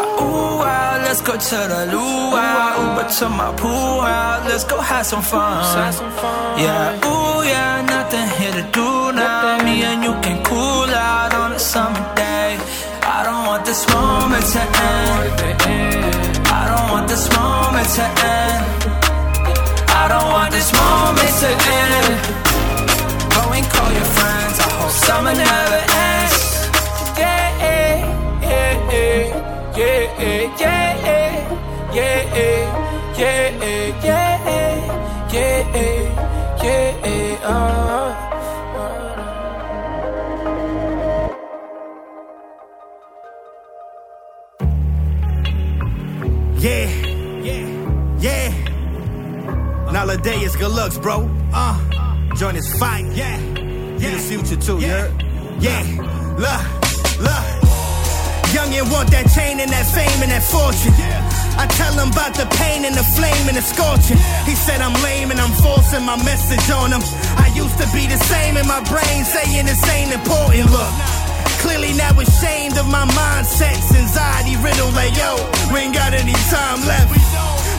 Let's 1.09 1.23
go 1.23 1.33
to 1.33 1.59
the 1.73 1.83
luau. 1.91 2.93
Uber 2.93 3.09
to 3.09 3.29
my 3.31 3.51
pool 3.57 4.03
house, 4.03 4.45
Let's 4.47 4.65
go 4.65 4.79
have 4.79 5.07
some 5.07 5.23
fun. 5.23 5.65
Yeah, 6.61 7.01
ooh, 7.09 7.43
yeah, 7.49 7.81
nothing 7.81 8.29
here 8.37 8.53
to 8.53 8.65
do 8.77 9.13
now. 9.17 9.57
Me 9.65 9.85
and 9.85 10.05
you 10.05 10.13
can 10.21 10.45
cool 10.45 10.91
out 10.93 11.33
on 11.33 11.53
a 11.53 11.59
summer 11.59 12.05
day. 12.15 12.59
I 13.01 13.25
don't 13.25 13.47
want 13.47 13.65
this 13.65 13.89
moment 13.89 14.45
to 14.53 14.61
end. 14.61 15.33
I 16.61 16.63
don't 16.69 16.91
want 16.93 17.09
this 17.09 17.25
moment 17.35 17.89
to 17.97 18.05
end. 18.37 18.65
I 19.89 20.05
don't 20.13 20.29
want 20.31 20.53
this 20.53 20.71
moment 20.77 21.33
to 21.41 21.49
end. 21.49 22.48
Looks, 50.69 50.99
bro. 50.99 51.25
Uh, 51.53 51.81
join 52.37 52.55
this 52.55 52.79
fight. 52.79 53.05
Yeah, 53.17 53.41
yeah. 53.97 54.13
the 54.13 54.21
future 54.21 54.57
too, 54.57 54.79
yeah. 54.79 55.09
Yeah, 55.59 55.81
look, 56.37 56.63
look. 57.25 57.45
Youngin' 58.53 58.87
want 58.93 59.11
that 59.11 59.27
chain 59.33 59.61
and 59.61 59.73
that 59.73 59.87
fame 59.89 60.21
and 60.21 60.31
that 60.31 60.45
fortune. 60.45 60.93
I 61.57 61.67
tell 61.73 61.97
him 61.97 62.13
about 62.13 62.37
the 62.37 62.47
pain 62.61 62.85
and 62.85 62.95
the 62.95 63.03
flame 63.17 63.49
and 63.49 63.57
the 63.57 63.65
scorching. 63.65 64.21
He 64.45 64.55
said 64.55 64.85
I'm 64.85 64.95
lame 65.03 65.33
and 65.33 65.41
I'm 65.41 65.51
forcing 65.59 66.05
my 66.05 66.21
message 66.23 66.69
on 66.71 66.93
him. 66.93 67.03
I 67.41 67.51
used 67.57 67.81
to 67.81 67.89
be 67.91 68.05
the 68.07 68.21
same 68.29 68.61
in 68.61 68.69
my 68.69 68.85
brain, 68.87 69.25
saying 69.25 69.67
this 69.67 69.83
ain't 69.89 70.13
important. 70.13 70.71
Look. 70.71 70.93
Clearly 71.65 71.93
now 71.99 72.15
ashamed 72.15 72.79
of 72.79 72.87
my 72.87 73.03
mindset, 73.19 73.75
anxiety 73.97 74.55
riddled 74.63 74.95
like 74.95 75.17
yo, 75.17 75.35
we 75.75 75.81
ain't 75.81 75.95
got 75.95 76.15
any 76.15 76.37
time 76.53 76.87
left. 76.87 77.28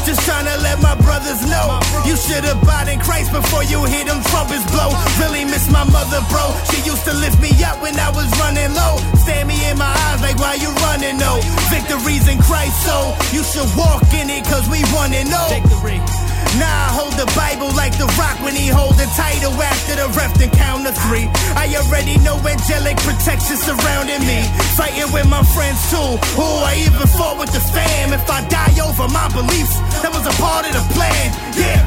Just 0.06 0.22
trying 0.26 0.46
to 0.46 0.58
let 0.62 0.82
my 0.82 0.96
brothers 0.96 1.42
know 1.46 1.80
you 2.06 2.16
should 2.16 2.46
abide 2.46 2.88
in 2.90 3.00
Christ 3.00 3.32
before 3.32 3.64
you 3.64 3.84
hear 3.86 4.06
them 4.06 4.22
trumpets 4.32 4.66
blow. 4.72 4.90
Really 5.20 5.46
miss 5.46 5.70
my 5.70 5.84
mother, 5.84 6.22
bro. 6.30 6.56
She 6.72 6.82
used 6.82 7.06
to 7.06 7.14
lift 7.14 7.40
me 7.42 7.52
up 7.64 7.82
when 7.82 8.00
I 8.00 8.10
was 8.10 8.30
running 8.40 8.74
low. 8.74 8.98
Stare 9.24 9.46
me 9.46 9.58
in 9.70 9.78
my 9.78 9.92
eyes 9.92 10.22
like 10.22 10.38
why 10.38 10.56
you 10.56 10.70
running 10.88 11.18
no. 11.18 11.40
Victories 11.70 12.28
in 12.28 12.40
Christ, 12.40 12.76
so 12.86 13.16
you 13.32 13.44
should 13.44 13.70
walk 13.78 14.04
in 14.14 14.30
it 14.30 14.46
cause 14.46 14.68
we 14.70 14.82
wanna 14.94 15.24
know. 15.26 15.48
Oh. 15.50 15.60
Victory. 15.60 16.29
Now 16.58 16.68
I 16.68 16.90
hold 16.92 17.14
the 17.14 17.30
Bible 17.38 17.70
like 17.78 17.94
the 17.98 18.10
rock 18.18 18.42
when 18.42 18.56
he 18.56 18.68
hold 18.68 18.96
the 18.98 19.06
title 19.14 19.54
after 19.54 19.96
the 19.96 20.08
ref 20.18 20.34
then 20.36 20.50
count 20.50 20.88
to 20.88 20.94
three. 21.06 21.30
I 21.54 21.70
already 21.78 22.18
know 22.26 22.42
angelic 22.42 22.98
protection 23.06 23.58
surrounding 23.58 24.24
me. 24.26 24.44
Fighting 24.74 25.12
with 25.14 25.28
my 25.30 25.44
friends 25.54 25.80
too. 25.94 26.18
Who 26.36 26.48
I 26.66 26.82
even 26.88 27.08
fought 27.16 27.38
with 27.38 27.52
the 27.54 27.62
fam. 27.62 28.14
If 28.14 28.26
I 28.30 28.42
die 28.50 28.76
over 28.82 29.08
my 29.08 29.30
beliefs, 29.30 29.78
that 30.02 30.12
was 30.12 30.26
a 30.26 30.36
part 30.42 30.66
of 30.66 30.74
the 30.74 30.86
plan. 30.96 31.28
Yeah. 31.54 31.80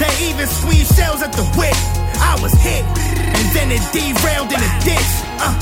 They 0.00 0.32
even 0.32 0.48
squeeze 0.48 0.90
shells 0.96 1.22
at 1.22 1.32
the 1.32 1.44
whip. 1.54 1.76
I 2.18 2.38
was 2.42 2.54
hit, 2.54 2.82
and 2.82 3.46
then 3.54 3.70
it 3.70 3.82
derailed 3.94 4.50
in 4.50 4.58
a 4.58 4.72
ditch. 4.82 5.12
Uh, 5.38 5.54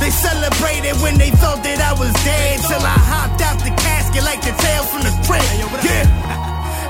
they 0.00 0.10
celebrated 0.10 0.96
when 1.02 1.18
they 1.18 1.30
thought 1.30 1.62
that 1.62 1.78
I 1.78 1.92
was 1.94 2.12
dead. 2.24 2.58
Till 2.66 2.82
I 2.82 2.98
hopped 2.98 3.42
out 3.42 3.58
the 3.62 3.70
casket 3.78 4.24
like 4.24 4.40
the 4.42 4.54
tail 4.58 4.82
from 4.90 5.02
the 5.02 5.14
crib. 5.26 5.44
Yeah. 5.84 6.25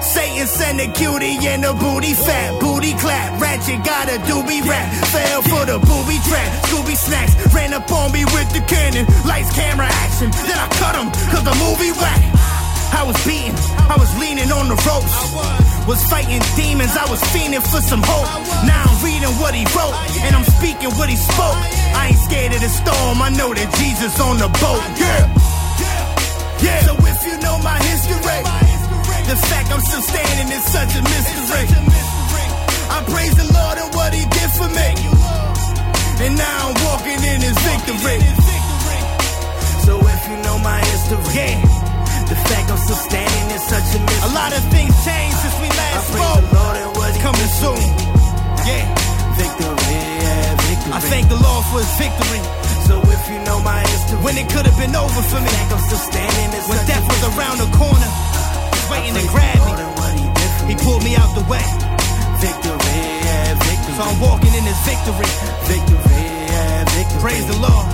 Satan 0.07 0.47
sent 0.47 0.81
a 0.81 0.87
cutie 0.95 1.35
and 1.51 1.65
a 1.65 1.75
booty 1.75 2.15
fat, 2.15 2.61
booty 2.61 2.95
clap. 2.95 3.41
Ratchet 3.43 3.83
got 3.83 4.07
a 4.07 4.23
doobie 4.23 4.63
rap, 4.63 4.87
fell 5.11 5.43
for 5.43 5.67
the 5.67 5.83
booby 5.83 6.19
trap. 6.23 6.49
Scooby 6.71 6.95
snacks 6.95 7.35
ran 7.53 7.75
up 7.75 7.91
on 7.91 8.13
me 8.13 8.25
with 8.31 8.47
the 8.55 8.63
cannon, 8.71 9.05
lights, 9.27 9.51
camera, 9.53 9.91
action. 10.07 10.31
Then 10.47 10.59
I 10.63 10.69
cut 10.79 10.95
him, 10.95 11.11
cause 11.35 11.43
the 11.43 11.57
movie 11.59 11.91
whack. 11.99 12.23
I 12.95 13.03
was 13.03 13.19
beaten, 13.27 13.51
I 13.91 13.99
was 13.99 14.09
leaning 14.23 14.51
on 14.55 14.71
the 14.71 14.79
ropes. 14.87 15.17
Was 15.91 16.03
fighting 16.07 16.43
demons, 16.55 16.95
I 16.95 17.11
was 17.11 17.21
fiending 17.35 17.63
for 17.67 17.83
some 17.83 18.03
hope. 18.03 18.31
Now 18.63 18.87
I'm 18.87 18.99
reading 19.03 19.35
what 19.43 19.55
he 19.59 19.67
wrote, 19.75 19.95
and 20.23 20.39
I'm 20.39 20.47
speaking 20.47 20.95
what 20.95 21.11
he 21.11 21.19
spoke. 21.19 21.59
I 21.99 22.15
ain't 22.15 22.23
scared 22.23 22.55
of 22.55 22.63
the 22.63 22.71
storm, 22.71 23.19
I 23.23 23.31
know 23.35 23.51
that 23.53 23.69
Jesus 23.75 24.15
on 24.23 24.39
the 24.39 24.49
boat. 24.63 24.83
Yeah, 25.03 25.27
yeah. 26.63 26.81
So 26.87 26.95
if 26.95 27.19
you 27.27 27.37
know 27.43 27.59
my 27.59 27.79
history, 27.83 28.76
the 29.27 29.37
fact 29.37 29.71
I'm 29.75 29.81
still 29.81 30.03
standing 30.03 30.49
is 30.55 30.65
such 30.71 30.93
a 30.95 31.03
mystery. 31.03 31.67
I 32.91 33.03
praise 33.11 33.35
the 33.35 33.49
Lord 33.51 33.77
and 33.83 33.91
what 33.95 34.15
he 34.15 34.23
did 34.23 34.51
for 34.55 34.69
me. 34.71 34.91
And 36.23 36.33
now 36.39 36.71
I'm 36.71 36.77
walking 36.87 37.19
in 37.19 37.39
his 37.43 37.59
victory. 37.67 38.23
So 39.85 39.99
if 39.99 40.21
you 40.31 40.37
know 40.47 40.59
my 40.63 40.79
history, 40.79 41.19
yeah. 41.35 41.59
The 42.27 42.35
fact 42.35 42.71
I'm 42.71 42.79
still 42.79 43.03
standing 43.07 43.47
is 43.55 43.63
such 43.67 43.89
a 43.95 44.01
mystery. 44.03 44.31
A 44.31 44.35
lot 44.35 44.51
of 44.55 44.63
things 44.71 44.95
changed 45.05 45.39
since 45.43 45.57
we 45.63 45.69
last 45.75 46.07
spoke. 46.11 46.45
Coming 47.27 47.53
soon. 47.59 47.83
Yeah. 48.71 48.87
Victory, 49.35 49.99
yeah, 50.23 50.55
victory. 50.63 50.93
I 50.95 51.01
thank 51.11 51.29
the 51.29 51.41
Lord 51.43 51.65
for 51.71 51.79
his 51.83 51.91
victory. 51.99 52.41
So 52.87 53.03
if 53.03 53.23
you 53.31 53.39
know 53.43 53.59
my 53.67 53.81
history, 53.83 54.19
when 54.23 54.39
it 54.39 54.47
could 54.47 54.63
have 54.63 54.79
been 54.79 54.95
over 54.95 55.23
for 55.27 55.41
me, 55.43 55.51
I'm 55.51 55.83
still 55.91 55.99
standing. 55.99 56.49
When 56.71 56.79
death 56.87 57.03
was 57.03 57.23
around 57.35 57.59
the 57.59 57.71
corner, 57.75 58.11
waiting 58.91 59.15
to 59.15 59.27
grab 59.29 59.59
me. 59.67 59.77
He 60.69 60.75
pulled 60.83 61.03
me 61.05 61.15
out 61.17 61.31
the 61.35 61.45
way. 61.47 61.63
Victory, 62.43 63.03
yeah, 63.27 63.55
victory. 63.55 63.95
So 63.95 64.03
I'm 64.03 64.21
walking 64.21 64.53
in 64.53 64.65
his 64.65 64.81
victory. 64.83 65.31
Victory, 65.71 66.27
yeah, 66.51 66.85
victory. 66.97 67.21
Praise 67.21 67.47
the 67.47 67.59
Lord. 67.59 67.87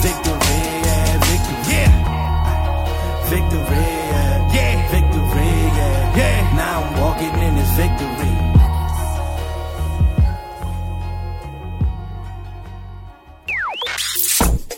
Victory, 0.00 0.60
yeah, 0.88 1.18
victory. 1.30 1.58
Yeah. 1.72 1.92
Victory, 3.28 3.86
yeah. 4.12 4.54
Yeah. 4.56 4.90
Victory, 4.90 5.52
yeah. 5.78 6.16
Yeah. 6.16 6.56
Now 6.56 6.82
I'm 6.82 7.00
walking 7.00 7.34
in 7.46 7.54
his 7.56 7.70
victory. 7.76 8.35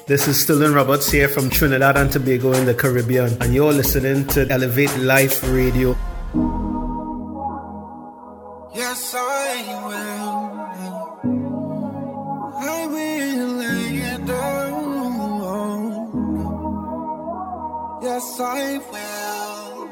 This 0.08 0.26
is 0.26 0.40
Sterling 0.40 0.72
Roberts 0.72 1.10
here 1.10 1.28
from 1.28 1.50
Trinidad 1.50 1.98
and 1.98 2.10
Tobago 2.10 2.54
in 2.54 2.64
the 2.64 2.72
Caribbean, 2.72 3.36
and 3.42 3.54
you're 3.54 3.74
listening 3.74 4.26
to 4.28 4.48
Elevate 4.48 4.96
Life 4.96 5.42
Radio. 5.42 5.90
Yes, 8.74 9.14
I 9.14 9.84
will. 9.84 10.48
I 12.56 12.86
will 12.86 13.48
lay 13.60 13.98
it 14.00 14.24
down. 14.24 14.80
Yes, 18.00 18.40
I 18.40 18.78
will. 18.90 19.90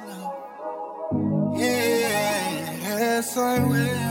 Yes, 1.58 3.36
I 3.36 3.58
will. 3.68 4.05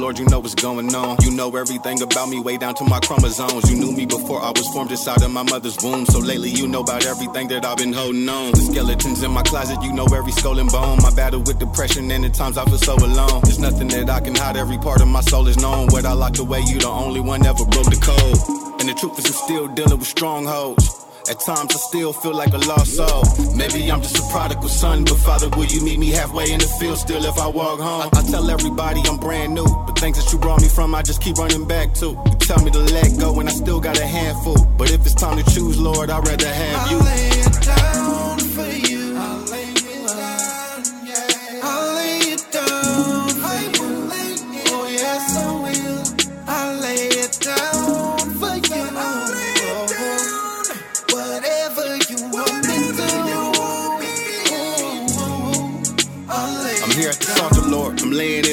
Lord, 0.00 0.18
you 0.18 0.24
know 0.26 0.40
what's 0.40 0.54
going 0.54 0.94
on. 0.94 1.18
You 1.20 1.30
know 1.30 1.54
everything 1.56 2.00
about 2.00 2.30
me, 2.30 2.40
way 2.40 2.56
down 2.56 2.74
to 2.76 2.84
my 2.84 3.00
chromosomes. 3.00 3.70
You 3.70 3.76
knew 3.76 3.92
me 3.92 4.06
before 4.06 4.40
I 4.40 4.48
was 4.48 4.66
formed 4.68 4.90
inside 4.90 5.22
of 5.22 5.30
my 5.30 5.42
mother's 5.42 5.76
womb. 5.82 6.06
So 6.06 6.20
lately, 6.20 6.48
you 6.48 6.66
know 6.66 6.80
about 6.80 7.04
everything 7.04 7.48
that 7.48 7.66
I've 7.66 7.76
been 7.76 7.92
holding 7.92 8.26
on. 8.28 8.52
The 8.52 8.60
skeletons 8.60 9.22
in 9.22 9.30
my 9.30 9.42
closet, 9.42 9.82
you 9.82 9.92
know 9.92 10.06
every 10.06 10.32
skull 10.32 10.58
and 10.58 10.70
bone. 10.70 10.98
My 11.02 11.14
battle 11.14 11.40
with 11.40 11.58
depression, 11.58 12.10
and 12.10 12.24
at 12.24 12.32
times 12.32 12.56
I 12.56 12.64
feel 12.64 12.78
so 12.78 12.94
alone. 12.94 13.42
There's 13.42 13.58
nothing 13.58 13.88
that 13.88 14.08
I 14.08 14.20
can 14.20 14.34
hide, 14.34 14.56
every 14.56 14.78
part 14.78 15.02
of 15.02 15.08
my 15.08 15.20
soul 15.20 15.46
is 15.48 15.58
known. 15.58 15.88
What 15.88 16.06
I 16.06 16.14
locked 16.14 16.38
away, 16.38 16.60
you 16.60 16.78
the 16.78 16.88
only 16.88 17.20
one 17.20 17.44
ever 17.44 17.64
broke 17.66 17.90
the 17.90 18.00
code. 18.00 18.80
And 18.80 18.88
the 18.88 18.94
truth 18.94 19.18
is, 19.18 19.26
I'm 19.26 19.32
still 19.32 19.68
dealing 19.68 19.98
with 19.98 20.08
strongholds. 20.08 20.99
At 21.30 21.38
times 21.38 21.72
I 21.72 21.78
still 21.78 22.12
feel 22.12 22.34
like 22.34 22.52
a 22.54 22.58
lost 22.58 22.96
soul. 22.96 23.22
Maybe 23.54 23.88
I'm 23.88 24.02
just 24.02 24.18
a 24.18 24.22
prodigal 24.32 24.68
son, 24.68 25.04
but 25.04 25.14
Father, 25.14 25.48
will 25.50 25.66
you 25.66 25.80
meet 25.80 26.00
me 26.00 26.08
halfway 26.08 26.50
in 26.50 26.58
the 26.58 26.66
field 26.66 26.98
still 26.98 27.24
if 27.24 27.38
I 27.38 27.46
walk 27.46 27.78
home? 27.78 28.10
I, 28.12 28.18
I 28.18 28.22
tell 28.24 28.50
everybody 28.50 29.00
I'm 29.06 29.16
brand 29.16 29.54
new, 29.54 29.64
but 29.86 29.96
things 29.96 30.18
that 30.18 30.32
you 30.32 30.40
brought 30.40 30.60
me 30.60 30.66
from, 30.66 30.92
I 30.92 31.02
just 31.02 31.22
keep 31.22 31.36
running 31.36 31.68
back 31.68 31.94
to. 32.02 32.06
You 32.06 32.36
tell 32.40 32.60
me 32.64 32.72
to 32.72 32.80
let 32.80 33.16
go, 33.16 33.38
and 33.38 33.48
I 33.48 33.52
still 33.52 33.78
got 33.78 33.96
a 33.96 34.06
handful. 34.06 34.56
But 34.76 34.90
if 34.90 35.02
it's 35.02 35.14
time 35.14 35.40
to 35.40 35.48
choose, 35.54 35.78
Lord, 35.78 36.10
I'd 36.10 36.26
rather 36.26 36.52
have 36.52 36.90
you. 36.90 38.19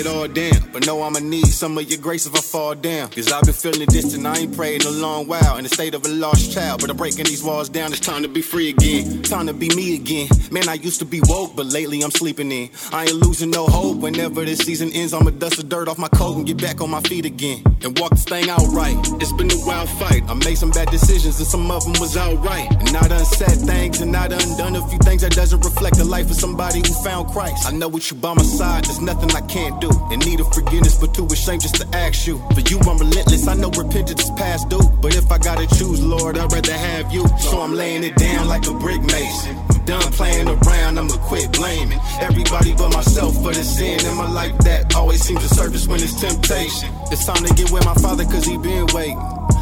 It 0.07 0.15
all 0.15 0.27
down. 0.27 0.71
But 0.71 0.85
know 0.85 1.01
I'ma 1.01 1.19
need 1.19 1.47
some 1.47 1.77
of 1.77 1.89
your 1.89 1.99
grace 1.99 2.25
if 2.25 2.35
I 2.35 2.41
fall 2.41 2.75
down. 2.75 3.09
Cause 3.09 3.31
I've 3.31 3.43
been 3.43 3.53
feeling 3.53 3.87
distant, 3.87 4.25
I 4.25 4.37
ain't 4.39 4.55
prayed 4.55 4.81
in 4.81 4.87
a 4.87 4.91
long 4.91 5.27
while. 5.27 5.57
In 5.57 5.63
the 5.63 5.69
state 5.69 5.93
of 5.93 6.05
a 6.05 6.09
lost 6.09 6.51
child. 6.51 6.81
But 6.81 6.89
I'm 6.89 6.97
breaking 6.97 7.25
these 7.25 7.43
walls 7.43 7.69
down, 7.69 7.91
it's 7.91 7.99
time 7.99 8.23
to 8.23 8.29
be 8.29 8.41
free 8.41 8.69
again. 8.69 9.21
Time 9.23 9.47
to 9.47 9.53
be 9.53 9.69
me 9.75 9.95
again. 9.95 10.29
Man, 10.51 10.69
I 10.69 10.75
used 10.75 10.99
to 10.99 11.05
be 11.05 11.21
woke, 11.27 11.55
but 11.55 11.65
lately 11.65 12.01
I'm 12.01 12.11
sleeping 12.11 12.51
in. 12.51 12.69
I 12.91 13.03
ain't 13.03 13.13
losing 13.13 13.49
no 13.49 13.67
hope. 13.67 13.97
Whenever 13.97 14.45
this 14.45 14.59
season 14.59 14.91
ends, 14.93 15.13
I'ma 15.13 15.31
dust 15.31 15.57
the 15.57 15.63
dirt 15.63 15.87
off 15.87 15.97
my 15.97 16.09
coat 16.09 16.37
and 16.37 16.45
get 16.45 16.57
back 16.57 16.81
on 16.81 16.89
my 16.89 17.01
feet 17.01 17.25
again. 17.25 17.63
And 17.83 17.97
walk 17.99 18.11
this 18.11 18.25
thing 18.25 18.49
out 18.49 18.65
right. 18.69 18.97
It's 19.21 19.33
been 19.33 19.51
a 19.51 19.65
wild 19.65 19.89
fight. 19.89 20.23
I 20.27 20.33
made 20.33 20.57
some 20.57 20.71
bad 20.71 20.89
decisions 20.89 21.39
and 21.39 21.47
some 21.47 21.69
of 21.71 21.83
them 21.83 21.95
was 21.99 22.15
outright. 22.17 22.71
And 22.71 22.95
I 22.95 23.07
done 23.07 23.25
said 23.25 23.57
things 23.65 24.01
and 24.01 24.15
I 24.15 24.27
done 24.27 24.57
done 24.57 24.75
a 24.75 24.87
few 24.87 24.99
things 24.99 25.21
that 25.21 25.33
doesn't 25.33 25.61
reflect 25.63 25.97
the 25.97 26.05
life 26.05 26.29
of 26.29 26.35
somebody 26.35 26.79
who 26.79 26.93
found 27.03 27.29
Christ. 27.29 27.67
I 27.67 27.71
know 27.71 27.87
with 27.87 28.11
you 28.11 28.17
by 28.17 28.33
my 28.33 28.43
side, 28.43 28.85
there's 28.85 29.01
nothing 29.01 29.31
I 29.31 29.41
can't 29.41 29.79
do. 29.81 29.89
In 30.11 30.19
need 30.19 30.39
of 30.39 30.51
forgiveness, 30.53 30.97
but 30.97 31.13
too 31.13 31.25
ashamed 31.25 31.61
just 31.61 31.75
to 31.75 31.87
ask 31.95 32.27
you. 32.27 32.37
For 32.53 32.61
you, 32.61 32.79
I'm 32.79 32.97
relentless. 32.97 33.47
I 33.47 33.55
know 33.55 33.69
repentance 33.71 34.23
is 34.23 34.31
past 34.31 34.69
due. 34.69 34.87
But 35.01 35.15
if 35.15 35.31
I 35.31 35.37
gotta 35.37 35.67
choose, 35.77 36.03
Lord, 36.03 36.37
I'd 36.37 36.51
rather 36.51 36.73
have 36.73 37.13
you. 37.13 37.27
So 37.39 37.61
I'm 37.61 37.73
laying 37.73 38.03
it 38.03 38.15
down 38.15 38.47
like 38.47 38.67
a 38.67 38.73
brick 38.73 39.01
mason. 39.01 39.57
I'm 39.69 39.85
done 39.85 40.11
playing 40.13 40.47
around, 40.47 40.97
I'ma 40.99 41.17
quit 41.27 41.51
blaming 41.51 41.99
everybody 42.19 42.73
but 42.73 42.93
myself 42.93 43.35
for 43.35 43.53
the 43.53 43.63
sin 43.63 44.05
in 44.05 44.15
my 44.17 44.29
life 44.29 44.57
that 44.59 44.95
always 44.95 45.21
seems 45.21 45.47
to 45.47 45.53
surface 45.53 45.87
when 45.87 46.01
it's 46.01 46.19
temptation. 46.19 46.89
It's 47.11 47.25
time 47.25 47.43
to 47.43 47.53
get 47.53 47.71
with 47.71 47.85
my 47.85 47.93
father, 47.95 48.25
cause 48.25 48.45
he 48.45 48.57
been 48.57 48.87
waiting. 48.93 49.17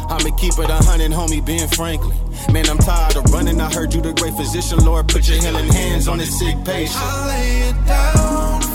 I'ma 0.08 0.30
keep 0.36 0.58
it 0.58 0.70
a 0.70 0.80
hundred, 0.84 1.10
homie, 1.12 1.44
Ben 1.44 1.68
Franklin. 1.68 2.16
Man, 2.52 2.68
I'm 2.68 2.78
tired 2.78 3.16
of 3.16 3.24
running. 3.32 3.60
I 3.60 3.72
heard 3.72 3.92
you 3.92 4.00
the 4.00 4.12
great 4.12 4.34
physician, 4.34 4.78
Lord. 4.84 5.08
Put 5.08 5.28
your 5.28 5.38
healing 5.38 5.68
hands 5.68 6.08
on 6.08 6.18
this 6.18 6.38
sick 6.38 6.56
patient. 6.64 6.96
I'll 6.96 7.28
lay 7.28 7.68
it 7.68 7.86
down 7.86 8.65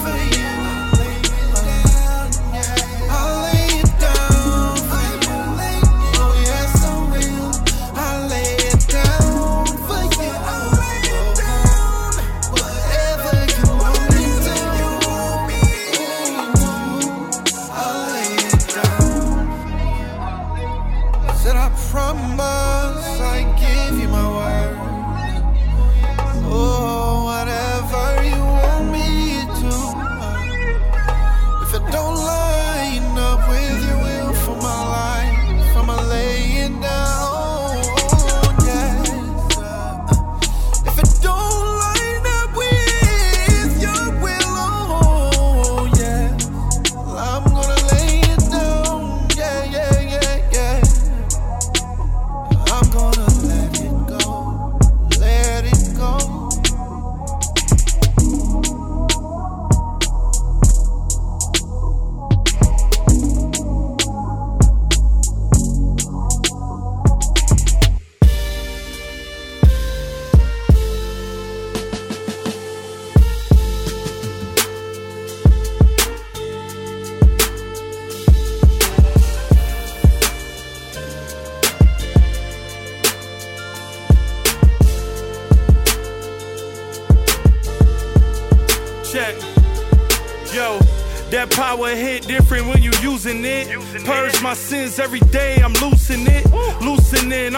Said 21.41 21.55
I 21.55 21.69
promise 21.89 23.19
I 23.19 23.41
give 23.57 23.99
you 23.99 24.07
my 24.09 24.27
word. 24.29 24.80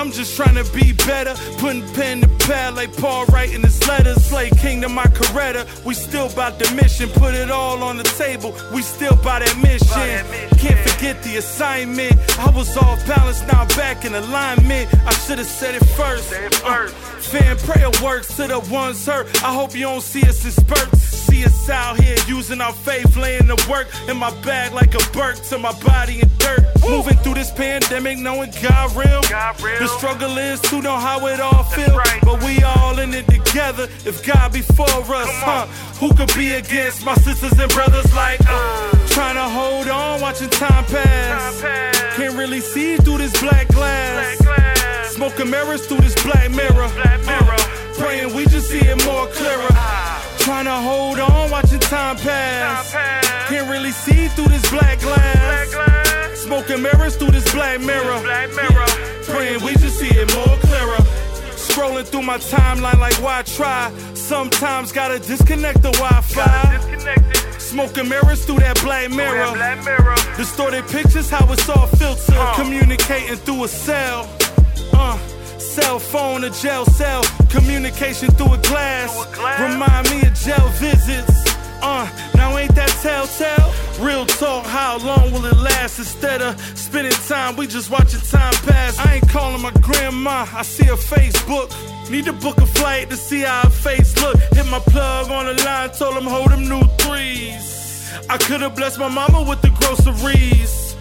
I'm 0.03 0.11
just 0.11 0.35
trying 0.35 0.55
to 0.55 0.69
be 0.73 0.91
better. 0.91 1.33
Putting 1.59 1.81
pen 1.93 2.19
to 2.19 2.27
pad 2.45 2.75
like 2.75 2.93
Paul 2.97 3.25
writing 3.27 3.61
his 3.61 3.87
letters. 3.87 4.21
Slay 4.25 4.49
Kingdom, 4.49 4.95
my 4.95 5.05
Coretta. 5.05 5.63
We 5.85 5.93
still 5.93 6.29
about 6.29 6.59
the 6.59 6.69
mission. 6.75 7.07
Put 7.07 7.35
it 7.35 7.49
all 7.49 7.81
on 7.81 7.95
the 7.95 8.03
table. 8.03 8.53
We 8.73 8.81
still 8.81 9.15
by 9.15 9.39
that 9.39 9.57
mission. 9.63 10.59
Can't 10.59 10.89
forget 10.89 11.23
the 11.23 11.37
assignment. 11.37 12.19
I 12.37 12.49
was 12.49 12.75
off 12.75 13.07
balance, 13.07 13.41
now 13.43 13.61
I'm 13.61 13.67
back 13.69 14.03
in 14.03 14.13
alignment. 14.13 14.93
I 15.05 15.13
should 15.13 15.37
have 15.37 15.47
said 15.47 15.75
it 15.75 15.85
first. 15.95 16.33
Uh, 16.65 16.87
fan 16.87 17.55
prayer 17.59 17.89
works 18.03 18.35
to 18.35 18.47
the 18.47 18.59
ones 18.69 19.05
hurt. 19.05 19.27
I 19.41 19.53
hope 19.53 19.73
you 19.73 19.83
don't 19.83 20.01
see 20.01 20.27
us 20.27 20.43
in 20.43 20.51
spurts. 20.51 21.02
See 21.33 21.45
us 21.45 21.67
out 21.67 21.99
here 21.99 22.15
using 22.27 22.61
our 22.61 22.73
faith, 22.73 23.17
laying 23.17 23.47
the 23.47 23.57
work 23.67 23.87
in 24.07 24.17
my 24.17 24.29
bag 24.41 24.71
like 24.71 24.93
a 24.93 24.99
Burke 25.11 25.41
to 25.49 25.57
my 25.57 25.73
body 25.81 26.21
in 26.21 26.29
dirt. 26.37 26.61
Moving 26.87 27.17
through 27.17 27.33
this 27.33 27.49
pandemic, 27.49 28.19
knowing 28.19 28.51
God 28.61 28.95
real. 28.95 29.21
The 29.21 29.87
struggle 29.97 30.37
is 30.37 30.61
to 30.61 30.79
know 30.83 30.95
how 30.95 31.25
it 31.25 31.39
all 31.39 31.63
feels. 31.63 31.99
But 32.21 32.43
we 32.43 32.61
all 32.61 32.99
in 32.99 33.15
it 33.15 33.27
together. 33.27 33.85
If 34.05 34.23
God 34.23 34.53
be 34.53 34.61
for 34.61 34.83
us, 34.83 35.29
huh? 35.41 35.65
Who 35.99 36.13
could 36.13 36.31
be 36.35 36.51
against 36.51 37.03
my 37.03 37.15
sisters 37.15 37.57
and 37.59 37.71
brothers 37.71 38.13
like 38.13 38.39
uh, 38.47 39.07
Trying 39.07 39.35
to 39.35 39.49
hold 39.49 39.87
on, 39.87 40.21
watching 40.21 40.51
time 40.51 40.85
pass. 40.85 41.61
Can't 42.15 42.35
really 42.37 42.61
see 42.61 42.97
through 42.97 43.17
this 43.17 43.33
black 43.41 43.67
glass. 43.69 44.37
Smoking 45.15 45.49
mirrors 45.49 45.87
through 45.87 46.01
this 46.01 46.21
black 46.23 46.51
mirror. 46.51 46.83
Uh, 46.83 47.93
praying 47.97 48.35
we 48.35 48.45
just 48.45 48.69
see 48.69 48.81
it 48.81 49.03
more 49.03 49.25
clearer. 49.27 50.02
Trying 50.43 50.65
to 50.65 50.75
hold 50.75 51.19
on, 51.19 51.51
watching 51.51 51.79
time 51.79 52.17
pass. 52.17 52.91
Can't 53.47 53.69
really 53.69 53.91
see 53.91 54.27
through 54.27 54.49
this 54.49 54.69
black 54.69 54.99
glass. 54.99 55.69
Smoking 56.35 56.81
mirrors 56.81 57.15
through 57.15 57.31
this 57.31 57.49
black 57.53 57.79
mirror. 57.79 58.19
Praying 59.23 59.63
we 59.63 59.71
just 59.75 59.97
see 59.97 60.09
it 60.09 60.35
more 60.35 60.57
clearer. 60.57 60.97
Scrolling 61.55 62.05
through 62.05 62.23
my 62.23 62.39
timeline 62.39 62.99
like 62.99 63.15
why 63.23 63.43
try? 63.43 63.89
Sometimes 64.15 64.91
gotta 64.91 65.17
disconnect 65.17 65.81
the 65.81 65.91
Wi-Fi. 65.91 67.57
Smoking 67.57 68.09
mirrors 68.09 68.43
through 68.43 68.59
that 68.59 68.81
black 68.83 69.11
mirror. 69.11 69.55
Distorted 70.35 70.85
pictures, 70.89 71.29
how 71.29 71.49
it's 71.53 71.69
all 71.69 71.87
filtered. 71.87 72.55
Communicating 72.55 73.37
through 73.37 73.63
a 73.63 73.67
cell. 73.69 74.27
Cell 75.73 75.97
phone, 75.97 76.43
a 76.43 76.51
jail 76.51 76.85
cell. 76.85 77.23
Communication 77.49 78.29
through 78.35 78.53
a 78.53 78.57
glass. 78.59 79.09
Remind 79.59 80.07
me 80.11 80.21
of 80.21 80.35
jail 80.35 80.69
visits. 80.77 81.55
Uh, 81.81 82.07
now 82.35 82.55
ain't 82.59 82.75
that 82.75 82.89
telltale? 83.01 83.73
Real 83.99 84.23
talk, 84.27 84.67
how 84.67 84.99
long 84.99 85.31
will 85.31 85.43
it 85.45 85.57
last? 85.57 85.97
Instead 85.97 86.43
of 86.43 86.61
spending 86.77 87.11
time, 87.27 87.55
we 87.55 87.65
just 87.65 87.89
watching 87.89 88.19
time 88.19 88.53
pass. 88.67 88.99
I 88.99 89.15
ain't 89.15 89.27
calling 89.29 89.63
my 89.63 89.71
grandma, 89.81 90.45
I 90.53 90.61
see 90.61 90.85
her 90.85 90.93
Facebook. 90.93 91.73
Need 92.07 92.25
to 92.25 92.33
book 92.33 92.57
a 92.57 92.67
flight 92.67 93.09
to 93.09 93.17
see 93.17 93.41
how 93.41 93.63
her 93.63 93.71
face 93.71 94.15
look. 94.21 94.37
Hit 94.53 94.67
my 94.67 94.77
plug 94.77 95.31
on 95.31 95.47
the 95.47 95.63
line, 95.63 95.89
told 95.89 96.15
him 96.15 96.25
hold 96.25 96.51
them 96.51 96.69
new 96.69 96.83
threes. 96.99 98.13
I 98.29 98.37
could've 98.37 98.75
blessed 98.75 98.99
my 98.99 99.07
mama 99.09 99.41
with 99.41 99.63
the 99.63 99.69
groceries. 99.69 100.92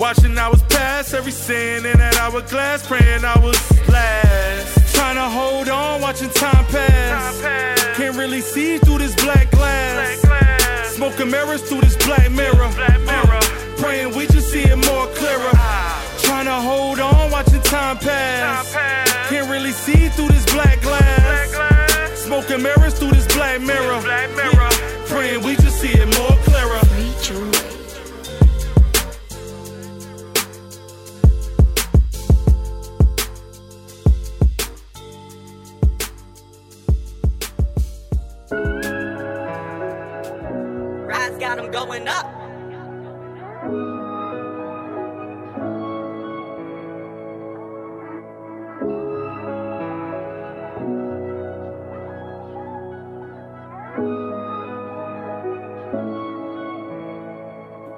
Watching 0.00 0.36
hours 0.38 0.62
pass, 0.62 1.12
every 1.12 1.30
sin 1.30 1.84
in 1.84 1.98
that 1.98 2.16
hourglass, 2.16 2.86
praying 2.86 3.22
I 3.22 3.38
was 3.38 3.60
last. 3.86 4.94
Trying 4.94 5.16
to 5.16 5.28
hold 5.28 5.68
on, 5.68 6.00
watching 6.00 6.30
time 6.30 6.64
pass. 6.72 7.42
Can't 7.98 8.16
really 8.16 8.40
see 8.40 8.78
through 8.78 8.96
this 8.96 9.14
black 9.16 9.50
glass. 9.50 10.94
Smoking 10.96 11.30
mirrors 11.30 11.60
through 11.68 11.82
this 11.82 11.96
black 12.06 12.32
mirror. 12.32 12.70
Uh, 12.80 13.40
praying 13.76 14.16
we 14.16 14.26
just 14.28 14.48
see 14.48 14.62
it 14.62 14.76
more 14.76 15.06
clearer. 15.20 15.52
Trying 16.24 16.46
to 16.46 16.58
hold 16.68 16.98
on, 16.98 17.30
watching 17.30 17.60
time 17.60 17.98
pass. 17.98 18.72
Can't 19.28 19.50
really 19.50 19.72
see 19.72 20.08
through 20.08 20.28
this 20.28 20.46
black 20.46 20.80
glass. 20.80 22.24
Smoking 22.24 22.62
mirrors 22.62 22.98
through 22.98 23.10
this 23.10 23.26
black 23.34 23.60
mirror. 23.60 24.00
Praying 25.12 25.42
we 25.44 25.56
just 25.56 25.78
see 25.78 25.92
it 25.92 26.08
more 26.18 26.19
got 41.50 41.56
them 41.56 41.70
going 41.72 42.06
up. 42.06 42.26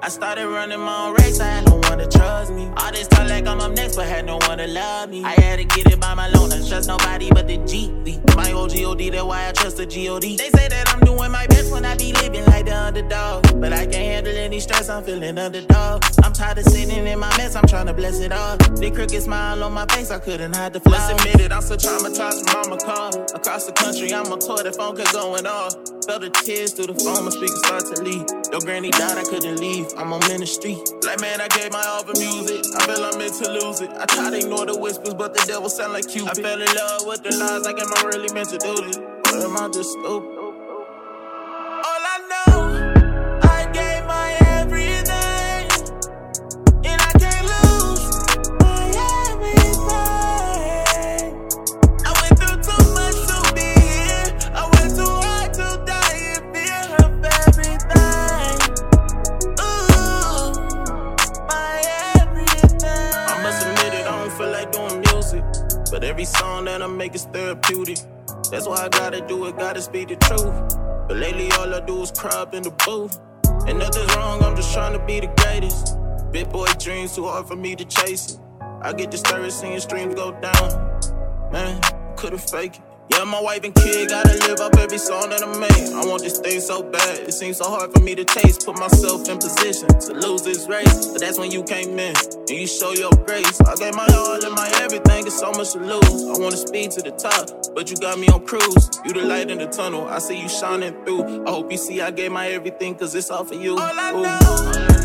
I 0.01 0.09
started 0.09 0.47
running 0.47 0.79
my 0.79 1.07
own 1.07 1.13
race, 1.15 1.39
I 1.39 1.45
had 1.45 1.65
no 1.67 1.82
one 1.95 2.09
to 2.09 2.17
trust 2.17 2.51
me. 2.51 2.69
All 2.77 2.91
this 2.91 3.07
talk 3.07 3.27
like 3.29 3.45
I'm 3.45 3.59
up 3.59 3.71
next, 3.73 3.95
but 3.95 4.07
had 4.07 4.25
no 4.25 4.37
one 4.37 4.57
to 4.57 4.67
love 4.67 5.09
me. 5.09 5.23
I 5.23 5.39
had 5.41 5.59
to 5.59 5.65
get 5.65 5.91
it 5.91 5.99
by 5.99 6.13
my 6.13 6.27
loan, 6.29 6.51
I 6.51 6.67
trust 6.67 6.87
nobody 6.87 7.29
but 7.29 7.47
the 7.47 7.57
G. 7.57 7.91
My 8.35 8.51
old 8.51 8.73
GOD, 8.73 9.11
that's 9.11 9.23
why 9.23 9.49
I 9.49 9.51
trust 9.51 9.77
the 9.77 9.85
GOD. 9.85 10.37
They 10.37 10.49
say 10.49 10.67
that 10.67 10.89
I'm 10.93 10.99
doing 11.01 11.31
my 11.31 11.45
best 11.47 11.71
when 11.71 11.85
I 11.85 11.95
be 11.95 12.13
living 12.13 12.45
like 12.45 12.65
the 12.65 12.75
underdog. 12.75 13.61
But 13.61 13.73
I 13.73 13.85
can't 13.85 13.93
handle 13.93 14.35
any 14.35 14.59
stress, 14.59 14.89
I'm 14.89 15.03
feeling 15.03 15.37
underdog. 15.37 16.03
I'm 16.23 16.33
tired 16.33 16.57
of 16.57 16.65
sitting 16.65 17.05
in 17.05 17.19
my 17.19 17.35
mess, 17.37 17.55
I'm 17.55 17.67
trying 17.67 17.87
to 17.87 17.93
bless 17.93 18.19
it 18.19 18.31
all. 18.31 18.57
The 18.57 18.91
crooked 18.91 19.21
smile 19.21 19.63
on 19.63 19.73
my 19.73 19.85
face, 19.87 20.09
I 20.09 20.19
couldn't 20.19 20.55
hide 20.55 20.73
the 20.73 20.79
flaws. 20.79 21.11
Let's 21.11 21.25
admit 21.25 21.45
it, 21.45 21.51
I'm 21.51 21.61
so 21.61 21.75
traumatized 21.75 22.49
from 22.49 22.69
mama 22.69 22.81
call. 22.81 23.09
Across 23.35 23.67
the 23.67 23.73
country, 23.73 24.13
I'm 24.13 24.31
on 24.31 24.39
tour, 24.39 24.63
the 24.63 24.71
phone 24.71 24.97
kept 24.97 25.13
going 25.13 25.45
off. 25.45 25.75
Felt 26.05 26.21
the 26.21 26.29
tears 26.31 26.73
through 26.73 26.87
the 26.87 26.95
phone, 26.99 27.23
my 27.23 27.31
speaker 27.31 27.55
start 27.63 27.85
to 27.95 28.03
leak. 28.03 28.27
Your 28.51 28.59
granny 28.59 28.91
died, 28.91 29.17
I 29.17 29.23
couldn't 29.23 29.57
leave. 29.57 29.87
I'm 29.95 30.11
on 30.11 30.19
ministry. 30.27 30.75
Like, 31.05 31.21
man, 31.21 31.39
I 31.39 31.47
gave 31.47 31.71
my 31.71 31.81
all 31.87 32.03
for 32.03 32.11
music. 32.19 32.65
I 32.75 32.85
feel 32.85 33.05
I'm 33.05 33.17
meant 33.17 33.33
to 33.41 33.49
lose 33.49 33.79
it. 33.79 33.89
I 33.95 34.05
try 34.07 34.29
to 34.29 34.37
ignore 34.37 34.65
the 34.65 34.77
whispers, 34.77 35.13
but 35.13 35.33
the 35.33 35.43
devil 35.47 35.69
sound 35.69 35.93
like 35.93 36.09
Cupid. 36.09 36.39
I 36.39 36.41
fell 36.41 36.61
in 36.61 36.75
love 36.75 37.07
with 37.07 37.23
the 37.23 37.31
lies, 37.37 37.63
like, 37.63 37.79
am 37.79 37.87
I 37.95 38.03
really 38.11 38.33
meant 38.33 38.49
to 38.49 38.57
do 38.57 38.75
this? 38.83 38.97
Or 38.97 39.47
am 39.47 39.55
I 39.55 39.69
just 39.69 39.91
stupid? 39.91 40.42
Every 66.23 66.39
song 66.39 66.63
that 66.65 66.81
I 66.81 66.87
make 66.87 67.15
is 67.15 67.25
therapeutic. 67.25 67.97
That's 68.49 68.65
why 68.65 68.85
I 68.85 68.87
gotta 68.87 69.19
do 69.27 69.45
it, 69.45 69.57
gotta 69.57 69.81
speak 69.81 70.07
the 70.07 70.15
truth. 70.15 70.77
But 71.07 71.17
lately, 71.17 71.51
all 71.51 71.73
I 71.73 71.81
do 71.81 72.01
is 72.01 72.11
cry 72.11 72.31
up 72.31 72.53
in 72.53 72.63
the 72.63 72.71
booth. 72.85 73.19
And 73.67 73.77
nothing's 73.79 74.15
wrong, 74.15 74.41
I'm 74.41 74.55
just 74.55 74.73
trying 74.73 74.97
to 74.97 75.05
be 75.05 75.19
the 75.19 75.27
greatest. 75.37 75.97
Big 76.31 76.49
boy 76.49 76.67
dreams 76.79 77.13
too 77.15 77.25
hard 77.25 77.47
for 77.47 77.57
me 77.57 77.75
to 77.75 77.83
chase 77.83 78.35
it. 78.35 78.39
I 78.81 78.93
get 78.93 79.11
disturbed 79.11 79.51
seeing 79.51 79.77
streams 79.81 80.15
go 80.15 80.31
down. 80.39 81.01
Man, 81.51 81.81
couldn't 82.15 82.49
fake 82.49 82.77
it. 82.77 82.92
Yeah, 83.13 83.25
my 83.25 83.39
wife 83.41 83.63
and 83.63 83.75
kid 83.75 84.09
gotta 84.09 84.33
live 84.47 84.59
up 84.59 84.75
every 84.77 84.97
song 84.97 85.29
that 85.29 85.43
I 85.43 85.59
make. 85.59 85.93
I 85.93 86.05
want 86.09 86.23
this 86.23 86.39
thing 86.39 86.59
so 86.59 86.81
bad, 86.83 87.19
it 87.19 87.33
seems 87.33 87.57
so 87.57 87.69
hard 87.69 87.93
for 87.93 87.99
me 88.01 88.15
to 88.15 88.25
chase. 88.25 88.57
Put 88.57 88.79
myself 88.79 89.29
in 89.29 89.37
position 89.37 89.87
to 89.87 90.13
lose 90.13 90.41
this 90.43 90.67
race. 90.67 91.07
But 91.07 91.21
that's 91.21 91.37
when 91.37 91.51
you 91.51 91.63
came 91.63 91.99
in 91.99 92.15
and 92.15 92.49
you 92.49 92.67
show 92.67 92.91
your 92.93 93.11
grace. 93.25 93.61
I 93.61 93.75
gave 93.75 93.95
my 93.95 94.07
all 94.07 94.43
and 94.43 94.55
my 94.55 94.69
everything, 94.81 95.27
it's 95.27 95.39
so 95.39 95.51
much 95.51 95.73
to 95.73 95.79
lose. 95.79 96.23
I 96.25 96.41
wanna 96.41 96.57
speed 96.57 96.91
to 96.91 97.01
the 97.01 97.11
top, 97.11 97.73
but 97.75 97.91
you 97.91 97.97
got 97.97 98.17
me 98.17 98.27
on 98.29 98.45
cruise. 98.45 98.89
You 99.05 99.13
the 99.13 99.23
light 99.23 99.51
in 99.51 99.59
the 99.59 99.67
tunnel, 99.67 100.07
I 100.07 100.19
see 100.19 100.41
you 100.41 100.49
shining 100.49 100.93
through. 101.05 101.45
I 101.45 101.51
hope 101.51 101.71
you 101.71 101.77
see 101.77 102.01
I 102.01 102.11
gave 102.11 102.31
my 102.31 102.49
everything, 102.49 102.95
cause 102.95 103.13
it's 103.15 103.29
all 103.29 103.45
for 103.45 103.55
you. 103.55 103.73
All 103.73 103.79
I 103.79 104.11
know, 104.11 104.23
I 104.25 105.02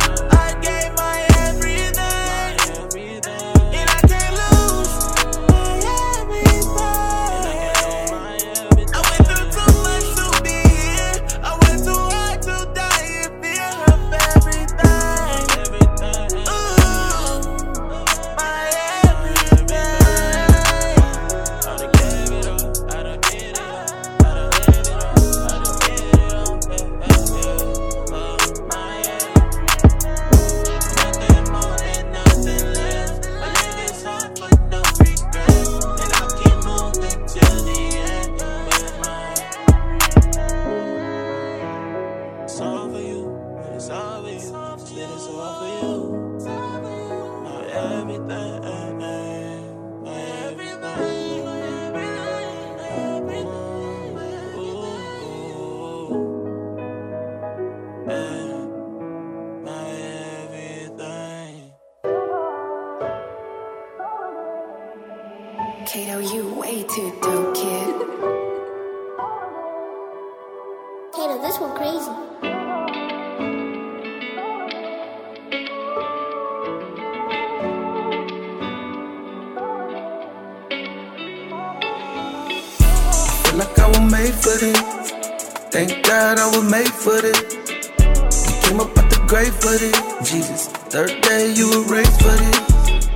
made 86.71 86.93
for 86.93 87.21
this. 87.21 87.55
You 87.55 88.55
came 88.63 88.81
up 88.81 88.97
out 88.99 89.11
the 89.11 89.25
grave 89.27 89.55
for 89.55 89.77
this. 89.77 90.31
Jesus, 90.31 90.69
Third 90.89 91.21
day 91.23 91.53
you 91.53 91.69
were 91.69 91.85
raised 91.93 92.21
for 92.21 92.33
this. 92.33 93.09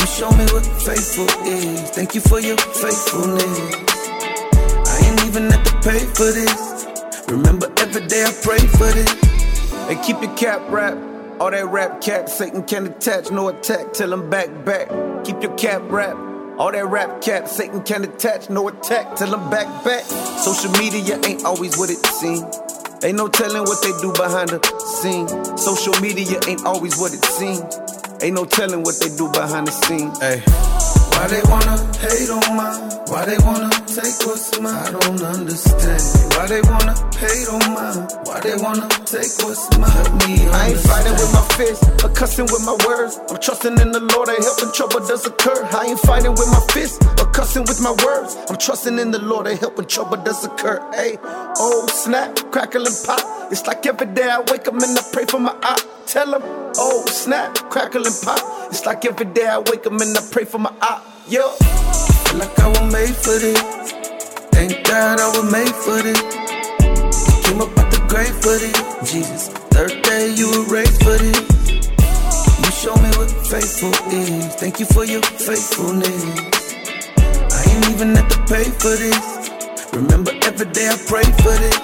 You 0.00 0.06
show 0.06 0.30
me 0.32 0.44
what 0.52 0.64
faithful 0.82 1.28
is. 1.46 1.90
Thank 1.90 2.14
you 2.14 2.20
for 2.20 2.40
your 2.40 2.56
faithfulness. 2.56 3.58
I 4.88 5.00
ain't 5.04 5.24
even 5.26 5.50
have 5.50 5.64
to 5.64 5.74
pay 5.88 6.00
for 6.00 6.30
this. 6.32 6.86
Remember 7.28 7.72
every 7.78 8.06
day 8.06 8.24
I 8.24 8.32
pray 8.42 8.58
for 8.58 8.90
this. 8.92 9.12
Hey, 9.88 10.00
keep 10.02 10.20
your 10.22 10.34
cap 10.34 10.62
wrapped. 10.70 10.98
All 11.40 11.50
that 11.50 11.66
rap 11.66 12.00
cap, 12.00 12.28
Satan 12.28 12.62
can't 12.62 12.86
attach, 12.86 13.30
no 13.30 13.48
attack 13.48 13.92
till 13.92 14.12
I'm 14.12 14.30
back, 14.30 14.64
back. 14.64 14.88
Keep 15.24 15.42
your 15.42 15.54
cap 15.56 15.82
wrapped. 15.90 16.18
All 16.58 16.70
that 16.70 16.86
rap 16.86 17.20
cap, 17.20 17.48
Satan 17.48 17.82
can't 17.82 18.04
attach, 18.04 18.48
no 18.48 18.68
attack 18.68 19.16
till 19.16 19.34
I'm 19.34 19.50
back, 19.50 19.84
back. 19.84 20.04
Social 20.38 20.70
media 20.72 21.20
ain't 21.24 21.44
always 21.44 21.76
what 21.76 21.90
it 21.90 22.04
seems. 22.06 22.63
Ain't 23.04 23.18
no 23.18 23.28
telling 23.28 23.64
what 23.64 23.82
they 23.82 23.92
do 24.00 24.12
behind 24.12 24.48
the 24.48 24.64
scene. 24.80 25.28
Social 25.58 25.92
media 26.00 26.40
ain't 26.48 26.64
always 26.64 26.96
what 26.96 27.12
it 27.12 27.22
seems. 27.22 27.60
Ain't 28.22 28.34
no 28.34 28.46
telling 28.46 28.82
what 28.82 28.98
they 28.98 29.14
do 29.14 29.30
behind 29.30 29.66
the 29.66 29.72
scenes. 29.72 30.18
Hey. 30.20 30.83
Why 31.14 31.28
they 31.28 31.42
wanna 31.48 31.76
hate 32.02 32.28
on 32.28 32.56
mine? 32.56 32.90
Why 33.06 33.24
they 33.24 33.38
wanna 33.46 33.70
take 33.86 34.18
what's 34.26 34.60
mine? 34.60 34.74
I 34.74 34.90
don't 34.90 35.22
understand. 35.22 36.02
Why 36.34 36.46
they 36.46 36.60
wanna 36.62 36.94
hate 37.16 37.48
on 37.48 37.62
mine? 37.72 38.08
Why 38.26 38.40
they 38.40 38.56
wanna 38.56 38.88
take 39.06 39.30
what's 39.46 39.64
mine? 39.78 39.90
Help 39.90 40.12
me 40.26 40.44
I 40.50 40.68
ain't 40.68 40.80
fighting 40.80 41.12
with 41.12 41.32
my 41.32 41.44
fists, 41.56 41.86
or 42.04 42.10
cussing 42.10 42.46
with 42.46 42.64
my 42.66 42.76
words. 42.86 43.20
I'm 43.30 43.38
trusting 43.38 43.78
in 43.78 43.92
the 43.92 44.00
Lord 44.00 44.28
that 44.28 44.42
help 44.42 44.60
when 44.60 44.72
trouble 44.72 45.06
does 45.06 45.24
occur. 45.24 45.64
I 45.72 45.86
ain't 45.86 46.00
fighting 46.00 46.32
with 46.32 46.50
my 46.50 46.60
fists, 46.74 46.98
or 47.20 47.26
cussing 47.30 47.62
with 47.62 47.80
my 47.80 47.94
words. 48.04 48.36
I'm 48.50 48.58
trusting 48.58 48.98
in 48.98 49.10
the 49.12 49.22
Lord 49.22 49.46
that 49.46 49.58
help 49.60 49.78
when 49.78 49.86
trouble 49.86 50.18
does 50.18 50.44
occur. 50.44 50.82
Hey, 50.92 51.16
oh 51.22 51.86
snap, 51.86 52.36
crackle 52.50 52.84
and 52.84 52.96
pop. 53.06 53.22
It's 53.52 53.66
like 53.66 53.86
every 53.86 54.08
day 54.08 54.28
I 54.28 54.40
wake 54.50 54.66
up 54.66 54.74
and 54.74 54.98
I 54.98 55.02
pray 55.12 55.26
for 55.26 55.38
my 55.38 55.56
eye. 55.62 55.93
Tell 56.14 56.32
him, 56.32 56.42
oh 56.78 57.04
snap, 57.08 57.56
crackle 57.70 58.06
and 58.06 58.14
pop. 58.22 58.38
It's 58.70 58.86
like 58.86 59.04
every 59.04 59.26
day 59.26 59.48
I 59.48 59.58
wake 59.58 59.84
up 59.84 60.00
and 60.00 60.16
I 60.16 60.20
pray 60.30 60.44
for 60.44 60.58
my. 60.58 60.70
Yo. 61.26 61.48
Feel 61.50 62.38
like 62.38 62.56
I 62.60 62.68
was 62.68 62.92
made 62.92 63.16
for 63.16 63.34
this. 63.34 63.58
Thank 64.54 64.86
God 64.86 65.18
I 65.18 65.26
was 65.34 65.50
made 65.50 65.74
for 65.74 65.98
this. 66.06 66.22
Came 67.42 67.60
up 67.60 67.76
out 67.76 67.90
the 67.90 67.98
grave 68.06 68.30
for 68.30 68.54
this. 68.62 69.10
Jesus, 69.10 69.48
third 69.74 70.02
day 70.04 70.32
you 70.36 70.46
were 70.54 70.62
raised 70.72 71.02
for 71.02 71.18
this. 71.18 71.82
You 72.62 72.70
show 72.70 72.94
me 73.02 73.10
what 73.18 73.32
faithful 73.50 73.90
is. 74.14 74.54
Thank 74.54 74.78
you 74.78 74.86
for 74.86 75.04
your 75.04 75.22
faithfulness. 75.22 76.70
I 77.18 77.74
ain't 77.74 77.90
even 77.90 78.14
have 78.14 78.28
to 78.28 78.38
pay 78.46 78.70
for 78.70 78.94
this. 78.94 79.50
Remember 79.92 80.30
every 80.46 80.70
day 80.70 80.86
I 80.86 80.96
pray 81.08 81.26
for 81.42 81.58
this. 81.58 81.78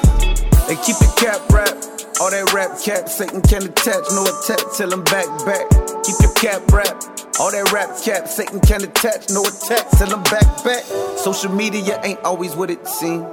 Hey, 0.71 0.79
keep 0.87 1.01
your 1.03 1.13
cap 1.19 1.51
wrapped. 1.51 1.80
All 2.21 2.31
that 2.31 2.53
rap 2.53 2.79
cap, 2.85 3.09
Satan 3.09 3.41
can't 3.41 3.65
attach, 3.65 4.05
no 4.13 4.25
attack 4.25 4.61
till 4.77 4.93
I'm 4.93 5.03
back, 5.05 5.27
back. 5.47 5.65
Keep 6.05 6.17
your 6.21 6.35
cap 6.35 6.71
wrapped. 6.71 7.27
All 7.41 7.51
that 7.51 7.73
rap 7.73 7.97
cap, 8.05 8.29
Satan 8.29 8.61
can't 8.61 8.83
attach, 8.83 9.31
no 9.31 9.43
attack 9.43 9.89
till 9.97 10.13
I'm 10.13 10.23
back, 10.25 10.63
back. 10.63 10.85
Social 11.17 11.51
media 11.51 11.99
ain't 12.05 12.21
always 12.21 12.55
what 12.55 12.71
it 12.71 12.87
seems. 12.87 13.25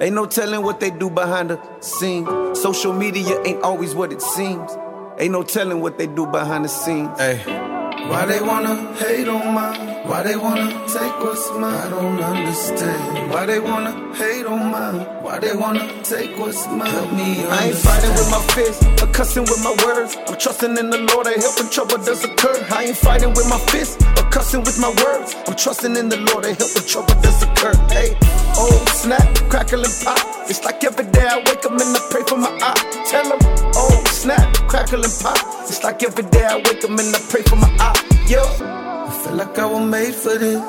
Ain't 0.00 0.14
no 0.14 0.24
telling 0.24 0.62
what 0.62 0.78
they 0.78 0.90
do 0.90 1.10
behind 1.10 1.50
the 1.50 1.58
scenes. 1.80 2.60
Social 2.60 2.92
media 2.92 3.42
ain't 3.44 3.62
always 3.64 3.96
what 3.96 4.12
it 4.12 4.22
seems. 4.22 4.70
Ain't 5.18 5.32
no 5.32 5.42
telling 5.42 5.80
what 5.80 5.98
they 5.98 6.06
do 6.06 6.24
behind 6.24 6.64
the 6.64 6.68
scenes. 6.68 7.18
Hey. 7.18 7.67
Why 8.06 8.24
they 8.26 8.40
wanna 8.40 8.94
hate 8.94 9.28
on 9.28 9.54
mine? 9.54 10.06
Why 10.06 10.22
they 10.22 10.36
wanna 10.36 10.70
take 10.86 11.18
what's 11.20 11.50
mine? 11.52 11.74
I 11.74 11.90
don't 11.90 12.20
understand. 12.20 13.30
Why 13.30 13.44
they 13.46 13.58
wanna 13.60 13.92
hate 14.14 14.46
on 14.46 14.70
mine? 14.70 15.00
Why 15.22 15.38
they 15.38 15.54
wanna 15.54 15.86
take 16.02 16.38
what's 16.38 16.66
mine? 16.68 16.88
Help 16.88 17.12
me 17.12 17.44
understand. 17.44 17.52
I 17.52 17.66
ain't 17.66 17.76
fighting 17.76 18.10
with 18.10 18.30
my 18.30 18.42
fists, 18.54 19.02
or 19.02 19.06
cussing 19.12 19.42
with 19.42 19.62
my 19.62 19.74
words. 19.84 20.16
I'm 20.26 20.38
trusting 20.38 20.78
in 20.78 20.90
the 20.90 20.98
Lord 21.10 21.26
that 21.26 21.36
help 21.36 21.58
when 21.58 21.70
trouble 21.70 21.98
does 21.98 22.24
occur. 22.24 22.56
I 22.70 22.84
ain't 22.84 22.96
fighting 22.96 23.30
with 23.34 23.48
my 23.50 23.58
fists, 23.70 23.96
or 24.16 24.24
cussing 24.30 24.62
with 24.62 24.78
my 24.80 24.90
words. 25.04 25.34
I'm 25.46 25.56
trusting 25.56 25.96
in 25.96 26.08
the 26.08 26.18
Lord 26.32 26.44
that 26.44 26.56
help 26.56 26.72
when 26.74 26.84
trouble 26.86 27.16
does 27.20 27.42
occur. 27.42 27.74
Hey, 27.92 28.16
oh 28.56 28.72
snap, 28.94 29.26
crackle 29.50 29.84
and 29.84 29.94
pop. 30.04 30.20
It's 30.48 30.64
like 30.64 30.82
every 30.84 31.04
day 31.12 31.26
I 31.26 31.38
wake 31.38 31.64
up 31.66 31.72
and 31.72 31.96
I 31.96 32.00
pray 32.10 32.22
for 32.24 32.38
my 32.38 32.52
eye. 32.62 33.04
Tell 33.04 33.26
him, 33.26 33.40
oh 33.74 34.07
snap, 34.18 34.54
crackle 34.68 35.04
and 35.04 35.14
pop. 35.22 35.38
It's 35.68 35.82
like 35.84 36.02
every 36.02 36.24
day 36.24 36.44
I 36.44 36.56
wake 36.56 36.82
up 36.84 36.90
and 36.90 37.14
I 37.14 37.20
pray 37.30 37.42
for 37.42 37.56
my 37.56 37.70
eye. 37.78 38.26
Yo. 38.28 38.42
I 38.42 39.10
feel 39.22 39.34
like 39.34 39.58
I 39.58 39.66
was 39.66 39.84
made 39.88 40.14
for 40.14 40.36
this. 40.36 40.62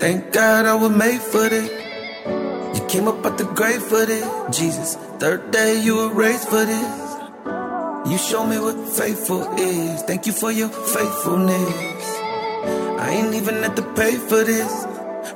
Thank 0.00 0.32
God 0.32 0.66
I 0.66 0.74
was 0.74 0.90
made 0.90 1.22
for 1.22 1.48
this. 1.48 1.70
You 2.76 2.86
came 2.86 3.06
up 3.08 3.24
out 3.24 3.38
the 3.38 3.44
grave 3.44 3.82
for 3.82 4.04
this. 4.04 4.26
Jesus, 4.50 4.96
third 5.20 5.50
day 5.52 5.80
you 5.80 5.96
were 5.96 6.12
raised 6.12 6.48
for 6.48 6.64
this. 6.64 7.06
You 8.10 8.18
show 8.18 8.46
me 8.46 8.58
what 8.58 8.76
faithful 8.98 9.42
is. 9.58 10.02
Thank 10.02 10.26
you 10.26 10.32
for 10.32 10.50
your 10.50 10.68
faithfulness. 10.68 12.06
I 13.04 13.08
ain't 13.10 13.34
even 13.34 13.62
had 13.62 13.76
to 13.76 13.82
pay 13.94 14.16
for 14.16 14.42
this. 14.44 14.72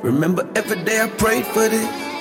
Remember 0.03 0.49
every 0.57 0.83
day 0.85 1.01
I 1.01 1.09
prayed 1.09 1.47
for 1.47 1.69
this. 1.69 2.20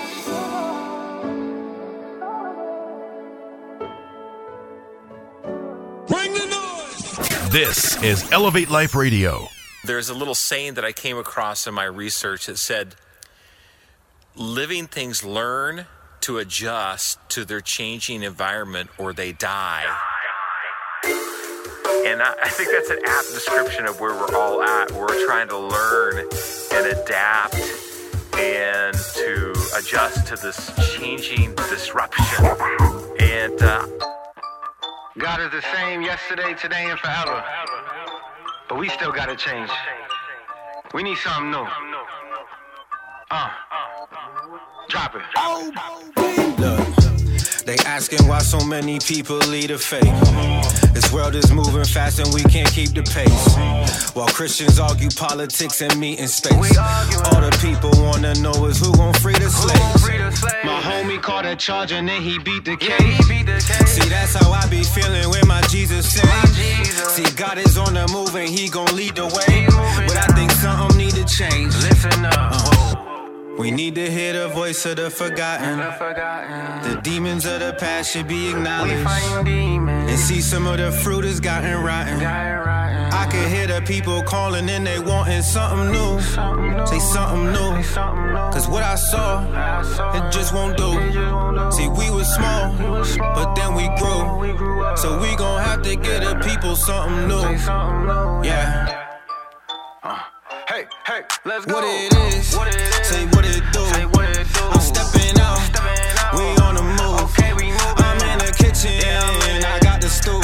This 7.51 7.99
is 8.03 8.31
Elevate 8.31 8.69
Life 8.69 8.93
Radio. 8.93 9.47
There's 9.83 10.09
a 10.09 10.13
little 10.13 10.35
saying 10.35 10.75
that 10.75 10.85
I 10.85 10.91
came 10.91 11.17
across 11.17 11.65
in 11.65 11.73
my 11.73 11.85
research 11.85 12.45
that 12.45 12.57
said, 12.57 12.93
living 14.35 14.85
things 14.85 15.23
learn 15.23 15.87
to 16.21 16.37
adjust 16.37 17.17
to 17.29 17.45
their 17.45 17.59
changing 17.59 18.21
environment 18.21 18.91
or 18.99 19.13
they 19.13 19.31
die. 19.31 19.85
And 21.03 22.21
I, 22.21 22.35
I 22.43 22.49
think 22.49 22.69
that's 22.71 22.91
an 22.91 22.99
apt 23.03 23.29
description 23.33 23.87
of 23.87 23.99
where 23.99 24.13
we're 24.13 24.35
all 24.35 24.61
at. 24.61 24.91
We're 24.91 25.25
trying 25.25 25.47
to 25.47 25.57
learn 25.57 26.19
and 26.19 26.85
adapt 26.85 27.55
and 28.35 28.95
to 28.95 29.51
adjust 29.75 30.27
to 30.27 30.35
this 30.35 30.71
changing 30.95 31.55
disruption. 31.55 32.45
And 33.19 33.59
uh, 33.59 33.87
God 35.17 35.41
is 35.41 35.51
the 35.51 35.61
same 35.75 36.01
yesterday, 36.01 36.53
today, 36.53 36.89
and 36.89 36.99
forever. 36.99 37.43
But 38.67 38.77
we 38.77 38.89
still 38.89 39.11
gotta 39.11 39.35
change. 39.35 39.69
We 40.93 41.03
need 41.03 41.17
something 41.17 41.51
new. 41.51 41.65
Uh. 43.31 43.49
Drop 44.87 45.15
it. 45.15 45.21
Look, 45.35 46.18
they 47.69 47.77
asking 47.85 48.27
why 48.27 48.39
so 48.39 48.59
many 48.65 48.97
people 48.97 49.37
lead 49.37 49.69
a 49.69 49.77
faith. 49.77 50.03
This 50.91 51.13
world 51.13 51.35
is 51.35 51.51
moving 51.51 51.85
fast 51.85 52.17
and 52.17 52.33
we 52.33 52.41
can't 52.41 52.71
keep 52.71 52.89
the 52.95 53.03
pace. 53.03 54.15
While 54.15 54.27
Christians 54.29 54.79
argue 54.79 55.09
politics 55.15 55.79
and 55.81 55.95
meet 55.99 56.17
in 56.17 56.27
space. 56.27 56.77
All 56.77 57.41
the 57.41 57.55
people 57.61 57.91
wanna 58.01 58.33
know 58.35 58.65
is 58.65 58.79
who 58.79 58.91
gon' 58.93 59.13
free 59.13 59.37
the 59.37 59.51
slaves. 59.51 60.41
My 60.63 60.81
homie 60.81 61.21
caught 61.21 61.45
a 61.45 61.55
charge 61.55 61.91
and 61.91 62.09
then 62.09 62.23
he 62.23 62.39
beat 62.39 62.65
the 62.65 62.75
case. 62.75 63.27
See, 63.93 64.09
that's 64.09 64.33
how 64.33 64.51
I 64.51 64.65
be 64.67 64.83
feeling 64.83 65.29
when 65.29 65.47
my 65.47 65.61
Jesus 65.69 66.11
saves. 66.11 67.13
See, 67.13 67.29
God 67.35 67.59
is 67.59 67.77
on 67.77 67.93
the 67.93 68.07
move 68.07 68.33
and 68.33 68.49
he 68.49 68.67
gon' 68.69 68.95
lead 68.95 69.15
the 69.15 69.27
way. 69.27 69.67
But 70.07 70.17
I 70.17 70.27
think 70.33 70.49
something 70.51 70.97
need 70.97 71.13
to 71.13 71.25
change. 71.25 71.75
Listen 71.85 72.25
up. 72.25 72.33
Uh-huh. 72.33 72.78
We 73.59 73.71
need 73.71 73.95
to 73.95 74.09
hear 74.09 74.31
the 74.31 74.47
voice 74.47 74.85
of 74.85 74.95
the 74.95 75.09
forgotten. 75.09 75.79
The 75.79 77.01
demons 77.01 77.45
of 77.45 77.59
the 77.59 77.75
past 77.77 78.13
should 78.13 78.25
be 78.25 78.51
acknowledged. 78.51 79.05
And 79.05 80.17
see 80.17 80.39
some 80.39 80.65
of 80.65 80.77
the 80.77 80.93
fruit 80.93 81.25
has 81.25 81.41
gotten 81.41 81.83
rotten. 81.83 82.23
I 82.23 83.27
can 83.29 83.49
hear 83.53 83.67
the 83.67 83.81
people 83.85 84.23
calling 84.23 84.69
and 84.69 84.87
they 84.87 84.99
wanting 84.99 85.41
something 85.41 85.91
new. 85.91 86.21
Say 86.85 86.99
something 86.99 87.51
new. 87.51 87.83
Cause 88.53 88.69
what 88.69 88.83
I 88.83 88.95
saw, 88.95 89.43
it 90.15 90.31
just 90.31 90.53
won't 90.53 90.77
do. 90.77 90.91
See, 91.69 91.89
we 91.89 92.09
was 92.11 92.33
small, 92.33 92.71
but 93.35 93.55
then 93.55 93.75
we 93.75 93.89
grew. 93.99 94.95
So 94.95 95.19
we 95.19 95.35
gon' 95.35 95.61
have 95.61 95.81
to 95.81 95.97
get 95.97 96.23
the 96.23 96.35
people 96.47 96.77
something 96.77 97.27
new. 97.27 97.41
Yeah. 98.41 98.95
Uh. 100.01 100.38
Hey, 100.69 100.85
hey, 101.07 101.21
let's 101.45 101.65
go. 101.65 101.73
What 101.73 101.83
it 101.83 102.13
is, 102.13 102.45
say 102.45 103.25
what 103.25 103.43
it 103.43 103.63
do. 103.73 103.81
I'm 104.69 104.79
stepping 104.79 105.33
out, 105.41 105.57
we 106.37 106.45
on 106.61 106.75
the 106.75 106.83
move. 106.83 107.33
I'm 107.97 108.21
in 108.29 108.37
the 108.37 108.53
kitchen, 108.55 109.01
I 109.65 109.79
got 109.81 109.99
the 109.99 110.07
stew. 110.07 110.39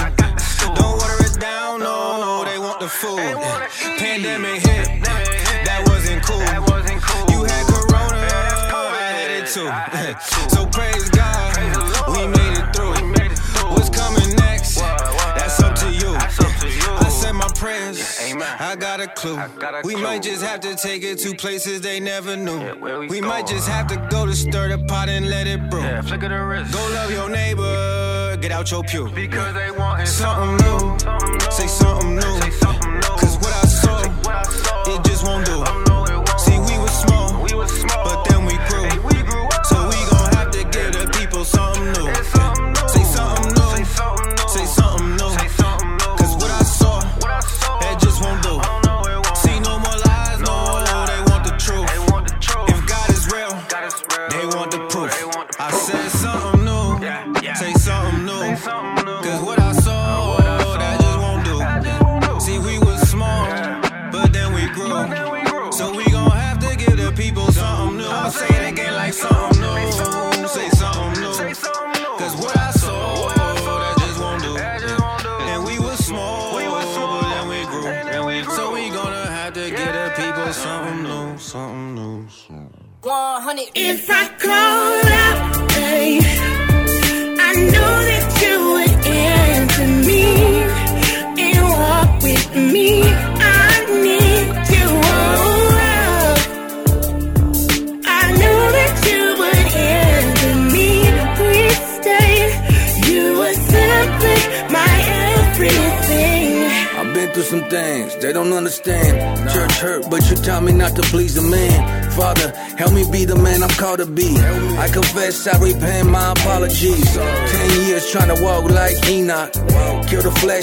Don't 0.73 0.97
water 0.97 1.23
it 1.23 1.39
down, 1.39 1.79
no, 1.81 2.17
no, 2.17 2.43
they 2.43 2.57
want 2.57 2.79
the 2.79 2.87
food. 2.89 3.19
Pandemic 3.99 4.65
hit, 4.65 5.03
that 5.03 5.83
wasn't 5.85 6.23
cool. 6.23 6.39
You 7.31 7.43
had 7.43 7.67
Corona, 7.67 8.17
I 8.17 9.13
had 9.13 9.29
it 9.29 9.45
too. 9.53 9.69
So 10.49 10.65
praise 10.65 11.07
God, 11.11 11.14
prayers. 17.65 18.19
I 18.59 18.75
got 18.75 18.99
a 19.01 19.07
clue. 19.07 19.39
We 19.83 19.95
might 19.95 20.21
just 20.21 20.43
have 20.43 20.59
to 20.61 20.75
take 20.75 21.03
it 21.03 21.17
to 21.19 21.33
places 21.35 21.81
they 21.81 21.99
never 21.99 22.35
knew. 22.35 22.59
we 23.07 23.19
might 23.21 23.47
just 23.47 23.67
have 23.67 23.87
to 23.87 23.97
go 24.11 24.25
to 24.25 24.35
stir 24.35 24.69
the 24.69 24.77
pot 24.85 25.09
and 25.09 25.29
let 25.29 25.47
it 25.47 25.69
brew. 25.71 25.81
Go 25.81 26.83
love 26.99 27.11
your 27.11 27.29
neighbor, 27.29 28.37
get 28.37 28.51
out 28.51 28.69
your 28.69 28.83
pew. 28.83 29.09
Because 29.09 29.53
they 29.55 29.71
want 29.71 30.07
something 30.07 30.57
new. 30.65 30.81
Say 31.49 31.67
something 31.67 32.15
new. 32.15 32.35
Cause 33.19 33.35
what 33.43 33.53
I 33.63 33.65
saw, 33.65 33.97
it 34.91 35.03
just 35.03 35.23
won't 35.25 35.44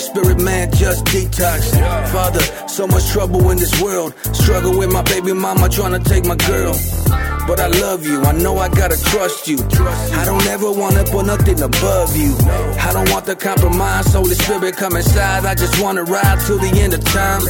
spirit, 0.03 0.40
man, 0.40 0.70
just 0.72 1.05
detox. 1.07 1.70
Father, 2.11 2.42
so 2.68 2.86
much 2.86 3.07
trouble 3.11 3.50
in 3.50 3.59
this 3.59 3.80
world. 3.80 4.14
Struggle 4.32 4.76
with 4.76 4.92
my 4.92 5.03
baby 5.03 5.32
mama 5.32 5.68
trying 5.68 5.92
to 5.92 6.11
take 6.11 6.24
my 6.26 6.36
girl. 6.36 6.74
But 7.46 7.59
I 7.59 7.66
love 7.66 8.07
you, 8.07 8.22
I 8.22 8.32
know 8.32 8.59
I 8.59 8.68
gotta 8.68 8.96
trust 9.11 9.48
you. 9.48 9.59
I 10.20 10.24
don't 10.24 10.46
ever 10.46 10.70
wanna 10.70 11.03
put 11.05 11.26
nothing 11.26 11.61
above 11.61 12.16
you. 12.16 12.36
I 12.78 12.90
don't 12.92 13.11
want 13.11 13.26
the 13.26 13.34
compromise, 13.34 14.12
Holy 14.12 14.34
Spirit 14.34 14.76
come 14.76 14.96
inside. 14.96 15.44
I 15.44 15.55
just 15.55 15.82
wanna 15.82 16.05
ride 16.05 16.38
till 16.46 16.59
the 16.59 16.70
end 16.80 16.94
of 16.94 17.05
time. 17.05 17.42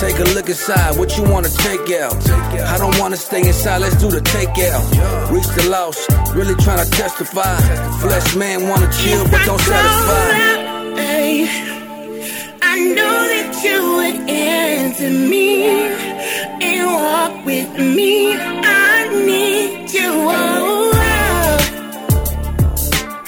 Take 0.00 0.18
a 0.18 0.24
look 0.34 0.48
inside, 0.48 0.96
what 0.98 1.16
you 1.16 1.24
wanna 1.24 1.50
take 1.50 1.90
out. 2.00 2.16
I 2.74 2.78
don't 2.78 2.98
wanna 2.98 3.16
stay 3.16 3.46
inside, 3.46 3.78
let's 3.82 3.96
do 3.96 4.10
the 4.10 4.20
takeout. 4.20 4.82
Reach 5.30 5.48
the 5.56 5.68
lost, 5.68 6.08
really 6.34 6.54
trying 6.64 6.84
to 6.84 6.90
testify. 6.90 7.56
Flesh 8.00 8.34
man 8.34 8.66
wanna 8.68 8.90
chill, 8.92 9.24
but 9.28 9.44
don't 9.44 9.60
satisfy. 9.60 10.47
Answer 15.00 15.28
me 15.28 15.64
and 15.66 16.86
walk 16.86 17.46
with 17.46 17.78
me. 17.78 18.34
I 18.34 19.08
need 19.24 19.92
you. 19.92 20.10
Oh, 20.10 20.92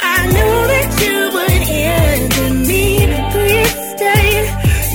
I 0.00 0.26
know 0.26 0.66
that 0.66 0.88
you 1.00 1.30
would 1.32 1.50
answer 1.70 2.54
me. 2.54 3.06
Please 3.30 3.74
stay. 3.94 4.30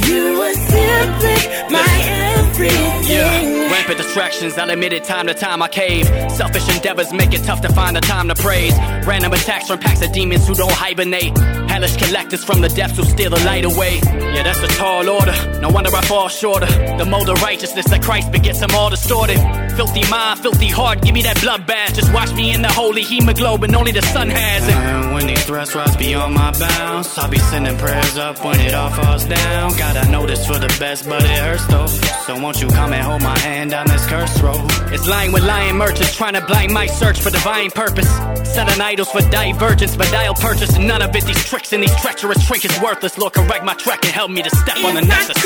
You 0.07 0.39
were 0.39 0.53
simply 0.53 1.39
my 1.71 1.95
everything. 2.35 3.03
Yeah, 3.05 3.71
rampant 3.71 3.97
distractions, 3.97 4.57
I'll 4.57 4.69
admit 4.69 4.91
it 4.91 5.05
time 5.05 5.27
to 5.27 5.33
time 5.33 5.61
I 5.61 5.67
cave. 5.69 6.07
Selfish 6.31 6.67
endeavors 6.75 7.13
make 7.13 7.33
it 7.33 7.43
tough 7.43 7.61
to 7.61 7.69
find 7.73 7.95
the 7.95 8.01
time 8.01 8.27
to 8.27 8.35
praise. 8.35 8.73
Random 9.05 9.31
attacks 9.31 9.67
from 9.67 9.79
packs 9.79 10.01
of 10.01 10.11
demons 10.11 10.47
who 10.47 10.55
don't 10.55 10.71
hibernate. 10.71 11.64
Hellish 11.75 11.97
collectors 11.97 12.41
from 12.41 12.61
the 12.61 12.69
depths 12.69 12.95
who 12.95 13.03
steal 13.03 13.29
the 13.29 13.43
light 13.43 13.65
away. 13.65 13.99
Yeah, 14.05 14.43
that's 14.43 14.63
a 14.63 14.67
tall 14.79 15.09
order. 15.09 15.35
No 15.59 15.67
wonder 15.67 15.93
I 15.93 15.99
fall 16.03 16.29
shorter. 16.29 16.67
The 16.67 17.03
mold 17.03 17.27
of 17.27 17.41
righteousness 17.41 17.85
that 17.89 18.01
Christ 18.01 18.31
begets 18.31 18.61
them 18.61 18.69
all 18.73 18.89
distorted. 18.89 19.37
Filthy 19.75 20.09
mind, 20.09 20.39
filthy 20.39 20.69
heart, 20.69 21.01
give 21.01 21.13
me 21.13 21.23
that 21.23 21.35
bloodbath. 21.35 21.93
Just 21.93 22.13
watch 22.13 22.33
me 22.33 22.53
in 22.53 22.61
the 22.61 22.71
holy 22.71 23.03
hemoglobin, 23.03 23.75
only 23.75 23.91
the 23.91 24.01
sun 24.03 24.29
has 24.29 24.65
it. 24.65 24.73
And 24.73 25.13
when 25.13 25.27
these 25.27 25.43
threats 25.43 25.75
rise 25.75 25.97
beyond 25.97 26.33
my 26.33 26.57
bounds, 26.57 27.17
I'll 27.17 27.29
be 27.29 27.39
sending 27.39 27.77
prayers 27.77 28.17
up 28.17 28.41
when 28.45 28.57
it 28.61 28.73
all 28.73 28.89
falls 28.91 29.25
down. 29.25 29.75
God, 29.77 29.97
I 29.97 30.09
know 30.09 30.25
this 30.25 30.47
for 30.47 30.57
the 30.57 30.73
best, 30.79 31.09
but 31.09 31.23
it 31.25 31.27
hurts 31.27 31.67
though. 31.67 31.87
So 31.87 32.39
won't 32.39 32.61
you 32.61 32.69
come 32.69 32.93
and 32.93 33.03
hold 33.03 33.21
my 33.21 33.37
hand 33.39 33.73
on 33.73 33.85
this 33.87 34.05
cursed 34.07 34.41
road? 34.41 34.63
It's 34.93 35.09
lying 35.09 35.33
with 35.33 35.43
lying 35.43 35.75
merchants, 35.75 36.15
trying 36.15 36.35
to 36.35 36.45
blind 36.45 36.71
my 36.71 36.87
search 36.87 37.19
for 37.19 37.31
divine 37.31 37.71
purpose. 37.71 38.09
Selling 38.55 38.79
idols 38.79 39.11
for 39.11 39.19
divergence, 39.29 39.97
but 39.97 40.13
I'll 40.13 40.33
purchase 40.35 40.77
none 40.77 41.01
of 41.01 41.13
it. 41.13 41.25
These 41.25 41.43
tricks 41.43 41.64
and 41.73 41.83
these 41.83 41.95
treacherous 42.01 42.45
trinkets 42.45 42.79
worthless. 42.81 43.17
Lord, 43.17 43.33
correct 43.33 43.63
my 43.63 43.73
track 43.73 44.03
and 44.03 44.13
help 44.13 44.29
me 44.31 44.41
to 44.43 44.49
step 44.49 44.77
on 44.83 44.95
the 44.95 45.01
next 45.01 45.27
surface. 45.27 45.43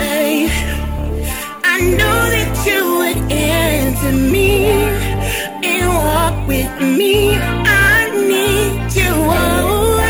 Hey, 0.00 0.48
I 1.64 1.80
know 1.98 2.18
that 2.34 2.66
you 2.66 2.80
would 2.98 3.32
answer 3.32 4.12
me 4.12 4.66
and 4.66 5.88
walk 5.88 6.48
with 6.48 6.80
me. 6.98 7.36
I 7.36 8.10
need 8.28 8.92
you. 8.94 9.12
Oh, 9.12 10.00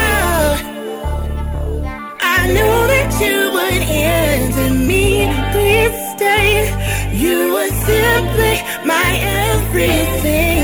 I 2.20 2.46
know 2.54 2.86
that 2.92 3.10
you 3.20 3.50
would 3.56 3.82
answer 3.82 4.70
me. 4.74 5.26
Please 5.52 5.96
stay. 6.16 6.70
You 7.16 7.52
were 7.54 7.72
simply 7.86 8.54
my 8.86 9.08
everything. 9.50 10.59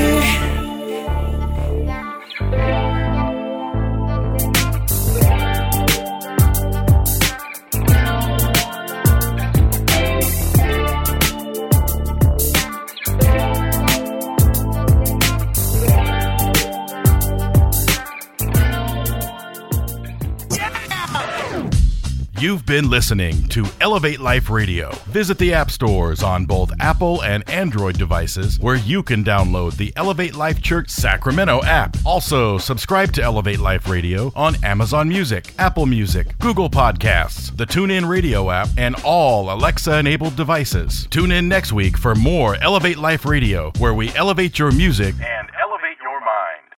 You've 22.39 22.67
been 22.67 22.87
listening 22.87 23.47
to 23.47 23.65
Elevate 23.81 24.19
Life 24.19 24.51
Radio. 24.51 24.91
Visit 25.07 25.39
the 25.39 25.55
app 25.55 25.71
stores 25.71 26.21
on 26.21 26.45
both 26.45 26.71
Apple 26.79 27.23
and 27.23 27.47
Android 27.49 27.97
devices 27.97 28.59
where 28.59 28.75
you 28.75 29.01
can 29.01 29.23
download 29.23 29.75
the 29.75 29.91
Elevate 29.95 30.35
Life 30.35 30.61
Church 30.61 30.91
Sacramento 30.91 31.63
app. 31.63 31.97
Also, 32.05 32.59
subscribe 32.59 33.11
to 33.13 33.23
Elevate 33.23 33.57
Life 33.57 33.87
Radio 33.89 34.31
on 34.35 34.63
Amazon 34.63 35.09
Music, 35.09 35.51
Apple 35.57 35.87
Music, 35.87 36.37
Google 36.37 36.69
Podcasts, 36.69 37.57
the 37.57 37.65
TuneIn 37.65 38.07
Radio 38.07 38.51
app, 38.51 38.69
and 38.77 38.95
all 39.03 39.51
Alexa 39.51 39.97
enabled 39.97 40.35
devices. 40.35 41.07
Tune 41.09 41.31
in 41.31 41.49
next 41.49 41.73
week 41.73 41.97
for 41.97 42.13
more 42.13 42.55
Elevate 42.57 42.99
Life 42.99 43.25
Radio, 43.25 43.71
where 43.79 43.95
we 43.95 44.13
elevate 44.13 44.59
your 44.59 44.71
music 44.71 45.15
and 45.19 45.49